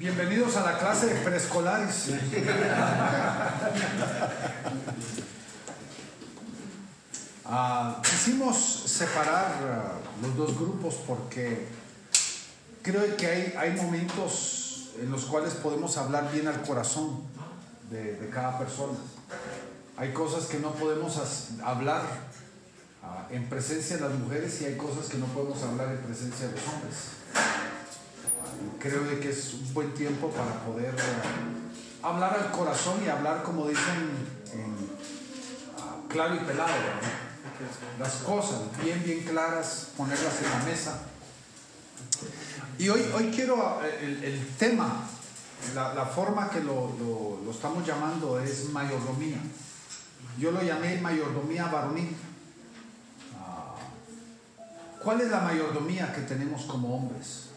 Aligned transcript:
Bienvenidos 0.00 0.56
a 0.56 0.62
la 0.62 0.78
clase 0.78 1.12
de 1.12 1.14
preescolares. 1.20 2.08
Ah, 7.52 8.00
quisimos 8.04 8.56
separar 8.86 9.52
ah, 9.64 9.98
los 10.22 10.36
dos 10.36 10.56
grupos 10.56 10.94
porque 11.04 11.66
creo 12.80 13.16
que 13.16 13.26
hay, 13.26 13.54
hay 13.58 13.72
momentos 13.72 14.92
en 15.00 15.10
los 15.10 15.24
cuales 15.24 15.54
podemos 15.54 15.96
hablar 15.96 16.30
bien 16.30 16.46
al 16.46 16.62
corazón 16.62 17.22
de, 17.90 18.30
cada 18.32 18.56
persona. 18.56 18.96
Hay 19.96 20.12
cosas 20.12 20.44
que 20.46 20.60
no 20.60 20.70
podemos 20.74 21.18
hablar 21.64 22.02
ah, 23.02 23.26
en 23.32 23.48
presencia 23.48 23.96
de 23.96 24.02
las 24.02 24.12
mujeres 24.12 24.62
y 24.62 24.66
hay 24.66 24.76
cosas 24.76 25.06
que 25.06 25.18
no 25.18 25.26
podemos 25.26 25.60
hablar 25.64 25.88
en 25.88 25.98
presencia 25.98 26.46
de 26.46 26.52
los 26.52 26.68
hombres. 26.68 27.19
Creo 28.78 29.02
de 29.04 29.20
que 29.20 29.30
es 29.30 29.54
un 29.54 29.74
buen 29.74 29.92
tiempo 29.94 30.30
para 30.30 30.54
poder 30.64 30.94
eh, 30.94 32.02
hablar 32.02 32.34
al 32.38 32.50
corazón 32.50 33.02
y 33.04 33.08
hablar, 33.08 33.42
como 33.42 33.66
dicen, 33.68 34.10
en, 34.54 34.74
ah, 35.78 35.96
claro 36.08 36.34
y 36.34 36.38
pelado. 36.40 36.72
Las 37.98 38.14
cosas 38.16 38.60
bien, 38.82 39.02
bien 39.04 39.20
claras, 39.24 39.88
ponerlas 39.96 40.34
en 40.42 40.50
la 40.50 40.64
mesa. 40.64 41.02
Y 42.78 42.88
hoy, 42.88 43.04
hoy 43.14 43.30
quiero, 43.34 43.80
eh, 43.84 44.18
el, 44.24 44.46
tema, 44.56 45.04
la, 45.74 45.92
la 45.94 46.06
forma 46.06 46.48
que 46.48 46.60
lo, 46.60 46.94
lo- 46.98 47.40
lo 47.44 47.50
estamos 47.50 47.86
llamando 47.86 48.40
es 48.40 48.70
mayordomía. 48.70 49.36
Yo 50.38 50.52
lo 50.52 50.62
llamé 50.62 50.98
mayordomía 51.02 51.66
varonil. 51.66 52.16
Ah, 53.38 53.74
¿Cuál 55.04 55.20
es 55.20 55.30
la 55.30 55.40
mayordomía 55.40 56.14
que 56.14 56.22
tenemos 56.22 56.62
como 56.64 56.96
hombres? 56.96 57.49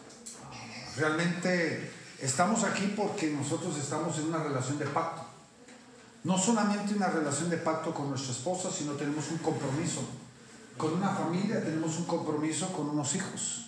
Realmente 0.96 1.90
estamos 2.20 2.64
aquí 2.64 2.94
porque 2.96 3.30
nosotros 3.30 3.76
estamos 3.78 4.18
en 4.18 4.26
una 4.26 4.42
relación 4.42 4.78
de 4.78 4.86
pacto. 4.86 5.22
No 6.24 6.38
solamente 6.38 6.94
una 6.94 7.08
relación 7.08 7.50
de 7.50 7.58
pacto 7.58 7.92
con 7.92 8.08
nuestra 8.08 8.32
esposa, 8.32 8.70
sino 8.70 8.92
tenemos 8.92 9.30
un 9.30 9.38
compromiso. 9.38 10.00
Con 10.78 10.94
una 10.94 11.10
familia 11.10 11.62
tenemos 11.62 11.98
un 11.98 12.04
compromiso 12.06 12.72
con 12.72 12.88
unos 12.88 13.14
hijos. 13.14 13.66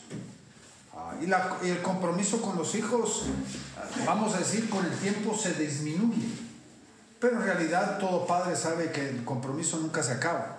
Ah, 0.95 1.15
y, 1.21 1.27
la- 1.27 1.59
y 1.63 1.69
el 1.69 1.83
compromiso 1.83 2.41
con 2.41 2.57
los 2.57 2.75
hijos, 2.75 3.25
vamos 4.07 4.35
a 4.35 4.39
decir, 4.39 4.71
con 4.71 4.85
el 4.87 4.93
tiempo 4.99 5.37
se 5.37 5.53
disminuye. 5.55 6.29
Pero 7.21 7.37
en 7.37 7.43
realidad 7.45 7.99
todo 7.99 8.27
padre 8.27 8.57
sabe 8.57 8.91
que 8.93 9.11
el 9.11 9.25
compromiso 9.25 9.79
nunca 9.79 10.03
se 10.03 10.13
acaba. 10.13 10.59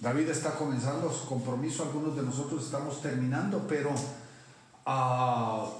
David 0.00 0.28
está 0.28 0.52
comenzando 0.52 1.12
su 1.12 1.26
compromiso, 1.26 1.82
algunos 1.82 2.16
de 2.16 2.22
nosotros 2.22 2.64
estamos 2.64 3.00
terminando, 3.02 3.66
pero 3.68 3.90
ah, 4.86 5.70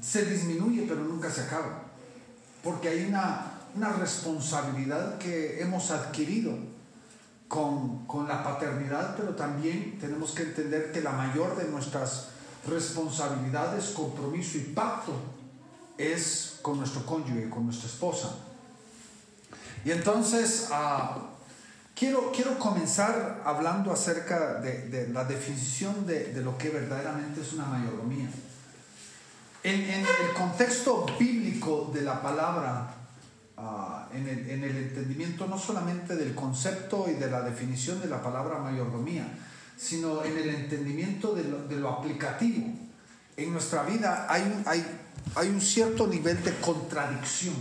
se 0.00 0.24
disminuye, 0.24 0.86
pero 0.88 1.02
nunca 1.02 1.30
se 1.30 1.42
acaba. 1.42 1.82
Porque 2.62 2.88
hay 2.88 3.06
una, 3.06 3.52
una 3.74 3.92
responsabilidad 3.92 5.18
que 5.18 5.60
hemos 5.62 5.90
adquirido 5.90 6.56
con, 7.48 8.06
con 8.06 8.28
la 8.28 8.44
paternidad, 8.44 9.16
pero 9.16 9.34
también 9.34 9.98
tenemos 9.98 10.32
que 10.32 10.44
entender 10.44 10.92
que 10.92 11.00
la 11.00 11.12
mayor 11.12 11.56
de 11.56 11.68
nuestras 11.68 12.28
responsabilidades, 12.68 13.90
compromiso 13.90 14.58
y 14.58 14.60
pacto 14.60 15.14
es 15.98 16.58
con 16.62 16.78
nuestro 16.78 17.04
cónyuge, 17.04 17.50
con 17.50 17.64
nuestra 17.64 17.88
esposa. 17.88 18.36
Y 19.84 19.90
entonces 19.90 20.68
ah, 20.70 21.30
quiero, 21.94 22.30
quiero 22.32 22.58
comenzar 22.58 23.42
hablando 23.44 23.92
acerca 23.92 24.60
de, 24.60 24.88
de 24.88 25.08
la 25.08 25.24
definición 25.24 26.06
de, 26.06 26.32
de 26.32 26.42
lo 26.42 26.56
que 26.58 26.68
verdaderamente 26.68 27.40
es 27.40 27.52
una 27.52 27.64
mayordomía. 27.64 28.28
En, 29.62 29.74
en 29.74 30.00
el 30.00 30.32
contexto 30.36 31.04
bíblico 31.18 31.90
de 31.92 32.02
la 32.02 32.22
palabra, 32.22 32.94
en, 34.14 34.26
el, 34.26 34.50
en 34.50 34.64
el 34.64 34.76
entendimiento 34.76 35.46
no 35.46 35.58
solamente 35.58 36.16
del 36.16 36.34
concepto 36.34 37.06
y 37.10 37.14
de 37.14 37.30
la 37.30 37.42
definición 37.42 38.00
de 38.00 38.08
la 38.08 38.22
palabra 38.22 38.58
mayordomía, 38.58 39.26
sino 39.76 40.24
en 40.24 40.38
el 40.38 40.48
entendimiento 40.48 41.34
de 41.34 41.44
lo, 41.44 41.68
de 41.68 41.76
lo 41.76 41.90
aplicativo. 41.90 42.72
En 43.36 43.52
nuestra 43.52 43.82
vida 43.82 44.26
hay 44.28 44.42
un, 44.42 44.62
hay, 44.66 44.84
hay 45.34 45.48
un 45.48 45.60
cierto 45.60 46.06
nivel 46.06 46.42
de 46.42 46.54
contradicción, 46.60 47.54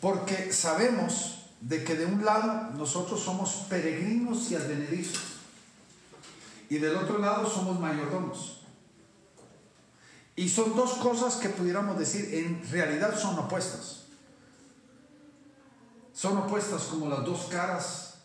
porque 0.00 0.52
sabemos 0.52 1.46
de 1.60 1.82
que 1.82 1.94
de 1.94 2.06
un 2.06 2.24
lado 2.24 2.70
nosotros 2.76 3.20
somos 3.20 3.66
peregrinos 3.68 4.50
y 4.50 4.54
advenedizos, 4.54 5.22
y 6.70 6.76
del 6.76 6.96
otro 6.96 7.18
lado 7.18 7.48
somos 7.48 7.80
mayordomos. 7.80 8.57
Y 10.38 10.48
son 10.48 10.76
dos 10.76 10.92
cosas 10.98 11.34
que 11.34 11.48
pudiéramos 11.48 11.98
decir 11.98 12.32
en 12.32 12.62
realidad 12.70 13.18
son 13.18 13.36
opuestas. 13.40 14.04
Son 16.14 16.38
opuestas 16.38 16.82
como 16.84 17.08
las 17.08 17.24
dos 17.24 17.48
caras 17.50 18.18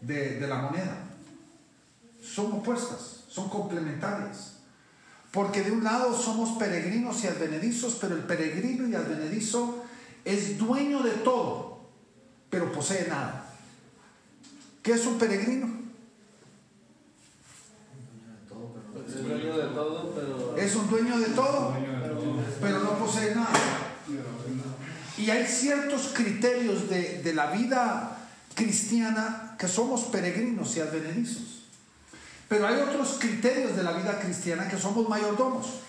de, 0.00 0.38
la 0.46 0.58
moneda. 0.58 0.96
Son 2.22 2.52
opuestas, 2.52 3.24
son 3.26 3.48
complementarias. 3.48 4.58
Porque 5.32 5.62
de 5.64 5.72
un 5.72 5.82
lado 5.82 6.16
somos 6.16 6.56
peregrinos 6.60 7.24
y 7.24 7.26
advenedizos, 7.26 7.96
pero 8.00 8.14
el 8.14 8.22
peregrino 8.22 8.86
y 8.86 8.94
advenedizo 8.94 9.82
es 10.24 10.56
dueño 10.56 11.02
de 11.02 11.10
todo, 11.10 11.80
pero 12.50 12.70
posee 12.70 13.08
nada. 13.08 13.52
¿Qué 14.80 14.92
es 14.92 15.04
un 15.04 15.18
peregrino? 15.18 15.85
Es 19.06 19.24
dueño 19.24 19.56
de 19.56 19.68
todo, 19.68 20.12
pero. 20.14 20.80
Un 20.80 20.90
dueño 20.90 21.18
de 21.18 21.26
todo, 21.26 21.74
pero 22.60 22.80
no 22.80 22.98
posee 22.98 23.34
nada. 23.34 23.52
Y 25.16 25.30
hay 25.30 25.46
ciertos 25.46 26.12
criterios 26.14 26.88
de, 26.90 27.22
de 27.22 27.34
la 27.34 27.46
vida 27.52 28.18
cristiana 28.54 29.54
que 29.58 29.68
somos 29.68 30.02
peregrinos 30.04 30.76
y 30.76 30.80
advenedizos. 30.80 31.64
Pero 32.48 32.66
hay 32.66 32.80
otros 32.80 33.16
criterios 33.18 33.76
de 33.76 33.82
la 33.82 33.92
vida 33.92 34.18
cristiana 34.20 34.68
que 34.68 34.78
somos 34.78 35.08
mayordomos. 35.08 35.80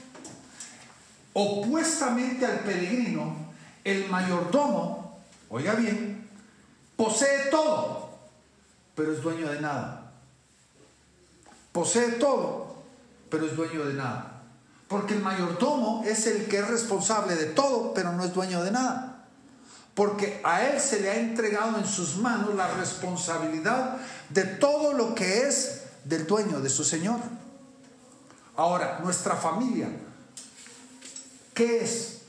Opuestamente 1.34 2.46
al 2.46 2.60
peregrino, 2.62 3.36
el 3.84 4.10
mayordomo, 4.10 5.20
oiga 5.50 5.76
bien, 5.76 6.28
posee 6.96 7.50
todo, 7.52 8.10
pero 8.96 9.14
es 9.14 9.22
dueño 9.22 9.50
de 9.50 9.62
nada. 9.62 10.12
Posee 11.72 12.14
todo, 12.14 12.67
pero 13.30 13.46
es 13.46 13.56
dueño 13.56 13.86
de 13.86 13.94
nada. 13.94 14.44
Porque 14.88 15.14
el 15.14 15.22
mayordomo 15.22 16.04
es 16.06 16.28
el 16.28 16.46
que 16.46 16.60
es 16.60 16.68
responsable 16.68 17.36
de 17.36 17.48
todo, 17.48 17.94
pero 17.94 18.14
no 18.14 18.24
es 18.24 18.34
dueño 18.34 18.64
de 18.64 18.72
nada. 18.72 19.26
Porque 19.94 20.40
a 20.44 20.64
él 20.68 20.80
se 20.80 21.02
le 21.02 21.10
ha 21.10 21.20
entregado 21.20 21.78
en 21.78 21.86
sus 21.86 22.18
manos 22.18 22.54
la 22.56 22.72
responsabilidad 22.76 23.98
de 24.30 24.44
todo 24.44 24.94
lo 24.94 25.16
que 25.16 25.42
es 25.42 25.82
del 26.06 26.26
dueño, 26.26 26.62
de 26.62 26.70
su 26.70 26.84
Señor. 26.84 27.20
Ahora, 28.56 29.00
nuestra 29.04 29.36
familia, 29.36 29.90
¿qué 31.54 31.84
es? 31.84 32.22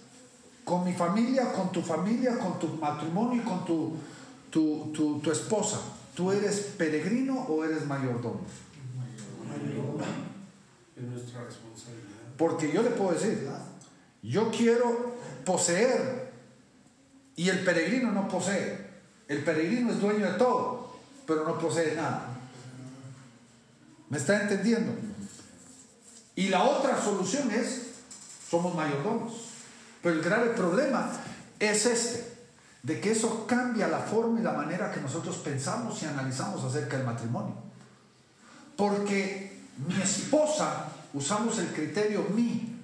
Con 0.65 0.84
mi 0.84 0.92
familia, 0.92 1.53
con 1.53 1.70
tu 1.70 1.80
familia, 1.82 2.38
con 2.38 2.59
tu 2.59 2.69
matrimonio 2.69 3.42
y 3.42 3.44
con 3.44 3.65
tu, 3.65 3.97
tu, 4.50 4.91
tu, 4.92 5.20
tu 5.20 5.30
esposa. 5.30 5.78
¿Tú 6.15 6.32
eres 6.32 6.75
peregrino 6.76 7.47
o 7.48 7.65
eres 7.65 7.86
mayordomo? 7.86 8.41
Es 10.98 11.04
nuestra 11.04 11.44
responsabilidad. 11.44 12.09
Porque 12.36 12.72
yo 12.72 12.82
le 12.82 12.91
puedo 12.91 13.12
decir, 13.12 13.48
yo 14.22 14.50
quiero 14.50 15.14
poseer 15.44 16.32
y 17.36 17.48
el 17.48 17.64
peregrino 17.64 18.10
no 18.10 18.28
posee. 18.28 18.88
El 19.28 19.44
peregrino 19.44 19.92
es 19.92 20.00
dueño 20.00 20.26
de 20.26 20.38
todo, 20.38 20.97
pero 21.26 21.44
no 21.44 21.59
posee 21.59 21.94
nada. 21.94 22.28
¿Me 24.09 24.19
está 24.19 24.42
entendiendo? 24.42 24.92
Y 26.34 26.48
la 26.48 26.64
otra 26.64 27.00
solución 27.00 27.50
es, 27.50 27.82
somos 28.48 28.75
mayordomos. 28.75 29.48
Pero 30.03 30.15
el 30.15 30.22
grave 30.22 30.50
problema 30.50 31.10
es 31.59 31.86
este, 31.86 32.39
de 32.83 33.00
que 33.00 33.12
eso 33.12 33.47
cambia 33.47 33.89
la 33.89 33.98
forma 33.98 34.41
y 34.41 34.42
la 34.42 34.53
manera 34.53 34.92
que 34.92 35.00
nosotros 35.00 35.36
pensamos 35.39 36.03
y 36.03 36.06
analizamos 36.06 36.65
acerca 36.65 36.97
del 36.97 37.06
matrimonio. 37.06 37.54
Porque 38.77 39.47
mi 39.86 40.01
esposa, 40.03 40.86
usamos 41.15 41.59
el 41.59 41.69
criterio 41.69 42.27
mi 42.34 42.77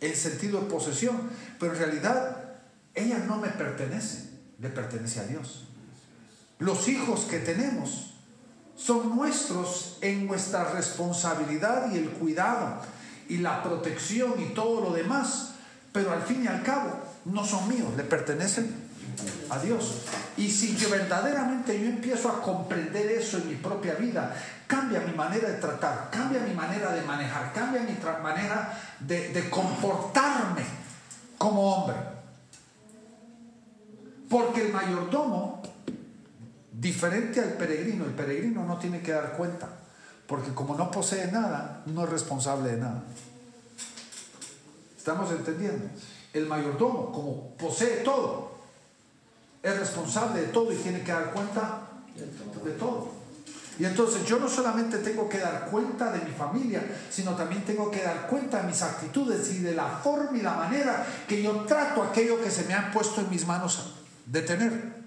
en 0.00 0.16
sentido 0.16 0.60
de 0.60 0.66
posesión, 0.66 1.30
pero 1.58 1.72
en 1.72 1.78
realidad 1.78 2.36
ella 2.94 3.18
no 3.18 3.38
me 3.38 3.48
pertenece, 3.48 4.30
le 4.58 4.68
pertenece 4.68 5.20
a 5.20 5.24
Dios. 5.24 5.64
Los 6.58 6.88
hijos 6.88 7.20
que 7.22 7.38
tenemos 7.38 8.14
son 8.76 9.16
nuestros 9.16 9.98
en 10.00 10.26
nuestra 10.26 10.72
responsabilidad 10.72 11.92
y 11.92 11.98
el 11.98 12.10
cuidado 12.10 12.80
y 13.28 13.38
la 13.38 13.62
protección 13.62 14.40
y 14.40 14.54
todo 14.54 14.80
lo 14.80 14.92
demás, 14.92 15.52
pero 15.92 16.12
al 16.12 16.22
fin 16.22 16.44
y 16.44 16.48
al 16.48 16.62
cabo 16.62 17.00
no 17.24 17.44
son 17.44 17.68
míos, 17.68 17.88
le 17.96 18.02
pertenecen 18.02 18.81
a 19.50 19.58
Dios. 19.58 20.02
Y 20.36 20.50
si 20.50 20.76
yo 20.76 20.90
verdaderamente 20.90 21.78
yo 21.78 21.86
empiezo 21.86 22.28
a 22.28 22.42
comprender 22.42 23.06
eso 23.12 23.38
en 23.38 23.48
mi 23.48 23.54
propia 23.56 23.94
vida, 23.94 24.34
cambia 24.66 25.00
mi 25.00 25.12
manera 25.12 25.48
de 25.48 25.58
tratar, 25.58 26.10
cambia 26.10 26.40
mi 26.40 26.54
manera 26.54 26.92
de 26.92 27.02
manejar, 27.02 27.52
cambia 27.52 27.82
mi 27.82 27.96
manera 28.22 28.78
de, 29.00 29.28
de 29.28 29.50
comportarme 29.50 30.64
como 31.38 31.74
hombre. 31.74 31.96
Porque 34.28 34.66
el 34.66 34.72
mayordomo, 34.72 35.60
diferente 36.72 37.40
al 37.40 37.52
peregrino, 37.52 38.06
el 38.06 38.12
peregrino 38.12 38.64
no 38.64 38.78
tiene 38.78 39.02
que 39.02 39.12
dar 39.12 39.36
cuenta, 39.36 39.68
porque 40.26 40.54
como 40.54 40.74
no 40.74 40.90
posee 40.90 41.30
nada, 41.30 41.82
no 41.86 42.04
es 42.04 42.10
responsable 42.10 42.70
de 42.70 42.78
nada. 42.78 43.02
¿Estamos 44.96 45.30
entendiendo? 45.32 45.84
El 46.32 46.46
mayordomo, 46.46 47.12
como 47.12 47.56
posee 47.56 48.04
todo, 48.04 48.51
es 49.62 49.78
responsable 49.78 50.40
de 50.40 50.46
todo 50.48 50.72
y 50.72 50.76
tiene 50.76 51.02
que 51.02 51.12
dar 51.12 51.30
cuenta 51.32 51.80
de 52.64 52.72
todo. 52.72 53.22
Y 53.78 53.84
entonces 53.84 54.24
yo 54.26 54.38
no 54.38 54.48
solamente 54.48 54.98
tengo 54.98 55.28
que 55.28 55.38
dar 55.38 55.66
cuenta 55.70 56.12
de 56.12 56.20
mi 56.20 56.32
familia, 56.32 56.84
sino 57.10 57.34
también 57.34 57.64
tengo 57.64 57.90
que 57.90 58.02
dar 58.02 58.26
cuenta 58.26 58.60
de 58.60 58.68
mis 58.68 58.82
actitudes 58.82 59.50
y 59.52 59.58
de 59.58 59.74
la 59.74 59.88
forma 59.88 60.36
y 60.36 60.42
la 60.42 60.54
manera 60.54 61.06
que 61.26 61.42
yo 61.42 61.52
trato 61.62 62.02
aquello 62.02 62.42
que 62.42 62.50
se 62.50 62.64
me 62.64 62.74
han 62.74 62.92
puesto 62.92 63.22
en 63.22 63.30
mis 63.30 63.46
manos 63.46 63.94
de 64.26 64.42
tener. 64.42 65.02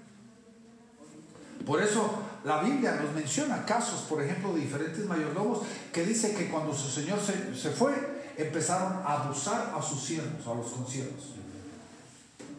Por 1.64 1.82
eso 1.82 2.22
la 2.44 2.60
Biblia 2.60 2.98
nos 3.02 3.14
menciona 3.14 3.64
casos, 3.64 4.02
por 4.02 4.22
ejemplo, 4.22 4.52
de 4.52 4.60
diferentes 4.60 5.04
mayordomos 5.06 5.60
que 5.92 6.04
dice 6.04 6.34
que 6.34 6.48
cuando 6.48 6.74
su 6.74 6.88
señor 6.88 7.18
se, 7.20 7.54
se 7.54 7.70
fue, 7.70 7.94
empezaron 8.36 8.94
a 9.04 9.22
abusar 9.22 9.74
a 9.76 9.82
sus 9.82 10.02
siervos, 10.02 10.46
a 10.46 10.54
los 10.54 10.66
conciertos. 10.66 11.34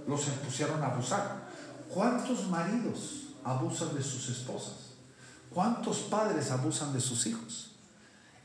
Los 0.08 0.22
pusieron 0.22 0.82
a 0.82 0.88
abusar. 0.88 1.47
¿Cuántos 1.94 2.48
maridos 2.50 3.34
abusan 3.44 3.96
de 3.96 4.04
sus 4.04 4.30
esposas? 4.30 4.88
¿Cuántos 5.54 6.00
padres 6.00 6.52
abusan 6.52 6.94
de 6.94 7.02
sus 7.02 7.26
hijos? 7.28 7.72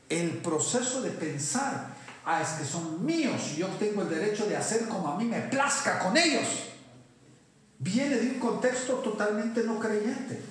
El 0.09 0.37
proceso 0.37 1.01
de 1.01 1.11
pensar, 1.11 1.95
ah, 2.25 2.41
es 2.41 2.49
que 2.59 2.65
son 2.65 3.05
míos 3.05 3.41
y 3.53 3.59
yo 3.59 3.67
tengo 3.79 4.03
el 4.03 4.09
derecho 4.09 4.45
de 4.45 4.55
hacer 4.55 4.87
como 4.87 5.07
a 5.09 5.17
mí 5.17 5.25
me 5.25 5.41
plazca 5.41 5.99
con 5.99 6.15
ellos, 6.17 6.47
viene 7.79 8.15
de 8.15 8.31
un 8.31 8.39
contexto 8.39 8.95
totalmente 8.95 9.63
no 9.63 9.79
creyente. 9.79 10.41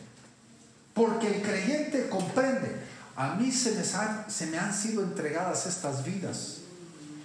Porque 0.94 1.36
el 1.36 1.42
creyente 1.42 2.08
comprende, 2.08 2.82
a 3.16 3.34
mí 3.34 3.50
se 3.50 3.72
me, 3.72 3.84
se 3.84 4.46
me 4.46 4.58
han 4.58 4.74
sido 4.74 5.02
entregadas 5.02 5.66
estas 5.66 6.04
vidas 6.04 6.58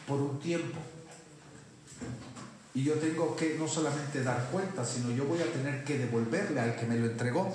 por 0.07 0.21
un 0.21 0.39
tiempo. 0.39 0.79
Y 2.77 2.83
yo 2.83 2.93
tengo 2.93 3.35
que 3.35 3.55
no 3.57 3.67
solamente 3.67 4.21
dar 4.21 4.49
cuenta, 4.51 4.85
sino 4.85 5.09
yo 5.09 5.25
voy 5.25 5.41
a 5.41 5.51
tener 5.51 5.83
que 5.83 5.97
devolverle 5.97 6.59
al 6.59 6.75
que 6.75 6.85
me 6.85 6.95
lo 6.95 7.07
entregó 7.07 7.51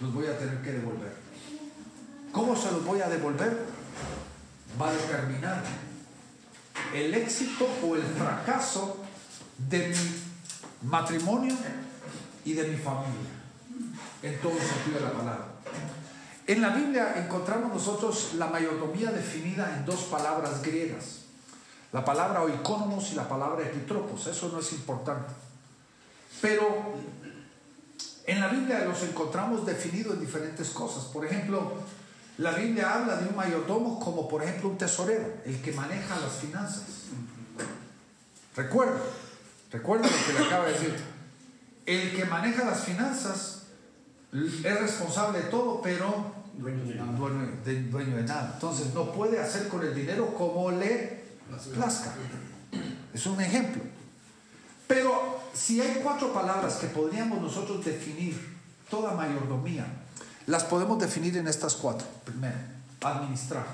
los 0.00 0.12
voy 0.12 0.26
a 0.26 0.36
tener 0.36 0.60
que 0.60 0.72
devolver. 0.72 1.14
¿Cómo 2.32 2.56
se 2.56 2.72
los 2.72 2.84
voy 2.84 3.00
a 3.00 3.08
devolver? 3.08 3.64
Va 4.80 4.88
a 4.88 4.92
determinar 4.92 5.62
el 6.92 7.14
éxito 7.14 7.68
o 7.84 7.94
el 7.94 8.02
fracaso 8.02 9.04
de 9.56 9.88
mi 9.88 10.88
matrimonio 10.90 11.54
y 12.44 12.54
de 12.54 12.64
mi 12.64 12.76
familia, 12.76 13.30
en 14.20 14.40
todo 14.40 14.54
sentido 14.58 14.98
de 14.98 15.04
la 15.04 15.12
palabra. 15.12 15.46
En 16.48 16.60
la 16.60 16.70
Biblia 16.70 17.14
encontramos 17.24 17.72
nosotros 17.72 18.32
la 18.34 18.48
mayordomía 18.48 19.12
definida 19.12 19.76
en 19.76 19.86
dos 19.86 20.02
palabras 20.04 20.60
griegas, 20.60 21.25
la 21.96 22.04
palabra 22.04 22.42
oikonomos 22.42 23.10
y 23.12 23.14
la 23.14 23.26
palabra 23.26 23.64
epitropos, 23.64 24.26
eso 24.26 24.50
no 24.52 24.60
es 24.60 24.70
importante. 24.74 25.32
Pero 26.42 26.92
en 28.26 28.38
la 28.38 28.48
Biblia 28.48 28.84
los 28.84 29.02
encontramos 29.02 29.64
definidos 29.64 30.12
en 30.12 30.20
diferentes 30.20 30.68
cosas. 30.68 31.04
Por 31.04 31.24
ejemplo, 31.24 31.72
la 32.36 32.50
Biblia 32.50 32.92
habla 32.92 33.16
de 33.16 33.30
un 33.30 33.34
mayordomo 33.34 33.98
como 33.98 34.28
por 34.28 34.42
ejemplo 34.42 34.68
un 34.68 34.76
tesorero, 34.76 35.36
el 35.46 35.62
que 35.62 35.72
maneja 35.72 36.20
las 36.20 36.34
finanzas. 36.34 36.84
Recuerda, 38.54 39.00
recuerda 39.72 40.06
lo 40.06 40.26
que 40.26 40.38
le 40.38 40.46
acaba 40.46 40.66
de 40.66 40.72
decir. 40.72 40.96
El 41.86 42.14
que 42.14 42.26
maneja 42.26 42.66
las 42.66 42.80
finanzas 42.80 43.62
es 44.34 44.80
responsable 44.80 45.38
de 45.38 45.44
todo, 45.48 45.80
pero 45.80 46.30
dueño 46.58 46.84
de, 47.64 47.82
dueño 47.84 48.16
de 48.16 48.22
nada. 48.24 48.50
Entonces 48.52 48.92
no 48.92 49.12
puede 49.12 49.40
hacer 49.40 49.68
con 49.68 49.82
el 49.82 49.94
dinero 49.94 50.34
como 50.34 50.70
le 50.70 51.24
plazca. 51.74 52.12
Es 53.12 53.26
un 53.26 53.40
ejemplo. 53.40 53.82
Pero 54.86 55.40
si 55.52 55.80
hay 55.80 56.00
cuatro 56.02 56.32
palabras 56.32 56.74
que 56.76 56.86
podríamos 56.86 57.40
nosotros 57.40 57.84
definir 57.84 58.56
toda 58.88 59.12
mayordomía, 59.12 59.86
las 60.46 60.64
podemos 60.64 60.98
definir 60.98 61.36
en 61.36 61.48
estas 61.48 61.74
cuatro. 61.74 62.06
Primero, 62.24 62.56
administrar. 63.02 63.66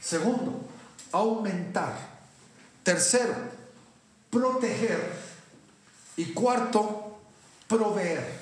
Segundo, 0.00 0.68
aumentar. 1.12 1.94
Tercero, 2.82 3.34
proteger. 4.30 5.30
Y 6.16 6.32
cuarto, 6.32 7.18
proveer. 7.66 8.39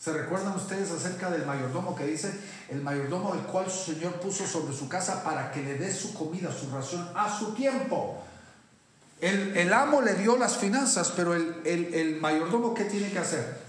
¿Se 0.00 0.12
recuerdan 0.12 0.54
ustedes 0.54 0.90
acerca 0.90 1.30
del 1.30 1.44
mayordomo 1.44 1.94
que 1.94 2.06
dice, 2.06 2.32
el 2.70 2.80
mayordomo 2.80 3.34
el 3.34 3.40
cual 3.40 3.70
su 3.70 3.92
Señor 3.92 4.14
puso 4.14 4.46
sobre 4.46 4.74
su 4.74 4.88
casa 4.88 5.22
para 5.22 5.52
que 5.52 5.62
le 5.62 5.76
dé 5.76 5.92
su 5.92 6.14
comida, 6.14 6.50
su 6.50 6.70
ración 6.70 7.06
a 7.14 7.38
su 7.38 7.52
tiempo? 7.52 8.22
El, 9.20 9.70
amo 9.74 10.00
le 10.00 10.14
dio 10.14 10.38
las 10.38 10.56
finanzas, 10.56 11.12
pero 11.14 11.34
el, 11.34 11.60
el 11.66 12.18
mayordomo, 12.18 12.72
¿qué 12.72 12.84
tiene 12.84 13.10
que 13.12 13.18
hacer? 13.18 13.60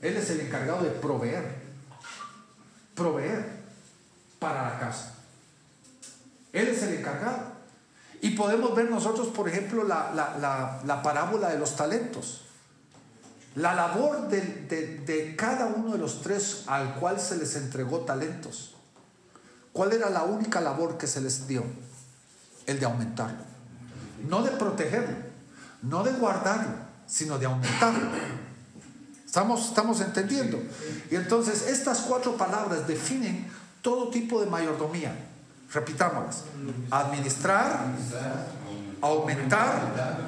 Él 0.00 0.16
es 0.16 0.30
el 0.30 0.40
encargado 0.40 0.84
de 0.84 0.90
proveer. 0.90 1.44
Proveer 2.94 3.58
para 4.38 4.70
la 4.70 4.78
casa. 4.78 5.14
Él 6.52 6.68
es 6.68 6.82
el 6.82 6.94
encargado. 6.94 7.58
Y 8.20 8.30
podemos 8.30 8.74
ver 8.74 8.90
nosotros, 8.90 9.28
por 9.28 9.48
ejemplo, 9.48 9.84
la, 9.84 11.00
parábola 11.02 11.50
de 11.50 11.58
los 11.58 11.76
talentos. 11.76 12.44
La 13.58 13.74
labor 13.74 14.28
de, 14.28 14.40
de, 15.04 15.36
cada 15.36 15.66
uno 15.66 15.92
de 15.92 15.98
los 15.98 16.22
tres 16.22 16.64
al 16.66 16.94
cual 16.94 17.20
se 17.20 17.36
les 17.36 17.56
entregó 17.56 18.00
talentos. 18.00 18.74
¿Cuál 19.72 19.92
era 19.92 20.10
la 20.10 20.22
única 20.22 20.60
labor 20.60 20.96
que 20.96 21.06
se 21.06 21.20
les 21.20 21.46
dio? 21.46 21.64
El 22.66 22.78
de 22.80 22.86
aumentarlo 22.86 23.48
no 24.26 24.42
de 24.42 24.50
protegerlo, 24.50 25.16
no 25.82 26.02
de 26.02 26.12
guardarlo, 26.12 26.74
sino 27.06 27.38
de 27.38 27.46
aumentarlo. 27.46 28.08
¿Estamos, 29.24 29.68
estamos 29.68 30.00
entendiendo? 30.00 30.60
Y 31.10 31.16
entonces 31.16 31.68
estas 31.68 32.00
cuatro 32.00 32.36
palabras 32.36 32.86
definen 32.86 33.46
todo 33.82 34.08
tipo 34.08 34.40
de 34.40 34.46
mayordomía. 34.46 35.14
Repitámoslas. 35.72 36.44
Administrar, 36.90 37.86
aumentar, 39.02 40.26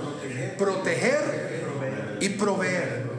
proteger 0.59 2.19
y 2.21 2.29
proveer. 2.31 3.10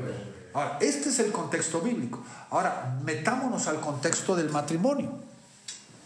Ahora, 0.53 0.77
este 0.81 1.09
es 1.09 1.19
el 1.19 1.31
contexto 1.31 1.81
bíblico. 1.81 2.23
Ahora, 2.49 2.99
metámonos 3.03 3.67
al 3.67 3.79
contexto 3.79 4.35
del 4.35 4.49
matrimonio. 4.49 5.11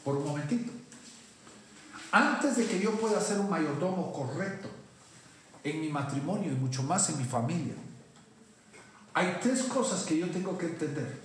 Por 0.04 0.18
un 0.18 0.26
momentito. 0.28 0.72
Antes 2.12 2.58
de 2.58 2.68
que 2.68 2.80
yo 2.80 2.92
pueda 2.92 3.20
ser 3.20 3.40
un 3.40 3.50
mayordomo 3.50 4.14
correcto 4.14 4.70
en 5.64 5.82
mi 5.82 5.90
matrimonio 5.90 6.52
y 6.52 6.56
mucho 6.56 6.84
más 6.84 7.10
en 7.10 7.18
mi 7.18 7.26
familia, 7.26 7.74
hay 9.14 9.40
tres 9.42 9.64
cosas 9.64 10.04
que 10.04 10.18
yo 10.18 10.30
tengo 10.30 10.58
que 10.58 10.68
entender 10.68 11.20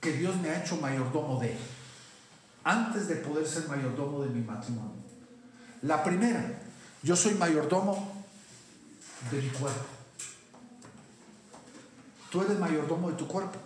que 0.00 0.12
Dios 0.12 0.36
me 0.36 0.50
ha 0.50 0.62
hecho 0.62 0.76
mayordomo 0.76 1.40
de 1.40 1.56
antes 2.64 3.08
de 3.08 3.16
poder 3.16 3.46
ser 3.46 3.68
mayordomo 3.68 4.22
de 4.22 4.30
mi 4.30 4.42
matrimonio. 4.42 5.02
La 5.82 6.02
primera, 6.02 6.42
yo 7.02 7.14
soy 7.14 7.34
mayordomo 7.34 8.24
de 9.30 9.40
mi 9.40 9.48
cuerpo. 9.50 9.93
Tú 12.34 12.42
eres 12.42 12.58
mayordomo 12.58 13.10
de 13.10 13.16
tu 13.16 13.28
cuerpo. 13.28 13.60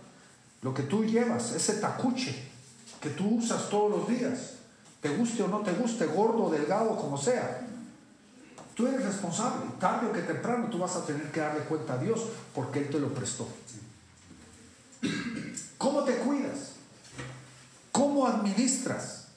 Lo 0.60 0.74
que 0.74 0.82
tú 0.82 1.02
llevas, 1.02 1.52
ese 1.52 1.78
tacuche 1.78 2.50
que 3.00 3.08
tú 3.08 3.36
usas 3.36 3.70
todos 3.70 3.90
los 3.90 4.06
días, 4.06 4.56
te 5.00 5.08
guste 5.08 5.42
o 5.42 5.48
no 5.48 5.60
te 5.60 5.72
guste, 5.72 6.04
gordo, 6.04 6.50
delgado, 6.50 6.94
como 6.96 7.16
sea. 7.16 7.66
Tú 8.74 8.86
eres 8.86 9.06
responsable. 9.06 9.64
Tarde 9.80 10.08
o 10.08 10.12
que 10.12 10.20
temprano 10.20 10.68
tú 10.68 10.76
vas 10.76 10.96
a 10.96 11.06
tener 11.06 11.32
que 11.32 11.40
darle 11.40 11.60
cuenta 11.60 11.94
a 11.94 11.96
Dios 11.96 12.22
porque 12.54 12.80
Él 12.80 12.90
te 12.90 13.00
lo 13.00 13.08
prestó. 13.14 13.48
¿Cómo 15.78 16.04
te 16.04 16.16
cuidas? 16.16 16.72
¿Cómo 17.90 18.26
administras? 18.26 19.28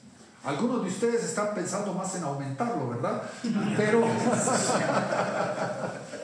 Algunos 0.44 0.82
de 0.82 0.90
ustedes 0.90 1.24
están 1.24 1.54
pensando 1.54 1.94
más 1.94 2.14
en 2.16 2.24
aumentarlo, 2.24 2.90
¿verdad? 2.90 3.22
Pero... 3.78 4.04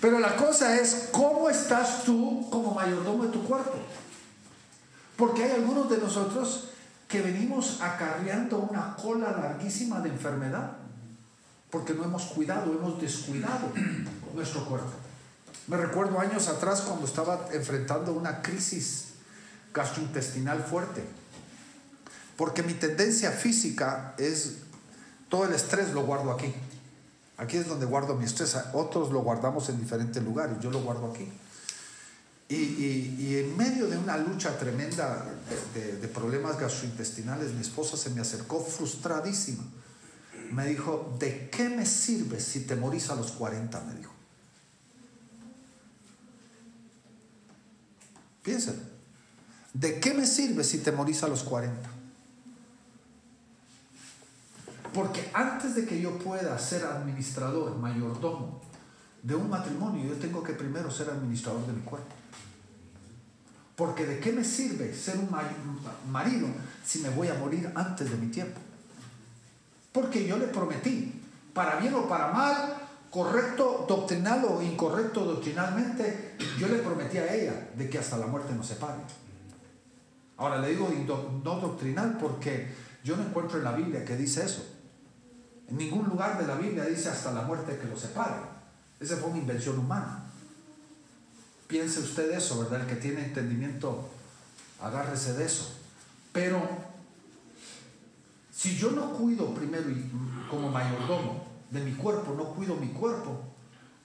Pero 0.00 0.20
la 0.20 0.36
cosa 0.36 0.78
es, 0.80 1.08
¿cómo 1.10 1.50
estás 1.50 2.04
tú 2.04 2.48
como 2.50 2.74
mayordomo 2.74 3.24
de 3.24 3.30
tu 3.30 3.44
cuerpo? 3.44 3.74
Porque 5.16 5.44
hay 5.44 5.52
algunos 5.52 5.90
de 5.90 5.98
nosotros 5.98 6.68
que 7.08 7.22
venimos 7.22 7.80
acarreando 7.80 8.58
una 8.58 8.94
cola 8.94 9.32
larguísima 9.32 10.00
de 10.00 10.10
enfermedad, 10.10 10.72
porque 11.70 11.94
no 11.94 12.04
hemos 12.04 12.26
cuidado, 12.26 12.72
hemos 12.72 13.00
descuidado 13.00 13.72
nuestro 14.34 14.64
cuerpo. 14.66 14.92
Me 15.66 15.76
recuerdo 15.76 16.20
años 16.20 16.48
atrás 16.48 16.82
cuando 16.82 17.06
estaba 17.06 17.48
enfrentando 17.52 18.12
una 18.12 18.40
crisis 18.40 19.14
gastrointestinal 19.74 20.62
fuerte, 20.62 21.04
porque 22.36 22.62
mi 22.62 22.74
tendencia 22.74 23.32
física 23.32 24.14
es 24.18 24.58
Todo 25.28 25.44
el 25.44 25.52
estrés 25.52 25.92
lo 25.92 26.06
guardo 26.06 26.30
aquí. 26.30 26.54
Aquí 27.38 27.56
es 27.56 27.68
donde 27.68 27.86
guardo 27.86 28.16
mi 28.16 28.24
estrés. 28.24 28.56
Otros 28.72 29.10
lo 29.12 29.20
guardamos 29.22 29.68
en 29.68 29.78
diferentes 29.78 30.22
lugares. 30.22 30.58
Yo 30.60 30.70
lo 30.70 30.82
guardo 30.82 31.12
aquí. 31.12 31.28
Y, 32.50 33.36
en 33.36 33.56
medio 33.56 33.86
de 33.86 33.96
una 33.96 34.16
lucha 34.16 34.58
tremenda 34.58 35.24
de, 35.74 36.08
problemas 36.08 36.58
gastrointestinales, 36.58 37.52
mi 37.52 37.60
esposa 37.60 37.96
se 37.96 38.10
me 38.10 38.20
acercó 38.20 38.60
frustradísima. 38.60 39.62
Me 40.50 40.66
dijo, 40.66 41.14
¿de 41.18 41.48
qué 41.50 41.68
me 41.68 41.86
sirve 41.86 42.40
si 42.40 42.60
te 42.60 42.74
morís 42.74 43.10
a 43.10 43.14
los 43.14 43.32
40? 43.32 43.80
Me 43.82 43.94
dijo. 43.94 44.12
Piénselo. 48.42 48.80
¿De 49.74 50.00
qué 50.00 50.14
me 50.14 50.26
sirve 50.26 50.64
si 50.64 50.78
te 50.78 50.90
morís 50.90 51.22
a 51.22 51.28
los 51.28 51.44
40? 51.44 51.97
Porque 54.94 55.30
antes 55.34 55.74
de 55.74 55.84
que 55.84 56.00
yo 56.00 56.18
pueda 56.18 56.58
ser 56.58 56.84
administrador, 56.84 57.76
mayordomo 57.76 58.60
de 59.22 59.34
un 59.34 59.50
matrimonio, 59.50 60.04
yo 60.04 60.14
tengo 60.14 60.42
que 60.42 60.54
primero 60.54 60.90
ser 60.90 61.10
administrador 61.10 61.66
de 61.66 61.72
mi 61.72 61.82
cuerpo. 61.82 62.14
Porque 63.76 64.06
de 64.06 64.18
qué 64.18 64.32
me 64.32 64.42
sirve 64.44 64.94
ser 64.94 65.18
un 65.18 65.30
marido 66.10 66.48
si 66.84 67.00
me 67.00 67.10
voy 67.10 67.28
a 67.28 67.34
morir 67.34 67.70
antes 67.74 68.10
de 68.10 68.16
mi 68.16 68.28
tiempo. 68.28 68.60
Porque 69.92 70.26
yo 70.26 70.38
le 70.38 70.46
prometí, 70.46 71.22
para 71.52 71.76
bien 71.76 71.94
o 71.94 72.08
para 72.08 72.32
mal, 72.32 72.74
correcto 73.10 73.84
doctrinal 73.88 74.44
o 74.44 74.62
incorrecto 74.62 75.24
doctrinalmente, 75.24 76.36
yo 76.58 76.68
le 76.68 76.78
prometí 76.78 77.18
a 77.18 77.34
ella 77.34 77.70
de 77.76 77.88
que 77.88 77.98
hasta 77.98 78.16
la 78.16 78.26
muerte 78.26 78.52
nos 78.54 78.66
separe. 78.66 79.00
Ahora 80.36 80.60
le 80.60 80.70
digo 80.70 80.88
no 81.44 81.60
doctrinal 81.60 82.16
porque 82.18 82.68
yo 83.02 83.16
no 83.16 83.24
encuentro 83.24 83.58
en 83.58 83.64
la 83.64 83.72
Biblia 83.72 84.04
que 84.04 84.16
dice 84.16 84.44
eso. 84.44 84.77
En 85.68 85.76
ningún 85.76 86.08
lugar 86.08 86.38
de 86.38 86.46
la 86.46 86.54
Biblia 86.54 86.84
dice 86.84 87.10
hasta 87.10 87.32
la 87.32 87.42
muerte 87.42 87.78
que 87.78 87.86
lo 87.86 87.96
separe. 87.96 88.36
Esa 88.98 89.16
fue 89.16 89.30
una 89.30 89.38
invención 89.38 89.78
humana. 89.78 90.24
Piense 91.66 92.00
usted 92.00 92.30
eso, 92.32 92.60
¿verdad? 92.60 92.80
El 92.80 92.86
que 92.86 92.96
tiene 92.96 93.24
entendimiento, 93.26 94.08
agárrese 94.80 95.34
de 95.34 95.44
eso. 95.44 95.74
Pero 96.32 96.66
si 98.50 98.76
yo 98.76 98.90
no 98.92 99.12
cuido 99.12 99.54
primero 99.54 99.84
como 100.50 100.70
mayordomo 100.70 101.46
de 101.70 101.80
mi 101.80 101.92
cuerpo, 101.92 102.34
no 102.34 102.44
cuido 102.54 102.74
mi 102.76 102.88
cuerpo, 102.88 103.38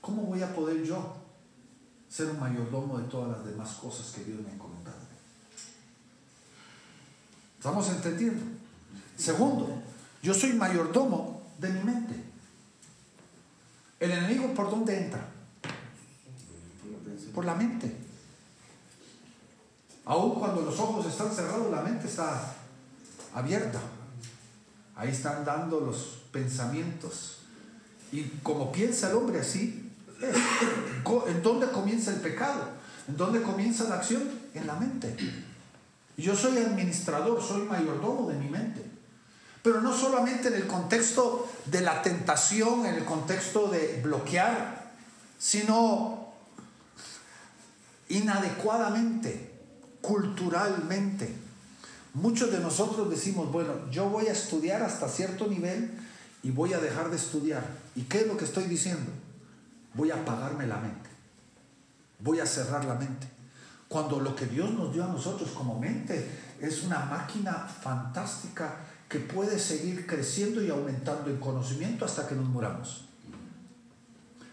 ¿cómo 0.01 0.23
voy 0.23 0.43
a 0.43 0.53
poder 0.53 0.83
yo 0.83 1.15
ser 2.09 2.29
un 2.29 2.39
mayordomo 2.39 2.99
de 2.99 3.07
todas 3.07 3.37
las 3.37 3.45
demás 3.45 3.69
cosas 3.81 4.11
que 4.13 4.25
Dios 4.25 4.41
me 4.41 4.49
ha 4.49 4.53
encomendado? 4.53 4.97
¿Estamos 7.57 7.87
entendiendo? 7.87 8.43
Segundo, 9.17 9.81
yo 10.21 10.33
soy 10.33 10.51
mayordomo 10.51 11.32
de 11.57 11.69
mi 11.69 11.83
mente. 11.83 12.15
¿El 13.99 14.11
enemigo 14.11 14.53
por 14.53 14.69
dónde 14.69 14.97
entra? 14.97 15.25
Por 17.33 17.45
la 17.45 17.55
mente. 17.55 17.95
Aún 20.05 20.35
cuando 20.35 20.61
los 20.61 20.77
ojos 20.79 21.05
están 21.05 21.31
cerrados, 21.31 21.71
la 21.71 21.81
mente 21.81 22.07
está 22.07 22.53
abierta. 23.33 23.79
Ahí 24.95 25.09
están 25.09 25.45
dando 25.45 25.79
los 25.79 26.23
pensamientos. 26.31 27.39
Y 28.11 28.23
como 28.43 28.71
piensa 28.71 29.09
el 29.09 29.15
hombre 29.15 29.39
así, 29.39 29.89
¿en 31.27 31.41
dónde 31.41 31.69
comienza 31.71 32.11
el 32.11 32.19
pecado? 32.19 32.67
¿En 33.07 33.17
dónde 33.17 33.41
comienza 33.41 33.85
la 33.85 33.95
acción? 33.95 34.29
En 34.53 34.67
la 34.67 34.75
mente. 34.75 35.15
Yo 36.17 36.35
soy 36.35 36.57
administrador, 36.57 37.41
soy 37.41 37.63
mayordomo 37.63 38.29
de 38.29 38.37
mi 38.37 38.49
mente. 38.49 38.92
Pero 39.63 39.79
no 39.81 39.95
solamente 39.95 40.49
en 40.49 40.55
el 40.55 40.67
contexto 40.67 41.49
de 41.65 41.81
la 41.81 42.01
tentación, 42.01 42.85
en 42.85 42.95
el 42.95 43.05
contexto 43.05 43.69
de 43.69 44.01
bloquear, 44.03 44.91
sino 45.39 46.33
inadecuadamente, 48.09 49.53
culturalmente. 50.01 51.33
Muchos 52.13 52.51
de 52.51 52.59
nosotros 52.59 53.09
decimos, 53.09 53.51
bueno, 53.51 53.89
yo 53.89 54.09
voy 54.09 54.27
a 54.27 54.33
estudiar 54.33 54.83
hasta 54.83 55.07
cierto 55.07 55.47
nivel 55.47 55.97
y 56.43 56.51
voy 56.51 56.73
a 56.73 56.79
dejar 56.79 57.09
de 57.09 57.15
estudiar. 57.15 57.65
¿Y 57.95 58.03
qué 58.03 58.19
es 58.19 58.27
lo 58.27 58.35
que 58.35 58.45
estoy 58.45 58.65
diciendo? 58.65 59.11
Voy 59.93 60.11
a 60.11 60.15
apagarme 60.15 60.67
la 60.67 60.77
mente. 60.77 61.09
Voy 62.19 62.41
a 62.41 62.45
cerrar 62.45 62.83
la 62.83 62.95
mente. 62.95 63.27
Cuando 63.87 64.19
lo 64.19 64.35
que 64.35 64.45
Dios 64.45 64.71
nos 64.73 64.93
dio 64.93 65.05
a 65.05 65.07
nosotros 65.07 65.51
como 65.51 65.79
mente 65.79 66.29
es 66.59 66.83
una 66.83 67.05
máquina 67.05 67.53
fantástica 67.53 68.75
que 69.13 69.19
puede 69.19 69.59
seguir 69.59 70.07
creciendo 70.07 70.59
y 70.63 70.71
aumentando 70.71 71.29
en 71.29 71.37
conocimiento 71.37 72.03
hasta 72.03 72.27
que 72.27 72.33
nos 72.33 72.45
muramos. 72.45 73.05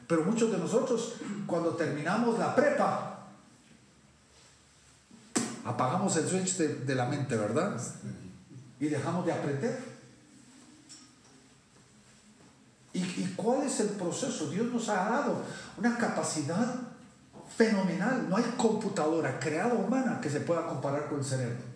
Pero 0.07 0.23
muchos 0.23 0.53
de 0.53 0.59
nosotros, 0.59 1.15
cuando 1.47 1.71
terminamos 1.71 2.39
la 2.39 2.55
prepa, 2.55 3.27
apagamos 5.65 6.15
el 6.19 6.29
switch 6.29 6.59
de, 6.59 6.95
la 6.95 7.07
mente, 7.07 7.39
¿verdad? 7.39 7.81
Y 8.79 8.89
dejamos 8.89 9.25
de 9.25 9.33
aprender. 9.33 9.83
¿Y, 12.93 12.99
¿Y 12.99 13.33
cuál 13.35 13.63
es 13.63 13.81
el 13.81 13.89
proceso? 13.89 14.51
Dios 14.51 14.67
nos 14.67 14.91
ha 14.91 15.09
dado 15.09 15.43
una 15.79 15.97
capacidad 15.97 16.83
fenomenal. 17.57 18.29
No 18.29 18.37
hay 18.37 18.45
computadora 18.59 19.41
creada 19.41 19.73
humana 19.73 20.21
que 20.21 20.29
se 20.29 20.41
pueda 20.41 20.67
comparar 20.67 21.09
con 21.09 21.21
el 21.21 21.25
cerebro. 21.25 21.70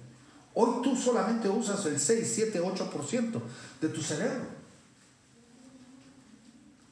Hoy 0.54 0.82
tú 0.82 0.96
solamente 0.96 1.48
usas 1.48 1.84
el 1.86 1.98
6, 1.98 2.32
7, 2.32 2.62
8% 2.62 3.40
de 3.80 3.88
tu 3.88 4.00
cerebro. 4.00 4.46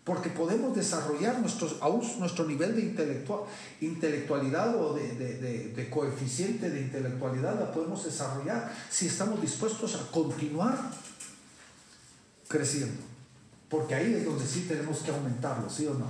Porque 0.05 0.31
podemos 0.31 0.75
desarrollar 0.75 1.39
nuestros, 1.39 1.77
aún 1.81 2.03
nuestro 2.19 2.45
nivel 2.45 2.75
de 2.75 3.25
intelectualidad 3.81 4.75
o 4.75 4.95
de, 4.95 5.15
de, 5.15 5.91
coeficiente 5.91 6.71
de 6.71 6.81
intelectualidad 6.81 7.61
la 7.61 7.71
podemos 7.71 8.05
desarrollar 8.05 8.75
si 8.91 9.07
estamos 9.07 9.41
dispuestos 9.41 9.95
a 9.95 10.11
continuar 10.11 10.77
creciendo. 12.49 13.01
Porque 13.69 13.95
ahí 13.95 14.13
es 14.13 14.25
donde 14.25 14.45
sí 14.45 14.67
tenemos 14.69 14.99
que 14.99 15.13
aumentarlo, 15.13 15.71
¿sí 15.71 15.87
o 15.87 15.95
no? 15.95 16.07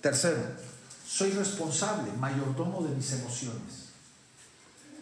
Tercero, 0.00 0.40
soy 1.04 1.32
responsable, 1.32 2.12
mayordomo 2.20 2.84
de 2.84 2.94
mis 2.94 3.12
emociones. 3.14 3.79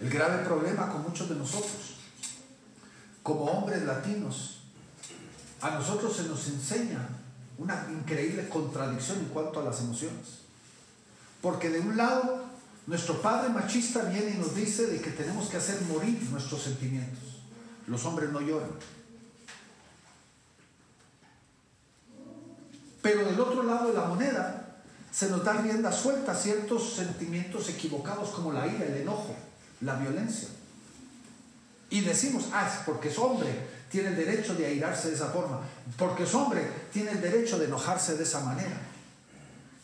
El 0.00 0.10
grave 0.10 0.44
problema 0.44 0.88
con 0.92 1.02
muchos 1.02 1.28
de 1.28 1.34
nosotros, 1.34 1.96
como 3.22 3.44
hombres 3.44 3.82
latinos, 3.82 4.60
a 5.60 5.70
nosotros 5.70 6.16
se 6.16 6.22
nos 6.24 6.46
enseña 6.46 7.08
una 7.58 7.88
increíble 7.90 8.48
contradicción 8.48 9.18
en 9.18 9.26
cuanto 9.26 9.58
a 9.58 9.64
las 9.64 9.80
emociones. 9.80 10.38
Porque 11.42 11.70
de 11.70 11.80
un 11.80 11.96
lado, 11.96 12.44
nuestro 12.86 13.20
padre 13.20 13.48
machista 13.50 14.04
viene 14.04 14.30
y 14.30 14.38
nos 14.38 14.54
dice 14.54 14.86
de 14.86 15.00
que 15.00 15.10
tenemos 15.10 15.48
que 15.48 15.56
hacer 15.56 15.80
morir 15.82 16.22
nuestros 16.30 16.62
sentimientos. 16.62 17.42
Los 17.88 18.04
hombres 18.04 18.30
no 18.30 18.40
lloran. 18.40 18.70
Pero 23.02 23.24
del 23.24 23.40
otro 23.40 23.64
lado 23.64 23.88
de 23.88 23.94
la 23.94 24.04
moneda 24.04 24.76
se 25.10 25.28
nos 25.28 25.42
da 25.42 25.54
rienda 25.54 25.90
suelta 25.90 26.32
a 26.32 26.36
ciertos 26.36 26.94
sentimientos 26.94 27.68
equivocados 27.68 28.30
como 28.30 28.52
la 28.52 28.66
ira, 28.66 28.84
el 28.84 28.98
enojo 28.98 29.34
la 29.80 29.96
violencia. 29.96 30.48
Y 31.90 32.00
decimos, 32.02 32.48
ah, 32.52 32.70
porque 32.84 33.08
es 33.08 33.18
hombre, 33.18 33.48
tiene 33.90 34.08
el 34.08 34.16
derecho 34.16 34.54
de 34.54 34.66
airarse 34.66 35.08
de 35.08 35.14
esa 35.14 35.28
forma, 35.28 35.60
porque 35.96 36.24
es 36.24 36.34
hombre, 36.34 36.68
tiene 36.92 37.12
el 37.12 37.20
derecho 37.20 37.58
de 37.58 37.66
enojarse 37.66 38.16
de 38.16 38.24
esa 38.24 38.40
manera. 38.40 38.76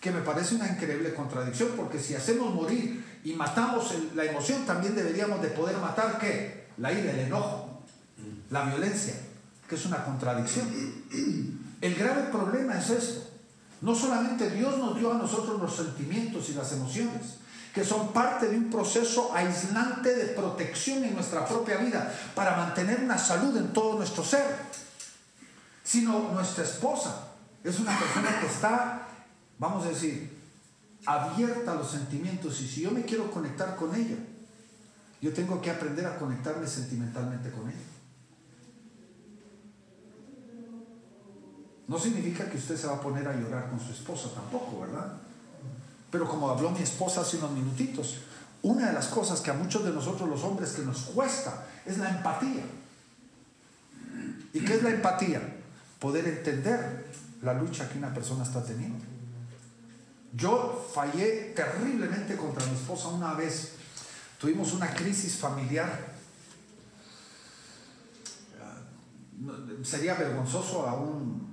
Que 0.01 0.11
me 0.11 0.21
parece 0.21 0.57
una 0.57 0.69
increíble 0.69 1.15
contradicción, 1.15 1.71
porque 1.77 1.99
si 1.99 2.15
hacemos 2.15 2.53
morir 2.53 3.03
y 3.25 3.33
matamos 3.33 3.95
la 4.15 4.25
emoción, 4.25 4.67
también 4.67 4.95
deberíamos 4.95 5.41
de 5.41 5.49
poder 5.49 5.79
matar 5.79 6.19
qué? 6.19 6.67
La 6.77 6.93
ira, 6.93 7.13
el 7.13 7.21
enojo, 7.21 7.83
la 8.51 8.65
violencia, 8.67 9.15
que 9.67 9.77
es 9.77 9.87
una 9.87 10.05
contradicción. 10.05 10.69
El 11.81 11.95
grave 11.95 12.25
problema 12.31 12.79
es 12.79 12.91
esto. 12.91 13.31
No 13.81 13.95
solamente 13.95 14.51
Dios 14.51 14.79
nos 14.79 14.99
dio 14.99 15.13
a 15.13 15.19
nosotros 15.19 15.61
los 15.61 15.75
sentimientos 15.75 16.51
y 16.51 16.55
las 16.55 16.73
emociones, 16.73 17.39
que 17.75 17.85
son 17.85 18.13
parte 18.13 18.47
de 18.47 18.57
un 18.57 18.71
proceso 18.71 19.35
aislante 19.35 20.15
de 20.15 20.27
protección 20.27 21.03
en 21.03 21.15
nuestra 21.15 21.45
propia 21.45 21.77
vida 21.79 22.15
para 22.35 22.57
mantener 22.57 23.01
una 23.01 23.19
salud 23.19 23.57
en 23.57 23.73
todo 23.73 23.97
nuestro 23.97 24.25
ser, 24.25 24.47
sino 25.83 26.31
nuestra 26.33 26.63
esposa 26.63 27.33
es 27.65 27.81
una 27.81 27.99
persona 27.99 28.39
que 28.41 28.47
está, 28.47 29.09
vamos 29.59 29.85
a 29.87 29.89
decir, 29.89 30.31
abierta 31.05 31.73
a 31.73 31.75
los 31.75 31.91
sentimientos 31.91 32.61
y 32.61 32.69
si 32.69 32.83
yo 32.83 32.93
me 32.93 33.03
quiero 33.03 33.29
conectar 33.33 33.75
con 33.75 33.93
ella, 33.93 34.17
yo 35.21 35.33
tengo 35.33 35.61
que 35.61 35.71
aprender 35.71 36.07
a 36.07 36.17
conectarme 36.17 36.69
sentimentalmente 36.69 37.51
con 37.51 37.69
ella. 37.69 37.79
No 41.89 41.99
significa 41.99 42.49
que 42.49 42.59
usted 42.59 42.77
se 42.77 42.87
va 42.87 42.95
a 42.95 43.01
poner 43.01 43.27
a 43.27 43.35
llorar 43.35 43.69
con 43.69 43.81
su 43.81 43.91
esposa 43.91 44.31
tampoco, 44.33 44.83
¿verdad? 44.83 45.24
Pero 46.15 46.29
como 46.29 46.49
habló 46.49 46.71
mi 46.71 46.81
esposa 46.81 47.23
hace 47.23 47.39
unos 47.39 47.51
minutitos, 47.51 48.19
una 48.63 48.87
de 48.87 48.93
las 48.93 49.09
cosas 49.09 49.41
que 49.41 49.51
a 49.51 49.55
muchos 49.55 49.85
de 49.85 49.91
nosotros 49.91 50.29
los 50.29 50.45
hombres 50.45 50.71
que 50.71 50.83
nos 50.83 50.99
cuesta 51.07 51.67
es 51.85 51.99
la 51.99 52.09
empatía. 52.09 52.63
¿Y 54.53 54.61
qué 54.61 54.77
es 54.77 54.85
la 54.85 54.91
empatía? 54.91 55.43
poder 55.99 56.29
entender 56.29 57.07
la 57.43 57.55
lucha 57.55 57.89
que 57.89 57.99
una 57.99 58.15
persona 58.15 58.45
está 58.45 58.63
teniendo. 58.63 59.03
Yo 60.35 60.87
fallé 60.95 61.55
terriblemente 61.57 62.37
contra 62.37 62.65
mi 62.67 62.75
esposa 62.75 63.09
una 63.09 63.33
vez. 63.35 63.73
Tuvimos 64.39 64.73
una 64.75 64.95
crisis 64.95 65.37
familiar. 65.37 66.15
Sería 69.83 70.15
vergonzoso, 70.15 70.87
aún 70.87 71.49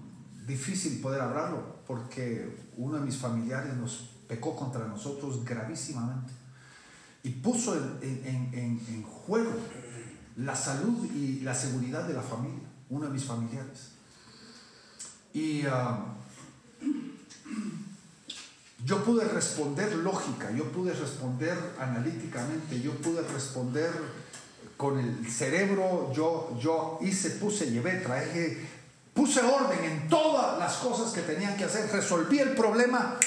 difícil 0.45 1.01
poder 1.01 1.21
hablarlo, 1.21 1.77
porque 1.87 2.57
uno 2.77 2.99
de 2.99 3.05
mis 3.05 3.17
familiares 3.17 3.73
nos 3.75 4.10
pecó 4.31 4.55
contra 4.55 4.87
nosotros 4.87 5.43
gravísimamente 5.43 6.31
y 7.21 7.31
puso 7.31 7.75
en, 8.01 9.03
juego 9.03 9.51
la 10.37 10.55
salud 10.55 11.05
y 11.13 11.41
la 11.41 11.53
seguridad 11.53 12.07
de 12.07 12.13
la 12.13 12.21
familia, 12.21 12.69
uno 12.89 13.07
de 13.07 13.11
mis 13.11 13.25
familiares. 13.25 13.89
Y 15.33 15.63
ah, 15.65 15.99
yo 18.85 19.03
pude 19.03 19.25
responder 19.25 19.93
lógica, 19.95 20.49
yo 20.51 20.71
pude 20.71 20.93
responder 20.93 21.57
analíticamente, 21.77 22.79
yo 22.81 22.93
pude 22.93 23.23
responder 23.23 23.91
con 24.77 24.97
el 24.97 25.29
cerebro, 25.29 26.13
yo, 26.13 26.57
yo 26.57 26.99
hice, 27.01 27.31
puse, 27.31 27.69
llevé, 27.69 27.97
traje, 27.97 28.65
puse 29.13 29.41
orden 29.41 29.83
en 29.83 30.07
todas 30.07 30.57
las 30.57 30.77
cosas 30.77 31.11
que 31.11 31.21
tenían 31.21 31.57
que 31.57 31.65
hacer, 31.65 31.91
resolví 31.91 32.39
el 32.39 32.55
problema 32.55 33.17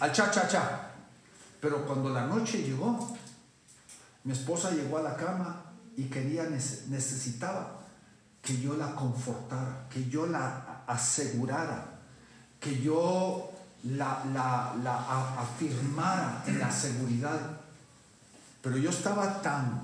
al 0.00 0.12
cha 0.12 0.30
cha 0.30 0.48
cha. 0.48 0.90
Pero 1.60 1.86
cuando 1.86 2.10
la 2.10 2.26
noche 2.26 2.62
llegó, 2.62 3.16
mi 4.24 4.32
esposa 4.32 4.70
llegó 4.70 4.98
a 4.98 5.02
la 5.02 5.16
cama 5.16 5.62
y 5.96 6.04
quería, 6.04 6.44
necesitaba 6.44 7.80
que 8.42 8.60
yo 8.60 8.76
la 8.76 8.94
confortara, 8.94 9.86
que 9.88 10.08
yo 10.08 10.26
la 10.26 10.82
asegurara, 10.86 11.86
que 12.60 12.80
yo 12.80 13.50
la, 13.84 14.22
la, 14.32 15.38
afirmara 15.38 16.42
en 16.46 16.58
la 16.58 16.70
seguridad. 16.70 17.38
Pero 18.62 18.76
yo 18.76 18.90
estaba 18.90 19.40
tan, 19.40 19.82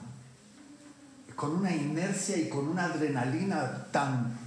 con 1.35 1.57
una 1.57 1.75
inercia 1.75 2.37
y 2.37 2.49
con 2.49 2.69
una 2.69 2.85
adrenalina 2.85 3.87
tan 3.91 4.39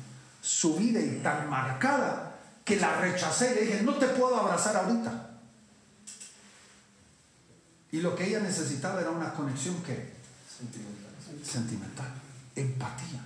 subida 0.42 1.00
y 1.00 1.20
tan 1.24 1.50
marcada, 1.50 2.36
que 2.64 2.76
la 2.78 2.96
rechacé 2.98 3.52
y 3.52 3.56
le 3.56 3.62
dije, 3.62 3.84
no 3.84 3.96
te 3.96 4.08
puedo 4.08 4.40
abrazar 4.40 4.76
ahorita. 4.76 5.33
Y 7.94 8.02
lo 8.02 8.16
que 8.16 8.28
ella 8.28 8.40
necesitaba 8.40 9.02
era 9.02 9.12
una 9.12 9.32
conexión 9.36 9.76
que 9.84 10.14
sentimental, 10.50 11.14
sentimental 11.46 12.12
empatía. 12.56 13.22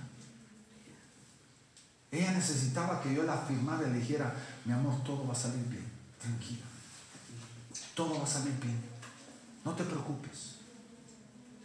Ella 2.10 2.32
necesitaba 2.32 3.00
que 3.00 3.14
yo 3.14 3.22
la 3.22 3.32
afirmara 3.32 3.88
y 3.88 3.92
le 3.92 3.98
dijera, 4.00 4.34
mi 4.66 4.74
amor, 4.74 5.02
todo 5.04 5.26
va 5.26 5.32
a 5.32 5.36
salir 5.36 5.64
bien, 5.68 5.86
tranquila. 6.20 6.66
Todo 7.94 8.18
va 8.18 8.24
a 8.24 8.26
salir 8.26 8.52
bien. 8.60 8.78
No 9.64 9.72
te 9.72 9.84
preocupes. 9.84 10.56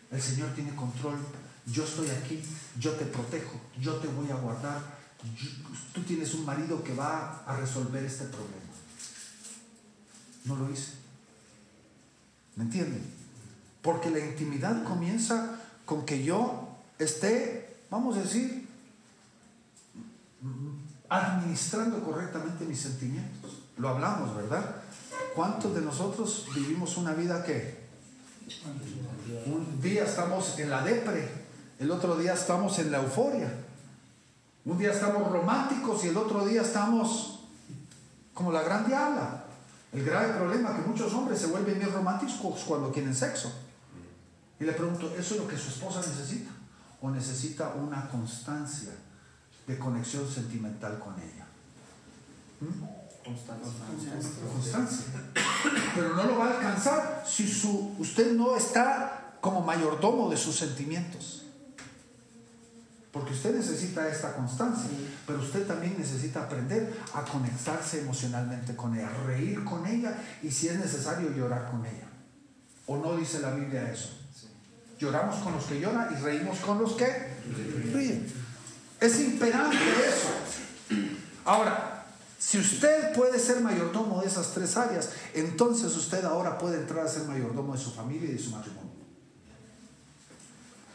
El 0.09 0.21
Señor 0.21 0.53
tiene 0.53 0.73
control. 0.73 1.19
Yo 1.65 1.83
estoy 1.83 2.09
aquí, 2.09 2.41
yo 2.79 2.93
te 2.93 3.03
protejo, 3.03 3.59
yo 3.81 3.95
te 3.95 4.07
voy 4.07 4.31
a 4.31 4.35
guardar. 4.35 4.81
tú 5.93 6.01
tienes 6.03 6.33
un 6.35 6.45
marido 6.45 6.81
que 6.81 6.95
va 6.95 7.43
a 7.45 7.57
resolver 7.57 8.05
este 8.05 8.23
problema. 8.27 8.71
No 10.45 10.55
lo 10.55 10.71
hice. 10.71 11.02
¿Me 12.55 12.63
entienden? 12.63 13.03
Porque 13.81 14.09
la 14.09 14.19
intimidad 14.19 14.83
comienza 14.83 15.59
con 15.85 16.05
que 16.05 16.23
yo 16.23 16.69
esté, 16.99 17.77
vamos 17.89 18.17
a 18.17 18.21
decir, 18.21 18.67
administrando 21.09 22.03
correctamente 22.03 22.65
mis 22.65 22.79
sentimientos. 22.79 23.59
Lo 23.77 23.89
hablamos, 23.89 24.35
¿verdad? 24.35 24.75
¿Cuántos 25.35 25.73
de 25.73 25.81
nosotros 25.81 26.47
vivimos 26.55 26.97
una 26.97 27.13
vida 27.13 27.43
que 27.43 27.83
un 29.45 29.81
día 29.81 30.03
estamos 30.03 30.59
en 30.59 30.69
la 30.69 30.83
depre, 30.83 31.27
el 31.79 31.89
otro 31.91 32.17
día 32.17 32.33
estamos 32.33 32.77
en 32.79 32.91
la 32.91 32.99
euforia, 32.99 33.51
un 34.65 34.77
día 34.77 34.91
estamos 34.91 35.31
románticos 35.31 36.03
y 36.05 36.09
el 36.09 36.17
otro 36.17 36.45
día 36.45 36.61
estamos 36.61 37.41
como 38.33 38.51
la 38.51 38.63
gran 38.63 38.87
diabla? 38.87 39.42
El 39.93 40.03
grave 40.03 40.33
problema 40.33 40.71
es 40.71 40.75
que 40.77 40.89
muchos 40.89 41.13
hombres 41.13 41.39
se 41.39 41.47
vuelven 41.47 41.77
bien 41.77 41.93
románticos 41.93 42.63
cuando 42.67 42.91
quieren 42.91 43.13
sexo. 43.13 43.53
Y 44.59 44.63
le 44.63 44.73
pregunto, 44.73 45.13
¿eso 45.17 45.35
es 45.35 45.41
lo 45.41 45.47
que 45.47 45.57
su 45.57 45.69
esposa 45.69 45.99
necesita? 45.99 46.49
¿O 47.01 47.11
necesita 47.11 47.73
una 47.75 48.09
constancia 48.09 48.91
de 49.67 49.77
conexión 49.77 50.27
sentimental 50.27 50.97
con 50.99 51.13
ella? 51.19 51.45
¿Mm? 52.61 53.03
Constancia. 53.23 53.71
Constancia. 54.51 55.05
Pero 55.95 56.15
no 56.15 56.23
lo 56.23 56.39
va 56.39 56.47
a 56.47 56.51
alcanzar 56.55 57.23
si 57.25 57.47
su, 57.47 57.95
usted 57.99 58.33
no 58.33 58.55
está 58.55 59.37
como 59.41 59.61
mayordomo 59.61 60.29
de 60.29 60.37
sus 60.37 60.57
sentimientos. 60.57 61.42
Porque 63.13 63.33
usted 63.33 63.55
necesita 63.55 64.09
esta 64.09 64.33
constancia, 64.33 64.89
pero 65.27 65.37
usted 65.37 65.67
también 65.67 65.95
necesita 65.99 66.41
aprender 66.41 66.99
a 67.13 67.21
conectarse 67.23 68.01
emocionalmente 68.01 68.75
con 68.75 68.95
ella, 68.95 69.07
reír 69.27 69.63
con 69.63 69.85
ella 69.85 70.17
y 70.41 70.49
si 70.49 70.67
es 70.67 70.79
necesario 70.79 71.29
llorar 71.29 71.69
con 71.69 71.85
ella. 71.85 72.07
¿O 72.87 72.97
no 72.97 73.15
dice 73.15 73.39
la 73.39 73.51
Biblia 73.51 73.91
eso? 73.91 74.09
Lloramos 74.97 75.35
con 75.43 75.53
los 75.53 75.63
que 75.65 75.79
lloran 75.79 76.11
y 76.11 76.23
reímos 76.23 76.57
con 76.59 76.79
los 76.79 76.93
que 76.93 77.05
ríen. 77.93 78.25
Es 78.99 79.19
imperante 79.19 79.77
eso. 79.77 80.97
Ahora, 81.45 82.05
si 82.39 82.57
usted 82.57 83.13
puede 83.13 83.37
ser 83.37 83.61
mayordomo 83.61 84.21
de 84.21 84.27
esas 84.27 84.55
tres 84.55 84.75
áreas, 84.75 85.11
entonces 85.35 85.95
usted 85.95 86.25
ahora 86.25 86.57
puede 86.57 86.77
entrar 86.77 87.05
a 87.05 87.09
ser 87.09 87.25
mayordomo 87.25 87.73
de 87.73 87.79
su 87.79 87.91
familia 87.91 88.27
y 88.27 88.33
de 88.33 88.39
su 88.39 88.49
matrimonio. 88.49 88.92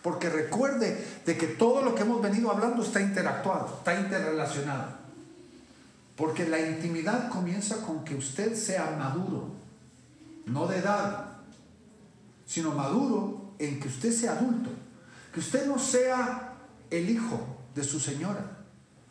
Porque 0.02 0.28
recuerde 0.28 1.04
de 1.26 1.36
que 1.36 1.46
todo 1.46 1.82
lo 1.82 1.94
que 1.94 2.02
hemos 2.02 2.22
venido 2.22 2.50
hablando 2.50 2.82
está 2.82 3.00
interactuado, 3.00 3.78
está 3.78 4.00
interrelacionado. 4.00 4.98
Porque 6.16 6.48
la 6.48 6.58
intimidad 6.60 7.28
comienza 7.28 7.82
con 7.82 8.04
que 8.04 8.14
usted 8.14 8.54
sea 8.54 8.96
maduro, 8.98 9.48
no 10.46 10.66
de 10.66 10.78
edad, 10.78 11.26
sino 12.46 12.72
maduro 12.72 13.52
en 13.58 13.78
que 13.78 13.88
usted 13.88 14.12
sea 14.12 14.32
adulto. 14.32 14.70
Que 15.32 15.40
usted 15.40 15.66
no 15.66 15.78
sea 15.78 16.54
el 16.90 17.10
hijo 17.10 17.40
de 17.74 17.84
su 17.84 18.00
señora. 18.00 18.58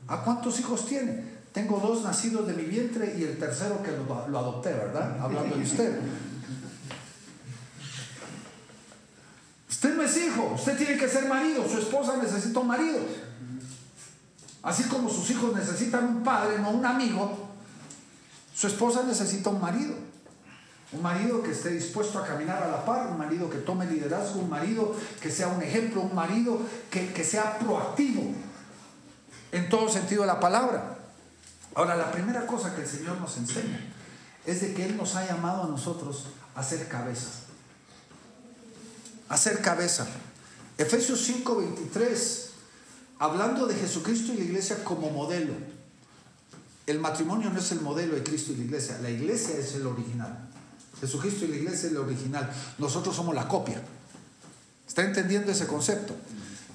¿A 0.08 0.23
cuántos 0.23 0.60
hijos 0.60 0.86
tiene? 0.86 1.38
Tengo 1.54 1.80
dos 1.80 2.04
nacidos 2.04 2.47
de 2.47 2.54
mi 2.54 2.63
vientre 2.63 3.15
y 3.17 3.23
el 3.23 3.38
tercero 3.38 3.82
que 3.84 3.91
lo, 3.91 4.28
lo 4.28 4.39
adopté, 4.39 4.73
¿verdad? 4.73 5.19
Hablando 5.19 5.56
de 5.56 5.63
usted. 5.63 6.00
Usted 9.78 9.96
no 9.96 10.02
es 10.02 10.18
hijo, 10.18 10.54
usted 10.56 10.76
tiene 10.76 10.98
que 10.98 11.08
ser 11.08 11.30
marido, 11.30 11.63
su 11.70 11.78
esposa 11.78 12.18
necesita 12.18 12.62
un 12.62 12.68
marido. 12.68 12.98
Así 14.63 14.86
como 14.86 15.08
sus 15.08 15.30
hijos 15.30 15.56
necesitan 15.56 16.04
un 16.04 16.24
padre, 16.24 16.58
no 16.58 16.72
un 16.72 16.84
amigo, 16.84 17.48
su 18.56 18.66
esposa 18.66 19.04
necesita 19.04 19.52
un 19.52 19.62
marido. 19.62 19.94
Un 20.92 21.04
marido 21.04 21.44
que 21.44 21.52
esté 21.52 21.70
dispuesto 21.70 22.18
a 22.18 22.26
caminar 22.26 22.63
a 22.63 22.70
la 22.70 22.86
par, 22.86 23.06
un 23.06 23.20
marido 23.20 23.52
que 23.52 23.60
tome 23.60 23.86
liderazgo, 23.86 24.40
un 24.40 24.50
marido 24.50 24.96
que 25.22 25.30
sea 25.30 25.50
un 25.50 25.62
ejemplo, 25.62 26.02
un 26.02 26.16
marido 26.16 26.60
que, 26.90 27.13
que 27.13 27.24
sea 27.24 27.60
proactivo 27.60 28.24
en 29.52 29.70
todo 29.70 29.90
sentido 29.90 30.22
de 30.22 30.28
la 30.28 30.40
palabra. 30.40 30.98
Ahora, 31.76 31.96
la 31.96 32.12
primera 32.12 32.48
cosa 32.48 32.74
que 32.74 32.82
el 32.82 32.88
Señor 32.88 33.22
nos 33.22 33.38
enseña 33.38 33.80
es 34.44 34.60
de 34.60 34.74
que 34.74 34.86
Él 34.86 34.98
nos 34.98 35.16
ha 35.16 35.28
llamado 35.28 35.66
a 35.66 35.68
nosotros 35.68 36.30
a 36.56 36.63
ser 36.63 36.88
cabeza 36.88 37.47
hacer 39.30 39.62
cabeza. 39.62 40.08
Efesios 40.78 41.28
5:23, 41.28 42.50
hablando 43.20 43.68
de 43.68 43.76
Jesucristo 43.76 44.34
y 44.34 44.38
la 44.38 44.44
iglesia 44.44 44.84
como 44.84 45.10
modelo. 45.10 45.54
El 46.86 47.00
matrimonio 47.00 47.50
no 47.50 47.60
es 47.60 47.72
el 47.72 47.82
modelo 47.82 48.16
de 48.16 48.24
Cristo 48.24 48.54
y 48.54 48.58
la 48.58 48.63
iglesia, 48.63 49.00
la 49.02 49.10
iglesia 49.10 49.58
es 49.58 49.74
el 49.76 49.86
original. 49.86 50.50
Jesucristo 51.02 51.46
y 51.46 51.50
la 51.50 51.56
iglesia 51.58 51.88
es 51.88 51.92
el 51.92 51.98
original. 51.98 52.50
Nosotros 52.78 53.16
somos 53.16 53.36
la 53.36 53.48
copia. 53.48 53.82
¿Está 54.88 55.04
entendiendo 55.04 55.52
ese 55.52 55.68
concepto? 55.68 56.16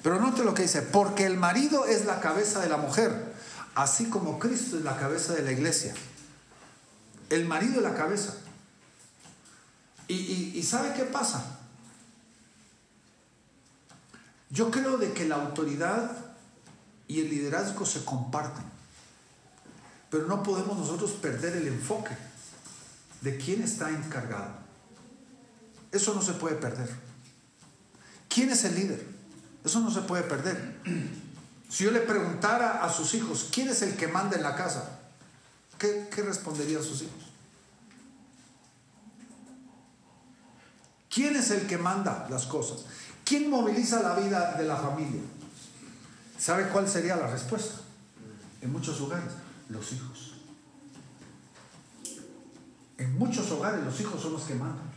Pero 0.03 0.19
note 0.19 0.43
lo 0.43 0.53
que 0.53 0.63
dice, 0.63 0.81
porque 0.81 1.25
el 1.25 1.37
marido 1.37 1.85
es 1.85 2.05
la 2.05 2.19
cabeza 2.19 2.59
de 2.59 2.69
la 2.69 2.77
mujer, 2.77 3.33
así 3.73 4.05
como 4.09 4.37
Cristo 4.37 4.77
es 4.77 4.83
la 4.83 4.97
cabeza 4.97 5.33
de 5.33 5.41
la 5.41 5.51
iglesia. 5.51 5.93
El 7.29 7.45
marido 7.45 7.77
es 7.77 7.83
la 7.83 7.95
cabeza. 7.95 8.35
¿Y, 10.07 10.13
y 10.53 10.63
sabe 10.63 10.93
qué 10.93 11.05
pasa? 11.05 11.62
Yo 14.53 14.69
creo 14.69 14.97
de 14.97 15.13
que 15.13 15.25
la 15.25 15.37
autoridad 15.37 16.11
y 17.07 17.21
el 17.21 17.29
liderazgo 17.31 17.87
se 17.87 18.05
comparten, 18.05 18.63
pero 20.11 20.27
no 20.27 20.43
podemos 20.43 20.77
nosotros 20.77 21.13
perder 21.13 21.57
el 21.57 21.67
enfoque 21.67 22.15
de 23.21 23.35
quién 23.37 23.63
está 23.63 23.89
encargado. 23.89 24.53
Eso 25.91 26.13
no 26.13 26.21
se 26.21 26.33
puede 26.33 26.55
perder. 26.55 26.87
¿Quién 28.29 28.51
es 28.51 28.63
el 28.63 28.75
líder? 28.75 29.03
Eso 29.65 29.79
no 29.79 29.89
se 29.89 30.01
puede 30.01 30.21
perder. 30.21 30.79
Si 31.67 31.85
yo 31.85 31.89
le 31.89 32.01
preguntara 32.01 32.85
a 32.85 32.93
sus 32.93 33.15
hijos, 33.15 33.49
¿quién 33.51 33.69
es 33.69 33.81
el 33.81 33.95
que 33.95 34.07
manda 34.07 34.37
en 34.37 34.43
la 34.43 34.55
casa? 34.55 34.99
¿Qué, 35.79 36.07
qué 36.13 36.21
responderían 36.21 36.83
sus 36.83 37.01
hijos? 37.01 37.23
¿Quién 41.09 41.35
es 41.35 41.49
el 41.49 41.65
que 41.65 41.79
manda 41.79 42.27
las 42.29 42.45
cosas? 42.45 42.85
¿Quién 43.23 43.49
moviliza 43.49 44.01
la 44.01 44.15
vida 44.15 44.53
de 44.53 44.65
la 44.65 44.75
familia? 44.75 45.21
¿Sabe 46.37 46.67
cuál 46.69 46.89
sería 46.89 47.15
la 47.15 47.27
respuesta? 47.27 47.75
En 48.61 48.71
muchos 48.71 48.99
hogares, 49.01 49.31
los 49.69 49.93
hijos. 49.93 50.33
En 52.97 53.17
muchos 53.17 53.49
hogares 53.51 53.83
los 53.83 53.99
hijos 53.99 54.21
son 54.21 54.33
los 54.33 54.43
que 54.43 54.55
mandan. 54.55 54.91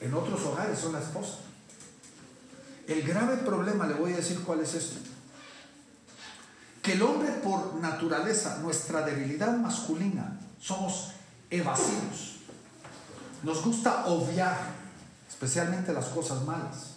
En 0.00 0.14
otros 0.14 0.42
hogares 0.44 0.78
son 0.78 0.92
la 0.92 1.00
esposa. 1.00 1.36
El 2.86 3.02
grave 3.02 3.38
problema, 3.38 3.86
le 3.86 3.94
voy 3.94 4.12
a 4.12 4.16
decir 4.16 4.40
cuál 4.40 4.60
es 4.60 4.74
esto. 4.74 4.96
Que 6.82 6.92
el 6.92 7.02
hombre 7.02 7.32
por 7.32 7.74
naturaleza, 7.76 8.58
nuestra 8.58 9.02
debilidad 9.02 9.56
masculina, 9.56 10.38
somos 10.60 11.12
evasivos. 11.48 12.36
Nos 13.42 13.64
gusta 13.64 14.06
obviar, 14.06 14.58
especialmente 15.28 15.92
las 15.92 16.06
cosas 16.06 16.42
malas. 16.44 16.93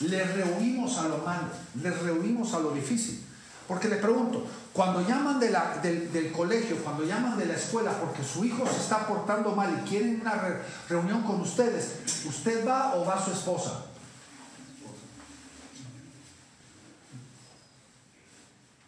Le 0.00 0.24
rehuimos 0.24 0.98
a 0.98 1.08
lo 1.08 1.18
malo, 1.18 1.48
le 1.82 1.90
rehuimos 1.90 2.52
a 2.54 2.60
lo 2.60 2.72
difícil. 2.72 3.24
Porque 3.66 3.88
le 3.88 3.96
pregunto, 3.96 4.46
cuando 4.72 5.00
llaman 5.06 5.40
de 5.40 5.50
la, 5.50 5.78
del, 5.78 6.12
del, 6.12 6.30
colegio, 6.30 6.76
cuando 6.84 7.04
llaman 7.04 7.36
de 7.36 7.46
la 7.46 7.54
escuela 7.54 7.98
porque 7.98 8.22
su 8.22 8.44
hijo 8.44 8.64
se 8.66 8.76
está 8.76 9.06
portando 9.08 9.56
mal 9.56 9.82
y 9.82 9.88
quieren 9.88 10.20
una 10.20 10.34
re, 10.34 10.62
reunión 10.88 11.22
con 11.24 11.40
ustedes, 11.40 12.24
¿usted 12.26 12.66
va 12.66 12.94
o 12.94 13.04
va 13.04 13.24
su 13.24 13.32
esposa? 13.32 13.86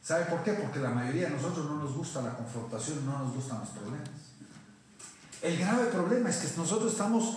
¿Sabe 0.09 0.25
por 0.27 0.43
qué? 0.43 0.53
Porque 0.53 0.79
la 0.79 0.91
mayoría 0.91 1.25
de 1.25 1.35
nosotros 1.35 1.67
no 1.67 1.77
nos 1.83 1.95
gusta 1.95 2.23
la 2.23 2.35
confrontación, 2.35 3.05
no 3.05 3.19
nos 3.19 3.35
gustan 3.35 3.61
los 3.61 3.69
problemas. 3.71 4.09
El 5.43 5.59
grave 5.59 5.85
problema 5.87 6.31
es 6.31 6.37
que 6.37 6.57
nosotros 6.57 6.93
estamos 6.93 7.37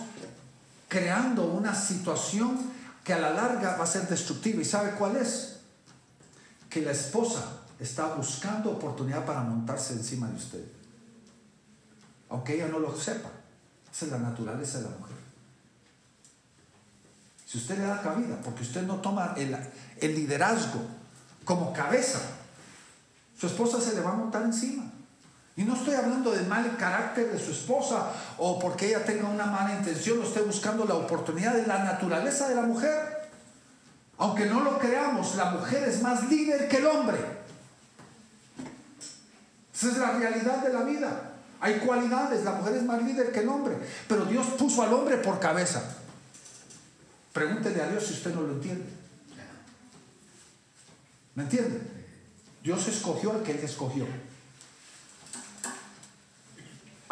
creando 0.88 1.44
una 1.44 1.74
situación 1.74 2.58
que 3.04 3.12
a 3.12 3.18
la 3.18 3.30
larga 3.30 3.76
va 3.76 3.84
a 3.84 3.86
ser 3.86 4.08
destructiva. 4.08 4.60
¿Y 4.60 4.64
sabe 4.64 4.92
cuál 4.92 5.16
es? 5.16 5.58
Que 6.70 6.82
la 6.82 6.92
esposa 6.92 7.44
está 7.78 8.14
buscando 8.14 8.70
oportunidad 8.70 9.24
para 9.24 9.42
montarse 9.42 9.94
encima 9.94 10.28
de 10.28 10.36
usted. 10.36 10.64
Aunque 12.30 12.54
ella 12.54 12.68
no 12.68 12.78
lo 12.78 12.96
sepa. 12.96 13.28
Esa 13.92 14.06
es 14.06 14.12
la 14.12 14.18
naturaleza 14.18 14.78
de 14.78 14.84
la 14.84 14.96
mujer. 14.96 15.16
Si 17.46 17.58
usted 17.58 17.78
le 17.78 17.84
da 17.84 18.00
cabida, 18.00 18.40
porque 18.40 18.62
usted 18.62 18.82
no 18.86 18.96
toma 18.96 19.34
el, 19.36 19.54
el 20.00 20.14
liderazgo 20.14 20.80
como 21.44 21.72
cabeza, 21.72 22.20
su 23.38 23.46
esposa 23.46 23.80
se 23.80 23.94
le 23.94 24.00
va 24.00 24.12
a 24.12 24.16
montar 24.16 24.42
encima. 24.42 24.91
Y 25.56 25.64
no 25.64 25.74
estoy 25.74 25.94
hablando 25.94 26.30
del 26.30 26.46
mal 26.46 26.76
carácter 26.78 27.30
de 27.30 27.38
su 27.38 27.50
esposa 27.50 28.10
o 28.38 28.58
porque 28.58 28.88
ella 28.88 29.04
tenga 29.04 29.28
una 29.28 29.44
mala 29.46 29.74
intención, 29.74 30.18
no 30.18 30.24
estoy 30.24 30.44
buscando 30.44 30.84
la 30.84 30.94
oportunidad 30.94 31.54
de 31.54 31.66
la 31.66 31.84
naturaleza 31.84 32.48
de 32.48 32.54
la 32.54 32.62
mujer. 32.62 33.30
Aunque 34.16 34.46
no 34.46 34.60
lo 34.60 34.78
creamos, 34.78 35.34
la 35.34 35.50
mujer 35.50 35.88
es 35.88 36.00
más 36.00 36.28
líder 36.30 36.68
que 36.68 36.78
el 36.78 36.86
hombre. 36.86 37.18
Esa 39.74 39.88
es 39.88 39.98
la 39.98 40.12
realidad 40.12 40.58
de 40.58 40.72
la 40.72 40.84
vida. 40.84 41.32
Hay 41.60 41.78
cualidades, 41.80 42.44
la 42.44 42.52
mujer 42.52 42.76
es 42.76 42.82
más 42.84 43.02
líder 43.02 43.30
que 43.30 43.40
el 43.40 43.48
hombre, 43.48 43.76
pero 44.08 44.24
Dios 44.24 44.46
puso 44.58 44.82
al 44.82 44.92
hombre 44.92 45.18
por 45.18 45.38
cabeza. 45.38 45.82
Pregúntele 47.32 47.80
a 47.82 47.88
Dios 47.88 48.06
si 48.06 48.14
usted 48.14 48.34
no 48.34 48.42
lo 48.42 48.54
entiende. 48.54 48.84
¿Me 51.34 51.44
entiende? 51.44 51.80
Dios 52.62 52.86
escogió 52.88 53.32
al 53.32 53.42
que 53.42 53.52
él 53.52 53.60
escogió. 53.62 54.06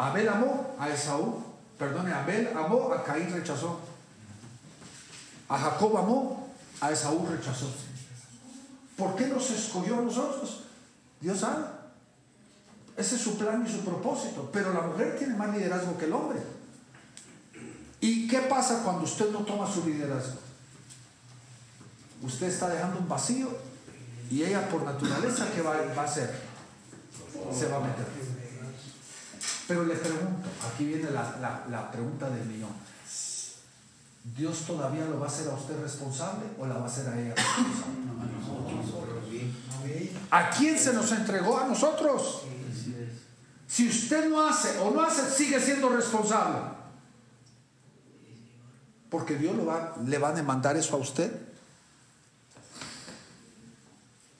Abel 0.01 0.27
amó 0.27 0.75
a 0.79 0.89
Esaú, 0.89 1.43
perdone, 1.77 2.11
Abel 2.11 2.49
amó 2.57 2.91
a 2.91 3.03
Caín 3.03 3.31
rechazó. 3.31 3.79
A 5.47 5.59
Jacob 5.59 5.95
amó, 5.95 6.49
a 6.79 6.91
Esaú 6.91 7.27
rechazó. 7.29 7.71
¿Por 8.97 9.15
qué 9.15 9.27
nos 9.27 9.51
escogió 9.51 9.99
a 9.99 10.01
nosotros? 10.01 10.63
Dios 11.19 11.39
sabe. 11.39 11.65
Ese 12.97 13.15
es 13.15 13.21
su 13.21 13.37
plan 13.37 13.63
y 13.63 13.71
su 13.71 13.81
propósito. 13.81 14.49
Pero 14.51 14.73
la 14.73 14.81
mujer 14.81 15.17
tiene 15.19 15.35
más 15.35 15.55
liderazgo 15.55 15.95
que 15.95 16.05
el 16.05 16.13
hombre. 16.13 16.39
¿Y 17.99 18.27
qué 18.27 18.39
pasa 18.39 18.81
cuando 18.83 19.03
usted 19.03 19.29
no 19.31 19.39
toma 19.39 19.71
su 19.71 19.85
liderazgo? 19.85 20.39
Usted 22.23 22.47
está 22.47 22.69
dejando 22.69 22.97
un 22.97 23.07
vacío 23.07 23.49
y 24.31 24.43
ella 24.43 24.67
por 24.67 24.81
naturaleza, 24.83 25.45
¿qué 25.53 25.61
va, 25.61 25.75
va 25.95 26.01
a 26.01 26.05
hacer? 26.05 26.33
Se 27.53 27.67
va 27.67 27.77
a 27.77 27.81
meter. 27.81 28.40
Pero 29.71 29.85
le 29.85 29.95
pregunto, 29.95 30.49
aquí 30.69 30.83
viene 30.83 31.11
la, 31.11 31.37
la, 31.39 31.63
la, 31.69 31.89
pregunta 31.89 32.29
del 32.29 32.45
millón. 32.45 32.71
¿Dios 34.35 34.65
todavía 34.67 35.05
lo 35.05 35.17
va 35.17 35.27
a 35.27 35.29
hacer 35.29 35.47
a 35.49 35.53
usted 35.53 35.81
responsable 35.81 36.43
o 36.59 36.67
la 36.67 36.75
va 36.75 36.83
a 36.83 36.87
hacer 36.87 37.07
a 37.07 37.17
ella 37.17 37.33
responsable? 37.33 38.01
¿A 40.29 40.49
quién 40.49 40.77
se 40.77 40.91
nos 40.91 41.09
entregó? 41.13 41.57
A 41.57 41.67
nosotros. 41.67 42.41
Si 43.65 43.87
usted 43.87 44.29
no 44.29 44.45
hace 44.45 44.77
o 44.79 44.91
no 44.91 45.03
hace, 45.03 45.21
sigue 45.31 45.57
siendo 45.61 45.87
responsable. 45.87 46.59
Porque 49.09 49.37
Dios 49.37 49.55
lo 49.55 49.67
va, 49.67 49.95
le 50.05 50.17
va 50.17 50.27
a 50.27 50.33
demandar 50.33 50.75
eso 50.75 50.97
a 50.97 50.99
usted. 50.99 51.31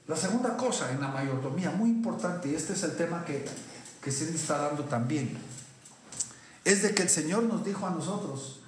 La 0.10 0.18
segunda 0.18 0.58
cosa 0.58 0.92
en 0.92 1.00
la 1.00 1.08
mayordomía, 1.08 1.72
muy 1.72 1.90
importante, 1.90 2.50
y 2.50 2.56
este 2.56 2.74
es 2.74 2.84
el 2.84 2.98
tema 2.98 3.24
que, 3.24 3.46
que 4.02 4.12
se 4.12 4.30
está 4.34 4.58
dando 4.58 4.86
también, 4.86 5.38
es 6.66 6.82
de 6.82 6.94
que 6.94 7.04
el 7.04 7.10
Señor 7.10 7.44
nos 7.44 7.64
dijo 7.64 7.86
a 7.86 7.92
nosotros, 7.92 8.62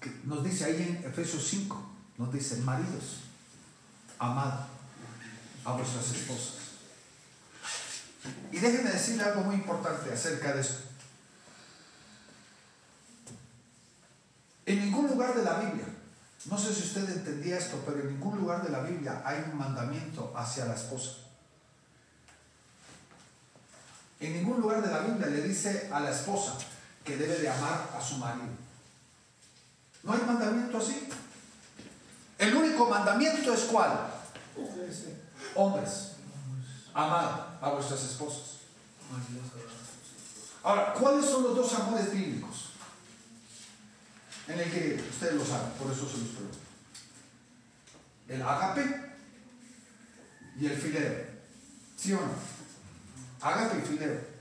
que 0.00 0.10
nos 0.24 0.44
dice 0.44 0.64
ahí 0.64 1.00
en 1.00 1.08
Efesios 1.08 1.46
5, 1.48 1.90
nos 2.18 2.32
dice, 2.32 2.56
maridos, 2.58 3.20
amad 4.18 4.52
a 5.64 5.72
vuestras 5.72 6.10
esposas. 6.10 6.54
Y 8.52 8.58
déjenme 8.58 8.90
decirle 8.90 9.24
algo 9.24 9.42
muy 9.42 9.56
importante 9.56 10.12
acerca 10.12 10.52
de 10.54 10.60
esto. 10.60 10.82
En 14.66 14.80
ningún 14.84 15.08
lugar 15.08 15.34
de 15.34 15.44
la 15.44 15.60
Biblia, 15.60 15.86
no 16.46 16.58
sé 16.58 16.74
si 16.74 16.82
usted 16.82 17.08
entendía 17.08 17.58
esto, 17.58 17.82
pero 17.86 18.00
en 18.00 18.10
ningún 18.10 18.38
lugar 18.38 18.62
de 18.62 18.70
la 18.70 18.80
Biblia 18.80 19.22
hay 19.24 19.44
un 19.50 19.58
mandamiento 19.58 20.32
hacia 20.36 20.66
la 20.66 20.74
esposa. 20.74 21.27
En 24.20 24.32
ningún 24.32 24.60
lugar 24.60 24.82
de 24.82 24.90
la 24.90 25.00
Biblia 25.00 25.28
le 25.28 25.42
dice 25.42 25.88
a 25.92 26.00
la 26.00 26.10
esposa 26.10 26.56
que 27.04 27.16
debe 27.16 27.38
de 27.38 27.48
amar 27.48 27.90
a 27.96 28.00
su 28.00 28.16
marido. 28.16 28.48
No 30.02 30.12
hay 30.12 30.20
mandamiento 30.26 30.78
así. 30.78 31.08
El 32.38 32.54
único 32.54 32.88
mandamiento 32.88 33.52
es 33.54 33.60
cuál? 33.62 34.10
Hombres, 35.54 36.12
amad 36.94 37.40
a 37.60 37.70
vuestras 37.70 38.02
esposas. 38.02 38.58
Ahora, 40.62 40.94
¿cuáles 40.94 41.24
son 41.24 41.44
los 41.44 41.56
dos 41.56 41.74
amores 41.74 42.12
bíblicos? 42.12 42.70
En 44.48 44.58
el 44.58 44.70
que 44.70 45.04
ustedes 45.10 45.34
lo 45.34 45.44
saben, 45.44 45.70
por 45.72 45.92
eso 45.92 46.08
se 46.08 46.18
los 46.18 46.28
pregunto. 46.28 46.58
El 48.28 48.42
agape 48.42 49.14
y 50.58 50.66
el 50.66 50.76
filero. 50.76 51.24
¿Sí 51.96 52.12
o 52.12 52.20
no? 52.20 52.57
Agape 53.40 53.78
y. 53.78 54.38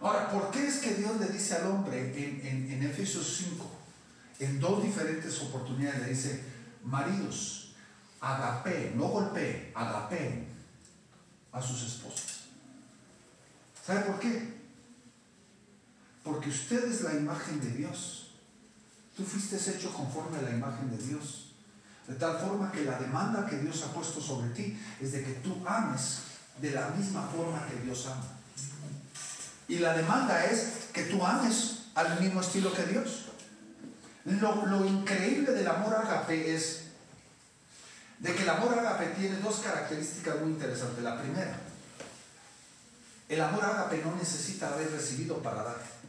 Ahora, 0.00 0.30
¿por 0.30 0.50
qué 0.50 0.66
es 0.66 0.78
que 0.78 0.94
Dios 0.94 1.20
le 1.20 1.28
dice 1.28 1.56
al 1.56 1.66
hombre 1.66 2.00
en, 2.00 2.46
en, 2.46 2.72
en 2.72 2.82
Efesios 2.82 3.36
5, 3.50 3.70
en 4.40 4.58
dos 4.58 4.82
diferentes 4.82 5.40
oportunidades, 5.42 6.00
le 6.00 6.08
dice, 6.08 6.42
maridos, 6.82 7.74
agape, 8.20 8.92
no 8.96 9.08
golpee, 9.08 9.72
agape 9.74 10.46
a 11.52 11.60
sus 11.60 11.82
esposas? 11.82 12.40
¿Sabe 13.86 14.00
por 14.00 14.18
qué? 14.18 14.60
Porque 16.24 16.48
usted 16.48 16.90
es 16.90 17.02
la 17.02 17.14
imagen 17.14 17.60
de 17.60 17.70
Dios. 17.70 18.30
Tú 19.16 19.24
fuiste 19.24 19.56
hecho 19.56 19.92
conforme 19.92 20.38
a 20.38 20.42
la 20.42 20.50
imagen 20.50 20.90
de 20.90 20.96
Dios. 20.96 21.52
De 22.08 22.14
tal 22.14 22.38
forma 22.38 22.72
que 22.72 22.84
la 22.84 22.98
demanda 22.98 23.46
que 23.46 23.58
Dios 23.58 23.84
ha 23.84 23.92
puesto 23.92 24.20
sobre 24.20 24.48
ti 24.50 24.78
es 25.00 25.12
de 25.12 25.22
que 25.22 25.32
tú 25.34 25.62
ames 25.66 26.29
de 26.60 26.70
la 26.70 26.88
misma 26.88 27.22
forma 27.28 27.66
que 27.66 27.80
Dios 27.84 28.06
ama. 28.06 28.24
Y 29.68 29.78
la 29.78 29.94
demanda 29.94 30.44
es 30.44 30.88
que 30.92 31.04
tú 31.04 31.24
ames 31.24 31.86
al 31.94 32.20
mismo 32.20 32.40
estilo 32.40 32.72
que 32.72 32.84
Dios. 32.84 33.26
Lo, 34.24 34.66
lo 34.66 34.84
increíble 34.84 35.52
del 35.52 35.66
amor 35.66 35.94
agape 35.94 36.54
es 36.54 36.84
de 38.18 38.34
que 38.34 38.42
el 38.42 38.50
amor 38.50 38.78
agape 38.78 39.06
tiene 39.18 39.36
dos 39.38 39.60
características 39.60 40.40
muy 40.40 40.50
interesantes. 40.50 41.02
La 41.02 41.20
primera, 41.20 41.58
el 43.28 43.40
amor 43.40 43.64
agape 43.64 44.02
no 44.04 44.14
necesita 44.16 44.68
haber 44.68 44.90
recibido 44.90 45.38
para 45.42 45.62
dar. 45.62 46.00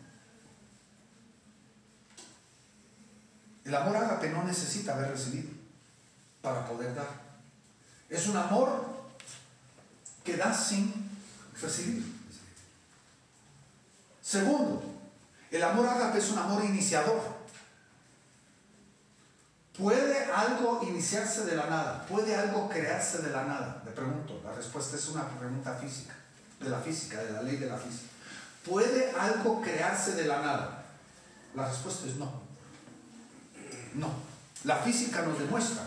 El 3.63 3.75
amor 3.75 3.95
ágape 3.95 4.29
no 4.29 4.43
necesita 4.43 4.95
haber 4.95 5.11
recibido 5.11 5.49
para 6.41 6.65
poder 6.65 6.95
dar. 6.95 7.09
Es 8.09 8.27
un 8.27 8.35
amor 8.35 9.00
que 10.23 10.37
da 10.37 10.53
sin 10.53 10.93
recibir. 11.61 12.03
Segundo, 14.21 14.83
el 15.49 15.63
amor 15.63 15.87
ágape 15.87 16.19
es 16.19 16.29
un 16.29 16.39
amor 16.39 16.63
iniciador. 16.63 17.41
¿Puede 19.77 20.25
algo 20.25 20.81
iniciarse 20.83 21.45
de 21.45 21.55
la 21.55 21.65
nada? 21.67 22.05
¿Puede 22.05 22.35
algo 22.35 22.69
crearse 22.69 23.19
de 23.19 23.31
la 23.31 23.43
nada? 23.43 23.81
Le 23.83 23.91
pregunto, 23.91 24.41
la 24.43 24.53
respuesta 24.53 24.95
es 24.95 25.07
una 25.07 25.27
pregunta 25.27 25.73
física, 25.75 26.13
de 26.59 26.69
la 26.69 26.79
física, 26.79 27.23
de 27.23 27.31
la 27.31 27.41
ley 27.41 27.57
de 27.57 27.67
la 27.67 27.77
física. 27.77 28.09
¿Puede 28.65 29.11
algo 29.11 29.61
crearse 29.61 30.13
de 30.13 30.25
la 30.25 30.41
nada? 30.41 30.83
La 31.55 31.67
respuesta 31.67 32.07
es 32.07 32.15
no. 32.15 32.31
No. 33.95 34.13
La 34.63 34.77
física 34.77 35.23
nos 35.23 35.39
demuestra 35.39 35.83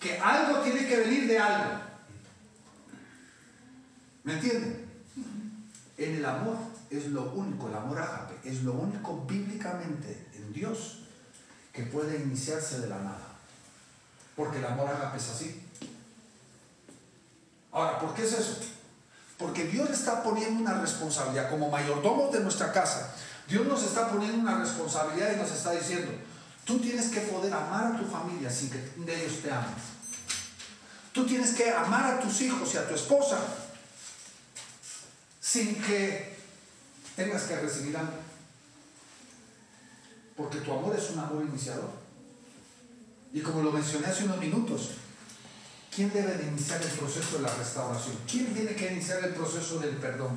que 0.00 0.18
algo 0.18 0.60
tiene 0.60 0.86
que 0.86 0.96
venir 0.96 1.28
de 1.28 1.38
algo. 1.38 1.85
¿Me 4.26 4.32
entienden? 4.32 4.84
En 5.96 6.16
el 6.16 6.24
amor 6.26 6.56
es 6.90 7.06
lo 7.06 7.30
único, 7.30 7.68
el 7.68 7.76
amor 7.76 8.00
ágape, 8.00 8.34
es 8.42 8.64
lo 8.64 8.72
único 8.72 9.24
bíblicamente 9.24 10.26
en 10.34 10.52
Dios 10.52 10.98
que 11.72 11.84
puede 11.84 12.20
iniciarse 12.20 12.80
de 12.80 12.88
la 12.88 12.98
nada. 12.98 13.36
Porque 14.34 14.58
el 14.58 14.64
amor 14.66 14.90
ágape 14.90 15.16
es 15.18 15.28
así. 15.30 15.62
Ahora, 17.70 18.00
¿por 18.00 18.14
qué 18.14 18.24
es 18.24 18.32
eso? 18.32 18.58
Porque 19.38 19.66
Dios 19.66 19.90
está 19.90 20.24
poniendo 20.24 20.60
una 20.60 20.80
responsabilidad 20.80 21.48
como 21.48 21.70
mayordomos 21.70 22.32
de 22.32 22.40
nuestra 22.40 22.72
casa. 22.72 23.14
Dios 23.48 23.64
nos 23.64 23.84
está 23.84 24.08
poniendo 24.08 24.38
una 24.38 24.58
responsabilidad 24.58 25.34
y 25.34 25.36
nos 25.36 25.52
está 25.52 25.70
diciendo, 25.70 26.10
tú 26.64 26.80
tienes 26.80 27.10
que 27.10 27.20
poder 27.20 27.54
amar 27.54 27.94
a 27.94 27.96
tu 27.96 28.04
familia 28.04 28.50
sin 28.50 28.70
que 28.70 28.78
ellos 29.06 29.40
te 29.40 29.52
amen. 29.52 29.74
Tú 31.12 31.24
tienes 31.24 31.54
que 31.54 31.70
amar 31.70 32.14
a 32.14 32.20
tus 32.20 32.40
hijos 32.40 32.74
y 32.74 32.76
a 32.76 32.88
tu 32.88 32.94
esposa 32.96 33.38
sin 35.46 35.80
que 35.80 36.36
tengas 37.14 37.44
que 37.44 37.56
recibir 37.56 37.96
algo. 37.96 38.18
Porque 40.36 40.58
tu 40.58 40.72
amor 40.72 40.96
es 40.96 41.10
un 41.10 41.20
amor 41.20 41.44
iniciador. 41.44 41.90
Y 43.32 43.40
como 43.40 43.62
lo 43.62 43.70
mencioné 43.70 44.08
hace 44.08 44.24
unos 44.24 44.38
minutos, 44.38 44.90
¿quién 45.94 46.12
debe 46.12 46.34
de 46.34 46.48
iniciar 46.48 46.82
el 46.82 46.90
proceso 46.90 47.36
de 47.36 47.42
la 47.44 47.54
restauración? 47.54 48.16
¿Quién 48.28 48.52
tiene 48.52 48.74
que 48.74 48.92
iniciar 48.92 49.22
el 49.24 49.34
proceso 49.34 49.78
del 49.78 49.96
perdón? 49.96 50.36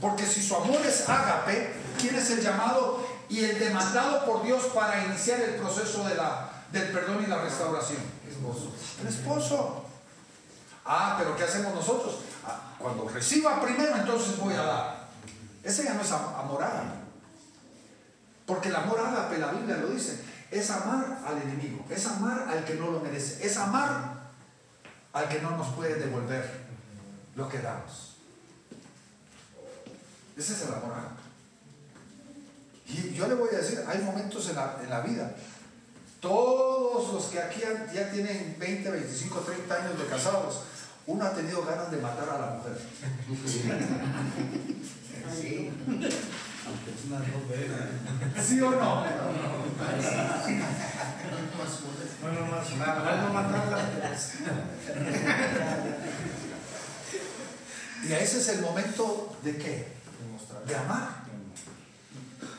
Porque 0.00 0.26
si 0.26 0.42
su 0.42 0.54
amor 0.56 0.84
es 0.84 1.08
ágape, 1.08 1.72
¿quién 1.98 2.16
es 2.16 2.30
el 2.30 2.42
llamado 2.42 3.06
y 3.28 3.44
el 3.44 3.58
demandado 3.58 4.26
por 4.26 4.44
Dios 4.44 4.64
para 4.74 5.04
iniciar 5.06 5.40
el 5.40 5.54
proceso 5.54 6.06
de 6.06 6.14
la, 6.14 6.64
del 6.72 6.90
perdón 6.90 7.24
y 7.24 7.26
la 7.26 7.42
restauración? 7.42 8.00
Esposo. 8.28 8.72
El 9.00 9.08
esposo. 9.08 9.89
Ah, 10.92 11.14
pero 11.16 11.36
¿qué 11.36 11.44
hacemos 11.44 11.72
nosotros? 11.72 12.16
Ah, 12.44 12.74
cuando 12.76 13.08
reciba 13.08 13.62
primero, 13.62 13.94
entonces 13.94 14.36
voy 14.38 14.54
a 14.54 14.62
dar. 14.62 15.08
Ese 15.62 15.84
ya 15.84 15.94
no 15.94 16.02
es 16.02 16.10
amor. 16.10 16.64
Porque 18.44 18.70
el 18.70 18.74
amor 18.74 18.98
ágape, 18.98 19.38
la 19.38 19.52
Biblia 19.52 19.76
lo 19.76 19.86
dice, 19.90 20.20
es 20.50 20.68
amar 20.68 21.20
al 21.24 21.40
enemigo, 21.42 21.84
es 21.88 22.04
amar 22.08 22.44
al 22.48 22.64
que 22.64 22.74
no 22.74 22.90
lo 22.90 22.98
merece, 22.98 23.46
es 23.46 23.56
amar 23.56 24.30
al 25.12 25.28
que 25.28 25.40
no 25.40 25.56
nos 25.56 25.68
puede 25.76 25.94
devolver 25.94 26.66
lo 27.36 27.48
que 27.48 27.60
damos. 27.60 28.16
Ese 30.36 30.54
es 30.54 30.62
el 30.62 30.74
amor 30.74 30.92
ágape. 30.92 31.22
Y 32.88 33.14
yo 33.14 33.28
le 33.28 33.34
voy 33.36 33.50
a 33.54 33.58
decir, 33.58 33.84
hay 33.86 34.00
momentos 34.02 34.48
en 34.48 34.56
la, 34.56 34.76
en 34.82 34.90
la 34.90 35.02
vida, 35.02 35.36
todos 36.18 37.14
los 37.14 37.26
que 37.26 37.40
aquí 37.40 37.60
ya 37.94 38.10
tienen 38.10 38.56
20, 38.58 38.90
25, 38.90 39.38
30 39.38 39.74
años 39.74 39.96
de 39.96 40.06
casados, 40.06 40.64
uno 41.10 41.24
ha 41.24 41.32
tenido 41.32 41.64
ganas 41.64 41.90
de 41.90 41.96
matar 41.96 42.28
a 42.30 42.38
la 42.38 42.46
mujer. 42.52 42.78
Sí. 45.34 45.70
¿Sí 48.40 48.60
o 48.60 48.70
no? 48.70 49.04
Y 58.08 58.12
a 58.12 58.18
ese 58.18 58.38
es 58.38 58.48
el 58.48 58.62
momento 58.62 59.36
de 59.42 59.56
qué? 59.56 59.88
De 60.66 60.76
amar. 60.76 61.08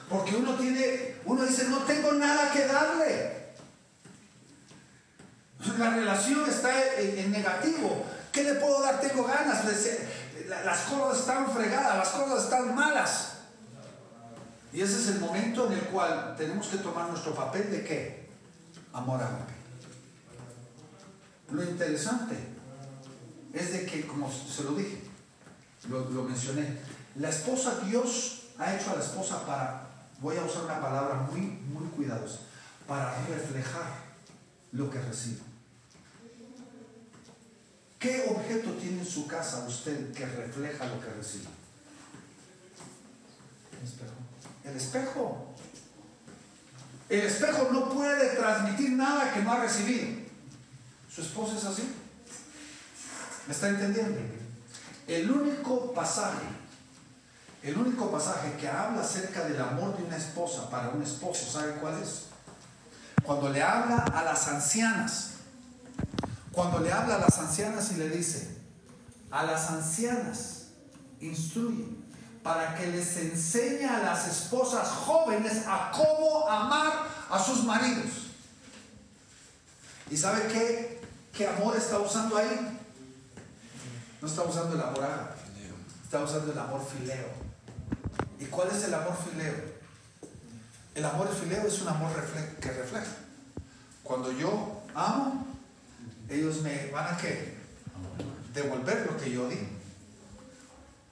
Porque 0.09 0.35
uno 0.35 0.55
tiene, 0.55 1.15
uno 1.23 1.45
dice, 1.45 1.69
no 1.69 1.77
tengo 1.79 2.11
nada 2.13 2.51
que 2.51 2.65
darle. 2.65 3.41
La 5.77 5.89
relación 5.91 6.49
está 6.49 6.71
en, 6.99 7.31
negativo. 7.31 8.05
¿Qué 8.31 8.43
le 8.43 8.55
puedo 8.55 8.81
dar? 8.81 8.99
Tengo 9.01 9.23
ganas. 9.25 9.65
Las 10.65 10.79
cosas 10.81 11.19
están 11.19 11.51
fregadas, 11.51 11.97
las 11.97 12.09
cosas 12.09 12.43
están 12.45 12.75
malas. 12.75 13.33
Y 14.73 14.81
ese 14.81 14.99
es 14.99 15.07
el 15.09 15.19
momento 15.19 15.67
en 15.67 15.73
el 15.73 15.81
cual 15.85 16.35
tenemos 16.37 16.67
que 16.67 16.77
tomar 16.77 17.09
nuestro 17.09 17.35
papel 17.35 17.69
de 17.71 17.83
qué? 17.83 18.29
Amor 18.93 19.21
ágape. 19.21 19.53
Lo 21.51 21.63
interesante 21.63 22.37
es 23.53 23.73
de 23.73 23.85
que, 23.85 24.07
como 24.07 24.31
se 24.31 24.63
lo 24.63 24.75
dije, 24.75 25.01
lo, 25.89 26.09
lo 26.09 26.23
mencioné, 26.23 26.77
la 27.15 27.29
esposa, 27.29 27.81
Dios 27.85 28.43
ha 28.57 28.73
hecho 28.73 28.91
a 28.91 28.95
la 28.95 29.01
esposa 29.01 29.45
para, 29.45 29.87
voy 30.21 30.37
a 30.37 30.43
usar 30.43 30.63
una 30.63 30.79
palabra 30.79 31.15
muy, 31.15 31.41
muy 31.41 31.87
cuidadosa, 31.89 32.39
para 32.87 33.13
reflejar 33.27 33.91
lo 34.71 34.89
que 34.89 35.01
recibe. 35.01 35.50
¿Qué 38.01 38.25
objeto 38.27 38.71
tiene 38.71 39.01
en 39.01 39.05
su 39.05 39.27
casa 39.27 39.63
usted 39.67 40.11
que 40.11 40.25
refleja 40.25 40.87
lo 40.87 40.99
que 40.99 41.11
recibe? 41.11 41.45
El 44.63 44.75
espejo. 44.75 45.53
El 47.07 47.19
espejo 47.19 47.69
no 47.71 47.89
puede 47.89 48.35
transmitir 48.35 48.93
nada 48.93 49.31
que 49.31 49.43
no 49.43 49.51
ha 49.51 49.59
recibido. 49.59 50.19
¿Su 51.13 51.21
esposa 51.21 51.55
es 51.55 51.63
así? 51.63 51.93
¿Me 53.45 53.53
está 53.53 53.69
entendiendo? 53.69 54.19
El 55.05 55.29
único 55.29 55.93
pasaje, 55.93 56.47
el 57.61 57.77
único 57.77 58.11
pasaje 58.11 58.53
que 58.59 58.67
habla 58.67 59.01
acerca 59.01 59.43
del 59.43 59.61
amor 59.61 59.95
de 59.95 60.05
una 60.05 60.17
esposa 60.17 60.71
para 60.71 60.89
un 60.89 61.03
esposo, 61.03 61.45
¿sabe 61.51 61.73
cuál 61.73 62.01
es? 62.01 62.23
Cuando 63.21 63.49
le 63.49 63.61
habla 63.61 63.97
a 63.97 64.23
las 64.23 64.47
ancianas, 64.47 65.30
cuando 66.51 66.79
le 66.79 66.91
habla 66.91 67.15
a 67.15 67.19
las 67.19 67.39
ancianas 67.39 67.91
y 67.91 67.95
le 67.95 68.09
dice, 68.09 68.57
a 69.29 69.43
las 69.43 69.69
ancianas 69.69 70.67
instruye 71.21 71.85
para 72.43 72.75
que 72.75 72.87
les 72.87 73.15
enseñe 73.17 73.85
a 73.85 73.99
las 73.99 74.27
esposas 74.27 74.89
jóvenes 74.89 75.63
a 75.67 75.91
cómo 75.91 76.49
amar 76.49 77.07
a 77.29 77.39
sus 77.39 77.63
maridos. 77.63 78.09
¿Y 80.09 80.17
sabe 80.17 80.47
qué, 80.47 81.01
qué 81.33 81.47
amor 81.47 81.77
está 81.77 81.99
usando 81.99 82.35
ahí? 82.37 82.79
No 84.21 84.27
está 84.27 84.43
usando 84.43 84.75
el 84.75 84.81
amor 84.81 85.03
ágape, 85.03 85.39
está 86.03 86.23
usando 86.23 86.51
el 86.51 86.59
amor 86.59 86.85
fileo. 86.85 87.29
¿Y 88.39 88.45
cuál 88.45 88.69
es 88.69 88.83
el 88.83 88.93
amor 88.93 89.15
fileo? 89.29 89.55
El 90.95 91.05
amor 91.05 91.29
fileo 91.33 91.65
es 91.65 91.81
un 91.81 91.87
amor 91.87 92.11
que 92.59 92.71
refleja. 92.71 93.13
Cuando 94.03 94.31
yo 94.31 94.81
amo, 94.93 95.50
ellos 96.31 96.61
me 96.61 96.89
van 96.91 97.13
a 97.13 97.17
qué? 97.17 97.55
Devolver 98.53 99.07
lo 99.09 99.17
que 99.17 99.31
yo 99.31 99.47
di 99.47 99.81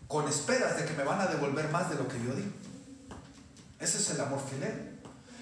con 0.10 0.28
esperas 0.28 0.76
de 0.76 0.86
que 0.86 0.94
me 0.94 1.04
van 1.04 1.22
a 1.22 1.28
devolver 1.28 1.70
más 1.70 1.88
de 1.92 1.96
lo 1.96 2.08
que 2.08 2.18
yo 2.18 2.34
di. 2.34 2.52
Ese 3.80 4.00
es 4.00 4.10
el 4.10 4.20
amor 4.20 4.42
filial. 4.44 4.98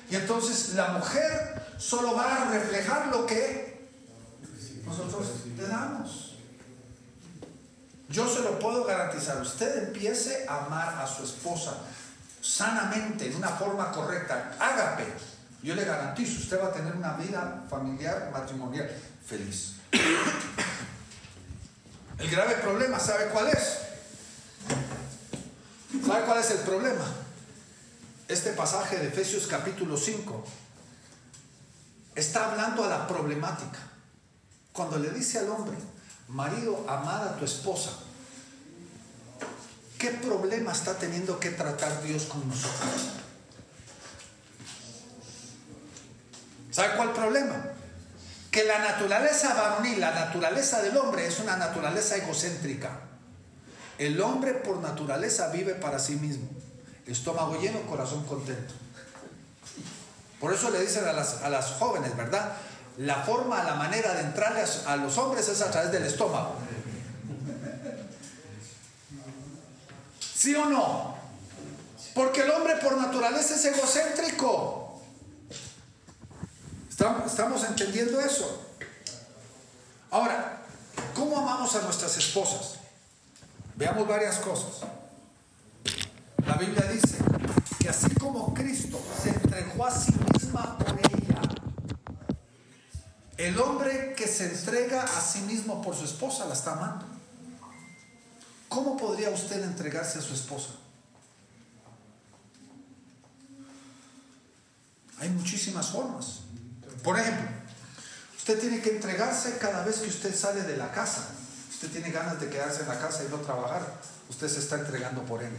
Y 0.10 0.16
entonces 0.16 0.74
la 0.76 0.90
mujer 0.90 1.66
solo 1.78 2.14
va 2.14 2.44
a 2.44 2.52
reflejar 2.52 3.08
lo 3.08 3.26
que 3.26 3.88
nosotros 4.86 5.26
le 5.56 5.68
damos. 5.68 6.36
Yo 8.10 8.28
se 8.28 8.42
lo 8.42 8.60
puedo 8.60 8.84
garantizar. 8.84 9.42
Usted 9.42 9.88
empiece 9.88 10.46
a 10.50 10.66
amar 10.66 11.02
a 11.02 11.08
su 11.08 11.24
esposa 11.24 11.78
sanamente, 12.42 13.30
de 13.30 13.36
una 13.38 13.50
forma 13.50 13.90
correcta. 13.94 14.54
Hágame. 14.60 15.06
Yo 15.64 15.76
le 15.76 15.86
garantizo, 15.86 16.42
usted 16.42 16.62
va 16.62 16.68
a 16.68 16.74
tener 16.74 16.94
una 16.94 17.14
vida 17.14 17.64
familiar, 17.70 18.30
matrimonial, 18.34 18.90
feliz. 19.28 19.74
El 22.20 22.32
grave 22.32 22.56
problema, 22.56 23.00
¿sabe 23.00 23.28
cuál 23.28 23.50
es? 23.50 23.78
¿Sabe 26.06 26.26
cuál 26.26 26.40
es 26.40 26.52
el 26.52 26.60
problema? 26.60 27.06
Este 28.28 28.54
pasaje 28.54 28.98
de 28.98 29.08
Efesios 29.08 29.46
capítulo 29.46 29.98
5 29.98 30.44
está 32.16 32.50
hablando 32.50 32.84
a 32.84 32.88
la 32.88 33.08
problemática. 33.08 33.80
Cuando 34.74 34.98
le 34.98 35.12
dice 35.12 35.40
al 35.40 35.50
hombre, 35.50 35.78
marido, 36.28 36.86
amada 36.90 37.32
a 37.32 37.38
tu 37.38 37.46
esposa, 37.46 37.92
¿qué 40.00 40.10
problema 40.10 40.72
está 40.72 40.98
teniendo 40.98 41.40
que 41.40 41.52
tratar 41.52 42.02
Dios 42.02 42.24
con 42.24 42.48
nosotros? 42.48 43.10
¿Sabe 46.72 46.96
cuál 46.96 47.14
problema? 47.14 47.77
Que 48.58 48.64
la 48.64 48.80
naturaleza 48.80 49.54
varonil, 49.54 50.00
la 50.00 50.10
naturaleza 50.10 50.82
del 50.82 50.98
hombre 50.98 51.28
es 51.28 51.38
una 51.38 51.58
naturaleza 51.58 52.16
egocéntrica. 52.18 52.90
El 54.00 54.20
hombre 54.20 54.54
por 54.54 54.78
naturaleza 54.78 55.50
vive 55.50 55.76
para 55.76 56.00
sí 56.00 56.16
mismo. 56.16 56.50
Estómago 57.06 57.62
lleno, 57.62 57.82
corazón 57.82 58.26
contento. 58.26 58.74
Por 60.40 60.56
eso 60.56 60.72
le 60.72 60.82
dicen 60.82 61.08
a 61.08 61.14
las, 61.14 61.44
a 61.44 61.50
las 61.50 61.74
jóvenes, 61.74 62.18
¿verdad? 62.18 62.54
La 62.98 63.18
forma, 63.18 63.64
la 63.64 63.76
manera 63.76 64.16
de 64.16 64.22
entrarle 64.22 64.62
a, 64.62 64.94
a 64.94 64.96
los 64.96 65.16
hombres 65.20 65.48
es 65.50 65.62
a 65.62 65.70
través 65.70 65.92
del 65.92 66.06
estómago. 66.06 66.56
¿Sí 70.20 70.56
o 70.56 70.66
no? 70.66 71.16
Porque 72.16 72.42
el 72.42 72.50
hombre 72.50 72.78
por 72.78 72.98
naturaleza 72.98 73.54
es 73.54 73.66
egocéntrico. 73.66 74.87
¿Estamos 76.98 77.64
entendiendo 77.64 78.20
eso? 78.20 78.60
Ahora, 80.10 80.64
¿cómo 81.14 81.38
amamos 81.38 81.76
a 81.76 81.84
nuestras 81.84 82.18
esposas? 82.18 82.80
Veamos 83.76 84.08
varias 84.08 84.38
cosas. 84.38 84.90
La 86.44 86.56
Biblia 86.56 86.90
dice 86.92 87.18
que 87.80 87.90
así 87.90 88.10
como 88.16 88.52
Cristo 88.56 89.00
se 89.22 89.30
entregó 89.30 89.86
a 89.86 89.92
sí 89.92 90.12
misma 90.34 90.76
por 90.80 90.98
ella, 90.98 91.42
el 93.38 93.60
hombre 93.60 94.16
que 94.16 94.28
se 94.28 94.46
entrega 94.46 95.04
a 95.04 95.22
sí 95.22 95.42
mismo 95.42 95.84
por 95.84 95.96
su 95.96 96.06
esposa 96.06 96.48
la 96.48 96.56
está 96.56 96.72
amando. 96.72 97.06
¿Cómo 98.70 98.98
podría 98.98 99.30
usted 99.30 99.64
entregarse 99.64 100.18
a 100.18 100.22
su 100.24 100.34
esposa? 100.34 100.70
Hay 105.20 105.30
muchísimas 105.30 105.90
formas. 105.92 106.47
Por 107.08 107.18
ejemplo, 107.18 107.48
usted 108.36 108.60
tiene 108.60 108.82
que 108.82 108.90
entregarse 108.90 109.58
cada 109.60 109.82
vez 109.86 110.00
que 110.00 110.10
usted 110.10 110.36
sale 110.36 110.64
de 110.64 110.76
la 110.76 110.92
casa. 110.92 111.30
Usted 111.70 111.90
tiene 111.90 112.12
ganas 112.12 112.38
de 112.42 112.50
quedarse 112.50 112.82
en 112.82 112.90
la 112.90 113.00
casa 113.00 113.24
y 113.24 113.30
no 113.30 113.38
trabajar. 113.38 113.82
Usted 114.28 114.50
se 114.50 114.60
está 114.60 114.76
entregando 114.76 115.24
por 115.24 115.42
él. 115.42 115.54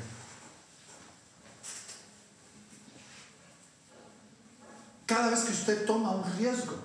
Cada 5.06 5.30
vez 5.30 5.40
que 5.40 5.52
usted 5.52 5.87
toma 5.87 6.11
un 6.11 6.37
riesgo, 6.37 6.76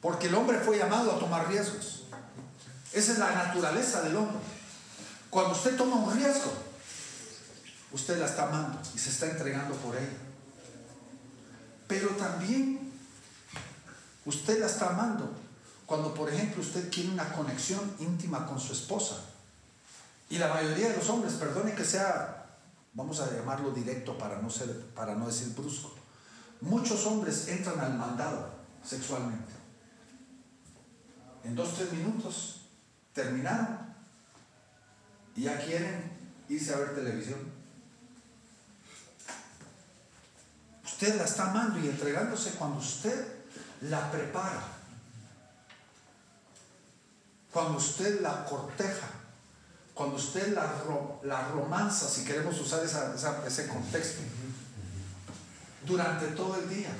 porque 0.00 0.28
el 0.28 0.36
hombre 0.36 0.60
fue 0.60 0.78
llamado 0.78 1.10
a 1.10 1.18
tomar 1.18 1.48
riesgos. 1.48 2.04
Esa 2.92 3.12
es 3.14 3.18
la 3.18 3.32
naturaleza 3.32 4.02
del 4.02 4.14
hombre. 4.14 4.38
Cuando 5.28 5.54
usted 5.54 5.76
toma 5.76 5.96
un 5.96 6.16
riesgo, 6.16 6.52
usted 7.90 8.16
la 8.16 8.26
está 8.26 8.44
amando 8.44 8.80
y 8.94 8.98
se 9.00 9.10
está 9.10 9.26
entregando 9.26 9.74
por 9.74 9.96
ella. 9.96 10.18
Pero 11.88 12.10
también 12.10 12.89
usted 14.26 14.60
la 14.60 14.66
está 14.66 14.90
amando 14.90 15.30
cuando, 15.86 16.14
por 16.14 16.28
ejemplo, 16.30 16.62
usted 16.62 16.88
quiere 16.88 17.10
una 17.10 17.32
conexión 17.32 17.80
íntima 17.98 18.46
con 18.46 18.60
su 18.60 18.72
esposa. 18.72 19.16
Y 20.28 20.38
la 20.38 20.46
mayoría 20.46 20.90
de 20.90 20.96
los 20.96 21.08
hombres, 21.08 21.34
perdone 21.34 21.74
que 21.74 21.84
sea, 21.84 22.46
vamos 22.94 23.18
a 23.18 23.28
llamarlo 23.32 23.72
directo 23.72 24.16
para 24.16 24.40
no, 24.40 24.48
ser, 24.48 24.86
para 24.94 25.16
no 25.16 25.26
decir 25.26 25.48
brusco, 25.48 25.92
muchos 26.60 27.04
hombres 27.06 27.48
entran 27.48 27.80
al 27.80 27.94
mandado 27.94 28.50
sexualmente. 28.84 29.52
En 31.42 31.56
dos, 31.56 31.74
tres 31.74 31.92
minutos 31.92 32.60
terminaron 33.12 33.80
y 35.34 35.42
ya 35.42 35.58
quieren 35.58 36.12
irse 36.48 36.72
a 36.72 36.78
ver 36.78 36.94
televisión. 36.94 37.40
Usted 40.84 41.16
la 41.16 41.24
está 41.24 41.50
amando 41.50 41.80
y 41.80 41.88
entregándose 41.88 42.52
cuando 42.52 42.78
usted 42.78 43.39
la 43.82 44.10
prepara, 44.10 44.62
cuando 47.52 47.78
usted 47.78 48.20
la 48.20 48.44
corteja, 48.44 49.08
cuando 49.94 50.16
usted 50.16 50.54
la, 50.54 50.72
la 51.24 51.48
romanza, 51.48 52.08
si 52.08 52.24
queremos 52.24 52.58
usar 52.60 52.84
ese 52.84 53.68
contexto, 53.68 54.22
durante 55.86 56.26
todo 56.28 56.56
el 56.56 56.68
día. 56.68 56.90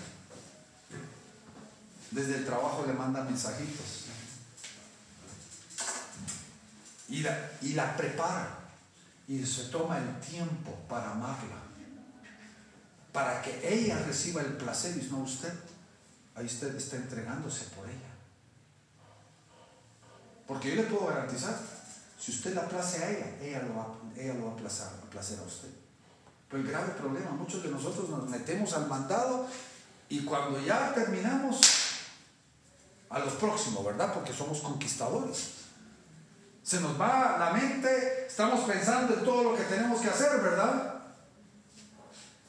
Desde 2.10 2.38
el 2.38 2.44
trabajo 2.44 2.84
le 2.86 2.92
manda 2.92 3.22
mensajitos 3.22 4.00
y 7.10 7.72
la, 7.74 7.96
prepara 7.96 8.48
y 9.26 9.44
se 9.44 9.64
toma 9.64 9.98
el 9.98 10.20
tiempo 10.20 10.72
para 10.88 11.10
amarla, 11.10 11.56
para 13.12 13.42
que 13.42 13.60
ella 13.68 13.98
reciba 14.06 14.40
el 14.42 14.52
placer 14.54 14.96
y 14.96 15.06
no 15.10 15.18
usted. 15.18 15.52
Ahí 16.40 16.46
usted 16.46 16.74
está 16.74 16.96
entregándose 16.96 17.66
por 17.76 17.86
ella. 17.86 18.10
Porque 20.46 20.70
yo 20.70 20.82
le 20.82 20.88
puedo 20.88 21.08
garantizar, 21.08 21.54
si 22.18 22.32
usted 22.32 22.54
la 22.54 22.66
place 22.66 23.04
a 23.04 23.10
ella, 23.10 23.36
ella 23.42 23.62
lo 23.62 23.74
va, 23.76 23.94
ella 24.16 24.32
lo 24.34 24.46
va 24.46 24.52
a 24.52 24.56
placer, 24.56 24.86
a 24.86 25.10
placer 25.10 25.38
a 25.38 25.42
usted. 25.42 25.68
Pero 26.48 26.62
el 26.62 26.68
grave 26.68 26.94
problema, 26.94 27.32
muchos 27.32 27.62
de 27.62 27.68
nosotros 27.68 28.08
nos 28.08 28.26
metemos 28.26 28.72
al 28.72 28.88
mandado 28.88 29.46
y 30.08 30.24
cuando 30.24 30.58
ya 30.60 30.94
terminamos, 30.94 31.60
a 33.10 33.18
los 33.18 33.34
próximos, 33.34 33.84
¿verdad? 33.84 34.14
Porque 34.14 34.32
somos 34.32 34.60
conquistadores. 34.60 35.50
Se 36.62 36.80
nos 36.80 36.98
va 36.98 37.36
la 37.38 37.52
mente, 37.52 38.26
estamos 38.26 38.60
pensando 38.60 39.12
en 39.12 39.24
todo 39.24 39.42
lo 39.42 39.56
que 39.56 39.64
tenemos 39.64 40.00
que 40.00 40.08
hacer, 40.08 40.40
¿verdad? 40.40 41.02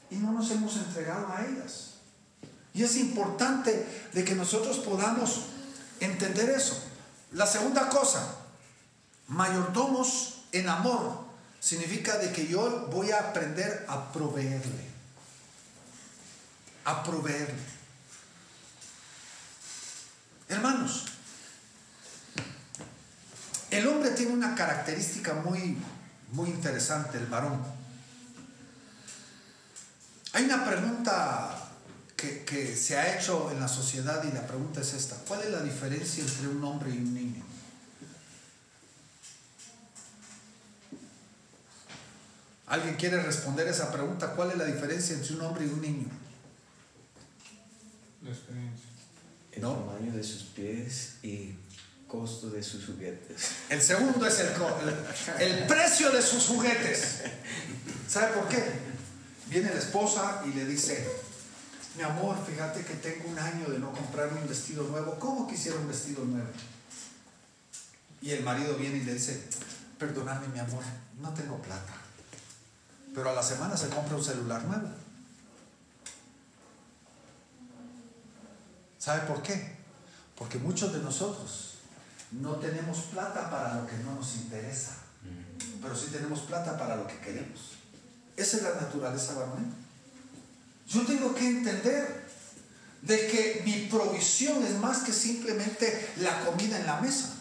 Y 0.08 0.16
no 0.16 0.32
nos 0.32 0.50
hemos 0.50 0.76
entregado 0.76 1.28
a 1.30 1.44
ellas. 1.44 1.91
Y 2.74 2.82
es 2.82 2.96
importante 2.96 3.86
de 4.12 4.24
que 4.24 4.34
nosotros 4.34 4.78
podamos 4.78 5.42
entender 6.00 6.50
eso. 6.50 6.82
La 7.32 7.46
segunda 7.46 7.88
cosa, 7.88 8.36
mayordomos 9.28 10.42
en 10.52 10.68
amor, 10.68 11.24
significa 11.60 12.18
de 12.18 12.32
que 12.32 12.46
yo 12.46 12.88
voy 12.90 13.10
a 13.10 13.20
aprender 13.20 13.84
a 13.88 14.12
proveerle. 14.12 14.90
A 16.84 17.02
proveerle. 17.02 17.72
Hermanos, 20.48 21.04
el 23.70 23.86
hombre 23.86 24.10
tiene 24.10 24.32
una 24.32 24.54
característica 24.54 25.34
muy, 25.34 25.78
muy 26.32 26.50
interesante, 26.50 27.18
el 27.18 27.26
varón. 27.26 27.62
Hay 30.34 30.44
una 30.44 30.64
pregunta 30.64 31.61
que, 32.22 32.44
que, 32.44 32.76
se 32.76 32.96
ha 32.96 33.18
hecho 33.18 33.50
en 33.50 33.58
la 33.58 33.66
sociedad 33.66 34.22
y 34.22 34.32
la 34.32 34.46
pregunta 34.46 34.80
es 34.80 34.94
esta. 34.94 35.16
¿Cuál 35.26 35.42
es 35.42 35.50
la 35.50 35.60
diferencia 35.60 36.22
entre 36.22 36.46
un 36.46 36.62
hombre 36.62 36.90
y 36.90 36.98
un 36.98 37.12
niño? 37.12 37.44
¿Alguien 42.66 42.94
quiere 42.94 43.20
responder 43.22 43.66
esa 43.66 43.90
pregunta? 43.90 44.28
¿Cuál 44.34 44.52
es 44.52 44.56
la 44.56 44.64
diferencia 44.64 45.16
entre 45.16 45.34
un 45.34 45.42
hombre 45.42 45.66
y 45.66 45.68
un 45.68 45.82
niño? 45.82 46.08
La 48.22 48.30
experiencia. 48.30 48.86
El 49.50 49.60
tamaño 49.60 50.12
de 50.14 50.22
sus 50.22 50.44
pies 50.44 51.16
y 51.22 51.54
costo 52.06 52.50
de 52.50 52.62
sus 52.62 52.86
juguetes. 52.86 53.50
El 53.68 53.82
segundo 53.82 54.26
es 54.26 54.38
el, 54.38 54.48
el, 55.40 55.66
precio 55.66 56.10
de 56.12 56.22
sus 56.22 56.46
juguetes. 56.46 57.22
¿Sabe 58.08 58.32
por 58.34 58.48
qué? 58.48 58.62
Viene 59.48 59.68
la 59.68 59.78
esposa 59.78 60.42
y 60.46 60.54
le 60.54 60.64
dice, 60.64 61.06
mi 61.96 62.02
amor, 62.02 62.36
fíjate 62.46 62.84
que 62.84 62.94
tengo 62.94 63.28
un 63.28 63.38
año 63.38 63.68
de 63.68 63.78
no 63.78 63.92
comprarme 63.92 64.40
un 64.40 64.48
vestido 64.48 64.84
nuevo. 64.84 65.18
¿Cómo 65.18 65.46
quisiera 65.46 65.78
un 65.78 65.88
vestido 65.88 66.24
nuevo? 66.24 66.48
Y 68.20 68.30
el 68.30 68.42
marido 68.42 68.76
viene 68.76 68.98
y 68.98 69.04
le 69.04 69.14
dice, 69.14 69.48
perdóname 69.98 70.48
mi 70.48 70.58
amor, 70.58 70.82
no 71.20 71.34
tengo 71.34 71.60
plata. 71.60 71.92
Pero 73.14 73.28
a 73.28 73.34
la 73.34 73.42
semana 73.42 73.76
se 73.76 73.88
compra 73.88 74.16
un 74.16 74.24
celular 74.24 74.64
nuevo. 74.64 74.88
¿Sabe 78.98 79.22
por 79.26 79.42
qué? 79.42 79.76
Porque 80.38 80.58
muchos 80.58 80.92
de 80.92 81.00
nosotros 81.00 81.74
no 82.30 82.56
tenemos 82.56 82.98
plata 83.12 83.50
para 83.50 83.74
lo 83.74 83.86
que 83.86 83.96
no 83.98 84.14
nos 84.14 84.36
interesa, 84.36 84.92
pero 85.82 85.94
sí 85.94 86.06
tenemos 86.10 86.40
plata 86.40 86.78
para 86.78 86.96
lo 86.96 87.06
que 87.06 87.18
queremos. 87.18 87.72
Esa 88.36 88.56
es 88.56 88.62
la 88.62 88.74
naturaleza 88.76 89.34
varonil. 89.34 89.81
Yo 90.88 91.06
tengo 91.06 91.34
que 91.34 91.46
entender 91.46 92.22
de 93.02 93.26
que 93.26 93.62
mi 93.64 93.86
provisión 93.86 94.64
es 94.64 94.78
más 94.78 94.98
que 94.98 95.12
simplemente 95.12 96.12
la 96.18 96.44
comida 96.44 96.78
en 96.78 96.86
la 96.86 97.00
mesa. 97.00 97.34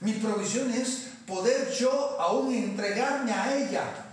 Mi 0.00 0.12
provisión 0.14 0.70
es 0.70 1.08
poder 1.26 1.70
yo 1.72 2.18
aún 2.20 2.54
entregarme 2.54 3.32
a 3.32 3.56
ella 3.56 4.06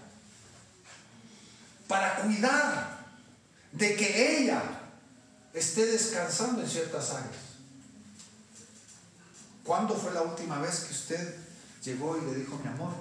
para 1.87 2.21
cuidar 2.21 3.05
de 3.71 3.95
que 3.95 4.39
ella 4.39 4.61
esté 5.53 5.85
descansando 5.85 6.61
en 6.61 6.69
ciertas 6.69 7.11
áreas. 7.11 7.35
¿Cuándo 9.63 9.95
fue 9.95 10.13
la 10.13 10.21
última 10.21 10.59
vez 10.59 10.81
que 10.81 10.93
usted 10.93 11.35
llegó 11.83 12.17
y 12.17 12.25
le 12.25 12.35
dijo, 12.35 12.59
mi 12.61 12.67
amor, 12.67 12.93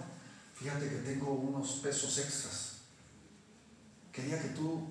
fíjate 0.58 0.88
que 0.88 0.96
tengo 0.96 1.32
unos 1.32 1.72
pesos 1.82 2.16
extras? 2.18 2.63
Quería 4.14 4.40
que 4.40 4.48
tú 4.48 4.86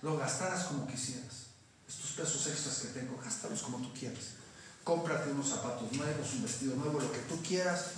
lo 0.00 0.16
gastaras 0.16 0.64
como 0.64 0.86
quisieras. 0.86 1.52
estos 1.86 2.12
pesos 2.12 2.46
extras 2.46 2.78
que 2.78 3.00
tengo, 3.00 3.20
gástalos 3.22 3.62
como 3.62 3.78
tú 3.78 3.92
quieras. 3.92 4.40
Cómprate 4.82 5.30
unos 5.30 5.50
zapatos 5.50 5.92
nuevos, 5.92 6.32
un 6.34 6.42
vestido 6.42 6.74
nuevo, 6.76 6.98
lo 6.98 7.12
que 7.12 7.20
tú 7.20 7.40
quieras, 7.42 7.90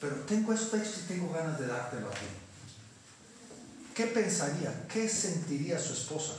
pero 0.00 0.16
tengo 0.26 0.52
esto 0.52 0.76
extra 0.76 1.02
y 1.04 1.06
tengo 1.06 1.32
ganas 1.32 1.58
de 1.58 1.68
dártelo 1.68 2.08
a 2.08 2.10
ti. 2.10 2.26
¿Qué 3.94 4.06
pensaría, 4.06 4.88
qué 4.88 5.08
sentiría 5.08 5.78
su 5.78 5.92
esposa 5.92 6.32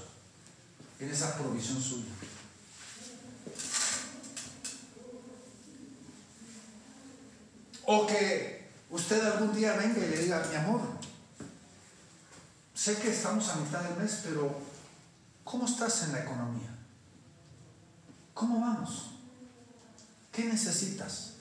en 0.99 1.09
esa 1.09 1.37
provisión 1.37 1.81
suya? 1.81 2.11
O 7.85 8.07
que 8.07 8.69
usted 8.89 9.25
algún 9.25 9.55
día 9.55 9.73
venga 9.73 10.05
y 10.05 10.09
le 10.09 10.17
diga, 10.17 10.45
mi 10.49 10.55
amor, 10.55 10.81
sé 12.83 12.97
que 12.97 13.11
estamos 13.11 13.47
a 13.47 13.55
mitad 13.55 13.81
del 13.81 13.97
mes, 13.97 14.21
pero 14.25 14.59
¿cómo 15.45 15.65
estás 15.65 16.03
en 16.03 16.11
la 16.11 16.19
economía? 16.19 16.69
¿Cómo 18.33 18.59
vamos? 18.59 19.11
¿Qué 20.33 20.43
necesitas? 20.43 21.35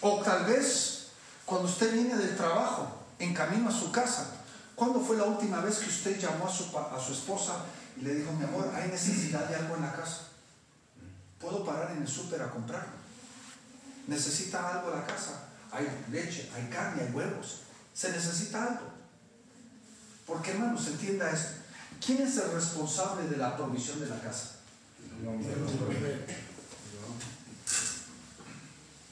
O 0.00 0.20
tal 0.22 0.46
vez 0.46 1.10
cuando 1.46 1.68
usted 1.68 1.92
viene 1.92 2.16
del 2.16 2.36
trabajo, 2.36 3.04
en 3.20 3.32
camino 3.32 3.68
a 3.68 3.72
su 3.72 3.92
casa, 3.92 4.26
¿cuándo 4.74 4.98
fue 4.98 5.18
la 5.18 5.24
última 5.24 5.60
vez 5.60 5.78
que 5.78 5.88
usted 5.88 6.18
llamó 6.18 6.48
a 6.48 6.50
su, 6.50 6.76
a 6.76 7.00
su 7.00 7.12
esposa 7.12 7.64
y 7.96 8.00
le 8.00 8.14
dijo, 8.16 8.32
mi 8.32 8.42
amor, 8.42 8.72
hay 8.74 8.88
necesidad 8.88 9.48
de 9.48 9.54
algo 9.54 9.76
en 9.76 9.82
la 9.82 9.92
casa? 9.92 10.22
¿Puedo 11.38 11.64
parar 11.64 11.92
en 11.92 12.02
el 12.02 12.08
súper 12.08 12.42
a 12.42 12.50
comprarlo? 12.50 13.04
necesita 14.06 14.68
algo 14.68 14.90
la 14.90 15.06
casa. 15.06 15.44
Hay 15.70 15.86
leche, 16.10 16.50
hay 16.54 16.68
carne, 16.68 17.02
hay 17.02 17.12
huevos. 17.12 17.60
Se 17.94 18.10
necesita 18.10 18.64
algo. 18.64 18.92
Porque 20.26 20.50
hermanos, 20.50 20.86
entienda 20.88 21.30
esto. 21.30 21.62
¿Quién 22.04 22.22
es 22.22 22.36
el 22.36 22.52
responsable 22.52 23.28
de 23.28 23.36
la 23.36 23.56
provisión 23.56 24.00
de 24.00 24.06
la 24.06 24.20
casa? 24.20 24.56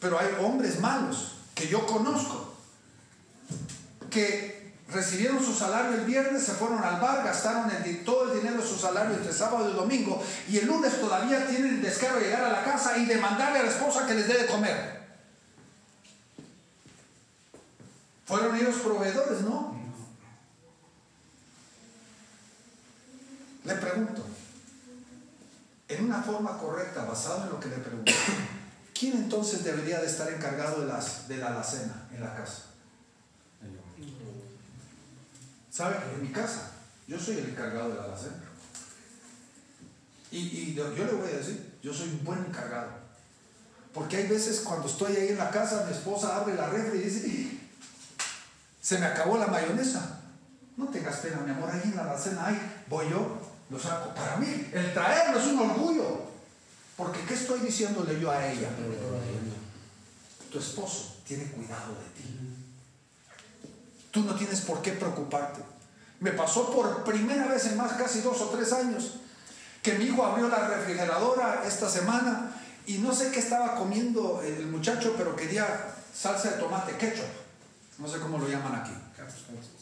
Pero 0.00 0.18
hay 0.18 0.28
hombres 0.40 0.80
malos 0.80 1.36
que 1.54 1.68
yo 1.68 1.86
conozco 1.86 2.54
que 4.10 4.74
recibieron 4.88 5.42
su 5.42 5.54
salario 5.54 5.94
el 5.94 6.04
viernes, 6.04 6.42
se 6.42 6.52
fueron 6.52 6.82
al 6.84 7.00
bar, 7.00 7.24
gastaron 7.24 7.70
todo 8.04 8.32
el 8.32 8.40
dinero 8.40 8.60
de 8.60 8.68
su 8.68 8.76
salario 8.76 9.14
entre 9.14 9.32
sábado 9.32 9.70
y 9.70 9.74
domingo 9.74 10.22
y 10.48 10.58
el 10.58 10.66
lunes 10.66 11.00
todavía 11.00 11.46
tienen 11.46 11.76
el 11.76 11.82
descaro 11.82 12.18
de 12.18 12.26
llegar 12.26 12.44
a 12.44 12.52
la 12.52 12.64
casa 12.64 12.98
y 12.98 13.06
demandarle 13.06 13.60
a 13.60 13.62
la 13.62 13.70
esposa 13.70 14.06
que 14.06 14.14
les 14.14 14.28
dé 14.28 14.38
de 14.38 14.46
comer. 14.46 15.01
Fueron 18.32 18.56
ellos 18.56 18.76
proveedores, 18.76 19.42
¿no? 19.42 19.78
Le 23.62 23.74
pregunto, 23.74 24.24
en 25.86 26.04
una 26.06 26.22
forma 26.22 26.56
correcta, 26.56 27.04
basado 27.04 27.42
en 27.44 27.50
lo 27.50 27.60
que 27.60 27.68
le 27.68 27.76
pregunto, 27.76 28.10
¿quién 28.98 29.18
entonces 29.18 29.62
debería 29.64 30.00
de 30.00 30.06
estar 30.06 30.32
encargado 30.32 30.80
de, 30.80 30.86
las, 30.86 31.28
de 31.28 31.36
la 31.36 31.48
alacena 31.48 32.08
en 32.10 32.22
la 32.22 32.34
casa? 32.34 32.62
¿Sabe? 35.70 35.96
En 36.14 36.22
mi 36.22 36.28
casa, 36.28 36.70
yo 37.06 37.20
soy 37.20 37.36
el 37.36 37.50
encargado 37.50 37.90
de 37.90 37.96
la 37.96 38.04
alacena. 38.04 38.44
Y, 40.30 40.72
yo 40.72 40.88
le 40.88 41.12
voy 41.12 41.28
a 41.28 41.36
decir, 41.36 41.78
yo 41.82 41.92
soy 41.92 42.08
un 42.08 42.24
buen 42.24 42.38
encargado. 42.46 42.92
Porque 43.92 44.16
hay 44.16 44.26
veces 44.26 44.60
cuando 44.60 44.88
estoy 44.88 45.16
ahí 45.16 45.28
en 45.28 45.38
la 45.38 45.50
casa, 45.50 45.84
mi 45.84 45.92
esposa 45.92 46.34
abre 46.34 46.54
la 46.54 46.70
refri 46.70 46.98
y 46.98 47.02
dice, 47.02 47.61
se 48.82 48.98
me 48.98 49.06
acabó 49.06 49.38
la 49.38 49.46
mayonesa. 49.46 50.18
No 50.76 50.88
tengas 50.88 51.16
pena, 51.18 51.36
mi 51.38 51.52
amor, 51.52 51.70
ahí 51.70 51.80
en 51.84 51.96
la 51.96 52.02
alacena 52.02 52.46
hay, 52.46 52.82
voy 52.88 53.08
yo, 53.08 53.38
lo 53.70 53.78
saco. 53.78 54.12
Para 54.14 54.36
mí, 54.36 54.68
el 54.72 54.92
traerlo 54.92 55.38
es 55.38 55.46
un 55.46 55.60
orgullo. 55.60 56.22
Porque 56.96 57.20
¿qué 57.26 57.34
estoy 57.34 57.60
diciéndole 57.60 58.20
yo 58.20 58.30
a 58.30 58.46
ella? 58.46 58.68
Tu 60.50 60.58
esposo 60.58 61.16
tiene 61.26 61.44
cuidado 61.44 61.94
de 61.94 62.20
ti. 62.20 62.38
Tú 64.10 64.22
no 64.24 64.34
tienes 64.34 64.60
por 64.62 64.82
qué 64.82 64.92
preocuparte. 64.92 65.62
Me 66.20 66.32
pasó 66.32 66.70
por 66.70 67.04
primera 67.04 67.46
vez 67.46 67.66
en 67.66 67.76
más 67.76 67.92
casi 67.92 68.20
dos 68.20 68.40
o 68.40 68.48
tres 68.50 68.72
años 68.72 69.14
que 69.82 69.94
mi 69.94 70.04
hijo 70.04 70.24
abrió 70.24 70.48
la 70.48 70.68
refrigeradora 70.68 71.64
esta 71.66 71.88
semana 71.88 72.52
y 72.86 72.98
no 72.98 73.12
sé 73.12 73.30
qué 73.30 73.40
estaba 73.40 73.74
comiendo 73.74 74.42
el 74.42 74.66
muchacho, 74.66 75.14
pero 75.16 75.34
quería 75.34 75.94
salsa 76.14 76.50
de 76.50 76.58
tomate, 76.58 76.96
ketchup. 76.96 77.41
No 77.98 78.08
sé 78.08 78.18
cómo 78.18 78.38
lo 78.38 78.48
llaman 78.48 78.74
aquí. 78.74 78.92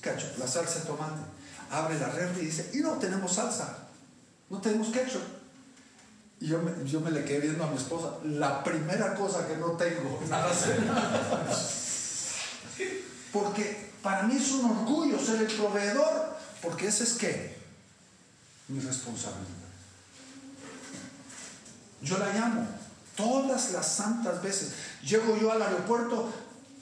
Ketchup, 0.00 0.38
la 0.38 0.46
salsa 0.46 0.80
de 0.80 0.86
tomate. 0.86 1.20
Abre 1.70 1.98
la 1.98 2.08
refri 2.08 2.42
y 2.42 2.46
dice, 2.46 2.70
y 2.74 2.78
no 2.78 2.92
tenemos 2.94 3.32
salsa, 3.32 3.78
no 4.48 4.60
tenemos 4.60 4.88
ketchup. 4.88 5.22
Y 6.40 6.48
yo 6.48 6.60
me, 6.60 6.72
yo 6.88 7.00
me 7.00 7.10
le 7.10 7.24
quedé 7.24 7.40
viendo 7.40 7.62
a 7.64 7.70
mi 7.70 7.76
esposa, 7.76 8.14
la 8.24 8.64
primera 8.64 9.14
cosa 9.14 9.46
que 9.46 9.56
no 9.56 9.72
tengo, 9.72 10.20
nada 10.28 10.50
Porque 13.32 13.90
para 14.02 14.22
mí 14.24 14.36
es 14.36 14.50
un 14.52 14.70
orgullo 14.70 15.18
ser 15.18 15.42
el 15.42 15.56
proveedor, 15.56 16.36
porque 16.62 16.88
ese 16.88 17.04
es 17.04 17.12
qué? 17.14 17.56
Mi 18.68 18.80
responsabilidad. 18.80 19.60
Yo 22.02 22.18
la 22.18 22.32
llamo 22.32 22.66
todas 23.14 23.70
las 23.72 23.86
santas 23.86 24.42
veces. 24.42 24.72
Llego 25.02 25.36
yo 25.36 25.52
al 25.52 25.60
aeropuerto, 25.60 26.32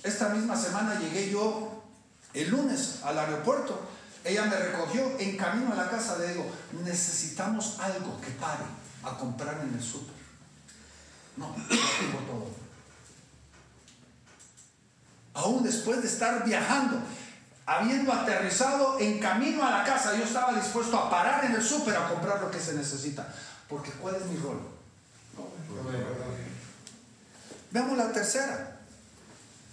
esta 0.02 0.28
misma 0.30 0.56
semana 0.56 0.98
llegué 0.98 1.30
yo 1.30 1.82
el 2.34 2.50
lunes 2.50 3.00
al 3.04 3.18
aeropuerto. 3.18 3.80
Ella 4.24 4.44
me 4.44 4.56
recogió 4.56 5.18
en 5.18 5.36
camino 5.36 5.72
a 5.72 5.76
la 5.76 5.90
casa. 5.90 6.18
Le 6.18 6.28
digo, 6.28 6.50
necesitamos 6.84 7.78
algo 7.80 8.20
que 8.20 8.30
pare 8.32 8.64
a 9.02 9.16
comprar 9.16 9.60
en 9.62 9.74
el 9.74 9.82
súper. 9.82 10.14
No, 11.36 11.48
no 11.48 11.64
tengo 11.66 12.18
todo 12.26 12.68
aún 15.38 15.62
después 15.62 16.02
de 16.02 16.08
estar 16.08 16.44
viajando, 16.44 16.98
habiendo 17.64 18.12
aterrizado 18.12 18.98
en 18.98 19.20
camino 19.20 19.64
a 19.64 19.70
la 19.70 19.84
casa, 19.84 20.16
yo 20.16 20.24
estaba 20.24 20.52
dispuesto 20.52 20.98
a 20.98 21.08
parar 21.08 21.44
en 21.44 21.54
el 21.54 21.62
súper 21.62 21.96
a 21.96 22.08
comprar 22.08 22.40
lo 22.40 22.50
que 22.50 22.58
se 22.58 22.74
necesita. 22.74 23.32
Porque 23.68 23.90
¿cuál 23.92 24.16
es 24.16 24.24
mi 24.26 24.36
rol? 24.36 24.60
Veamos 27.70 27.96
la 27.96 28.12
tercera. 28.12 28.77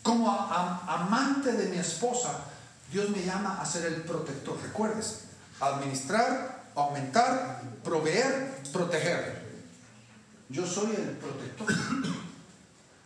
Como 0.06 0.30
amante 0.30 1.52
de 1.52 1.66
mi 1.70 1.78
esposa, 1.78 2.42
Dios 2.92 3.10
me 3.10 3.26
llama 3.26 3.60
a 3.60 3.66
ser 3.66 3.88
el 3.88 4.04
protector. 4.04 4.56
Recuerdes, 4.62 5.22
administrar, 5.60 6.66
aumentar, 6.76 7.64
proveer, 7.84 8.62
proteger. 8.72 9.44
Yo 10.50 10.64
soy 10.64 10.92
el 10.96 11.10
protector. 11.18 11.68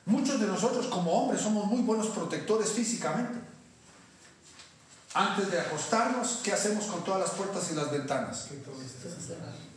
Muchos 0.07 0.41
de 0.41 0.47
nosotros 0.47 0.87
como 0.87 1.13
hombres 1.13 1.39
somos 1.39 1.67
muy 1.67 1.83
buenos 1.83 2.07
protectores 2.07 2.69
físicamente. 2.73 3.39
Antes 5.13 5.51
de 5.51 5.61
acostarnos, 5.61 6.41
¿qué 6.43 6.51
hacemos 6.51 6.83
con 6.83 7.05
todas 7.05 7.21
las 7.21 7.29
puertas 7.29 7.71
y 7.71 7.75
las 7.75 7.91
ventanas? 7.91 8.49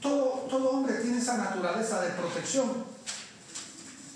Todo, 0.01 0.49
todo 0.51 0.71
hombre 0.71 0.95
tiene 0.95 1.19
esa 1.19 1.37
naturaleza 1.37 2.01
de 2.01 2.11
protección. 2.11 2.85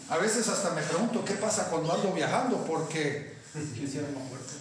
A 0.09 0.19
veces 0.19 0.49
hasta 0.49 0.71
me 0.71 0.83
pregunto 0.83 1.25
qué 1.25 1.35
pasa 1.35 1.69
cuando 1.69 1.93
ando 1.93 2.13
viajando, 2.13 2.65
porque 2.65 3.37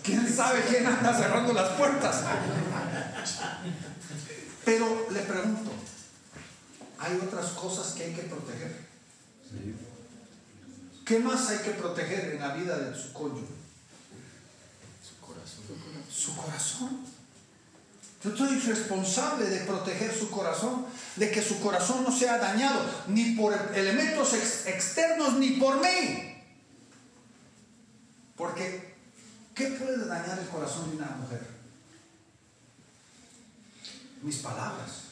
quién 0.03 0.33
sabe 0.33 0.63
quién 0.67 0.87
anda 0.87 1.15
cerrando 1.15 1.53
las 1.53 1.73
puertas. 1.73 2.23
Pero 4.63 5.07
le 5.11 5.19
pregunto, 5.21 5.71
hay 6.97 7.19
otras 7.27 7.51
cosas 7.51 7.93
que 7.93 8.05
hay 8.05 8.13
que 8.13 8.23
proteger. 8.23 8.85
¿Qué 11.05 11.19
más 11.19 11.49
hay 11.49 11.59
que 11.59 11.71
proteger 11.71 12.33
en 12.33 12.39
la 12.39 12.55
vida 12.55 12.79
de 12.79 12.99
su 12.99 13.13
cónyuge? 13.13 13.53
Su 15.03 15.19
corazón. 15.23 15.63
Su 16.09 16.35
corazón. 16.35 17.14
Yo 18.25 18.35
soy 18.35 18.59
responsable 18.59 19.45
de 19.45 19.59
proteger 19.65 20.11
su 20.11 20.31
corazón, 20.31 20.87
de 21.15 21.29
que 21.29 21.43
su 21.43 21.61
corazón 21.61 22.03
no 22.03 22.11
sea 22.11 22.39
dañado 22.39 22.81
ni 23.07 23.35
por 23.35 23.53
elementos 23.75 24.33
externos 24.33 25.33
ni 25.35 25.51
por 25.51 25.79
mí. 25.79 26.43
Porque, 28.35 28.95
¿qué 29.53 29.67
puede 29.67 30.07
dañar 30.07 30.39
el 30.39 30.47
corazón 30.47 30.89
de 30.89 30.97
una 30.97 31.05
mujer? 31.21 31.45
Mis 34.23 34.37
palabras, 34.37 35.03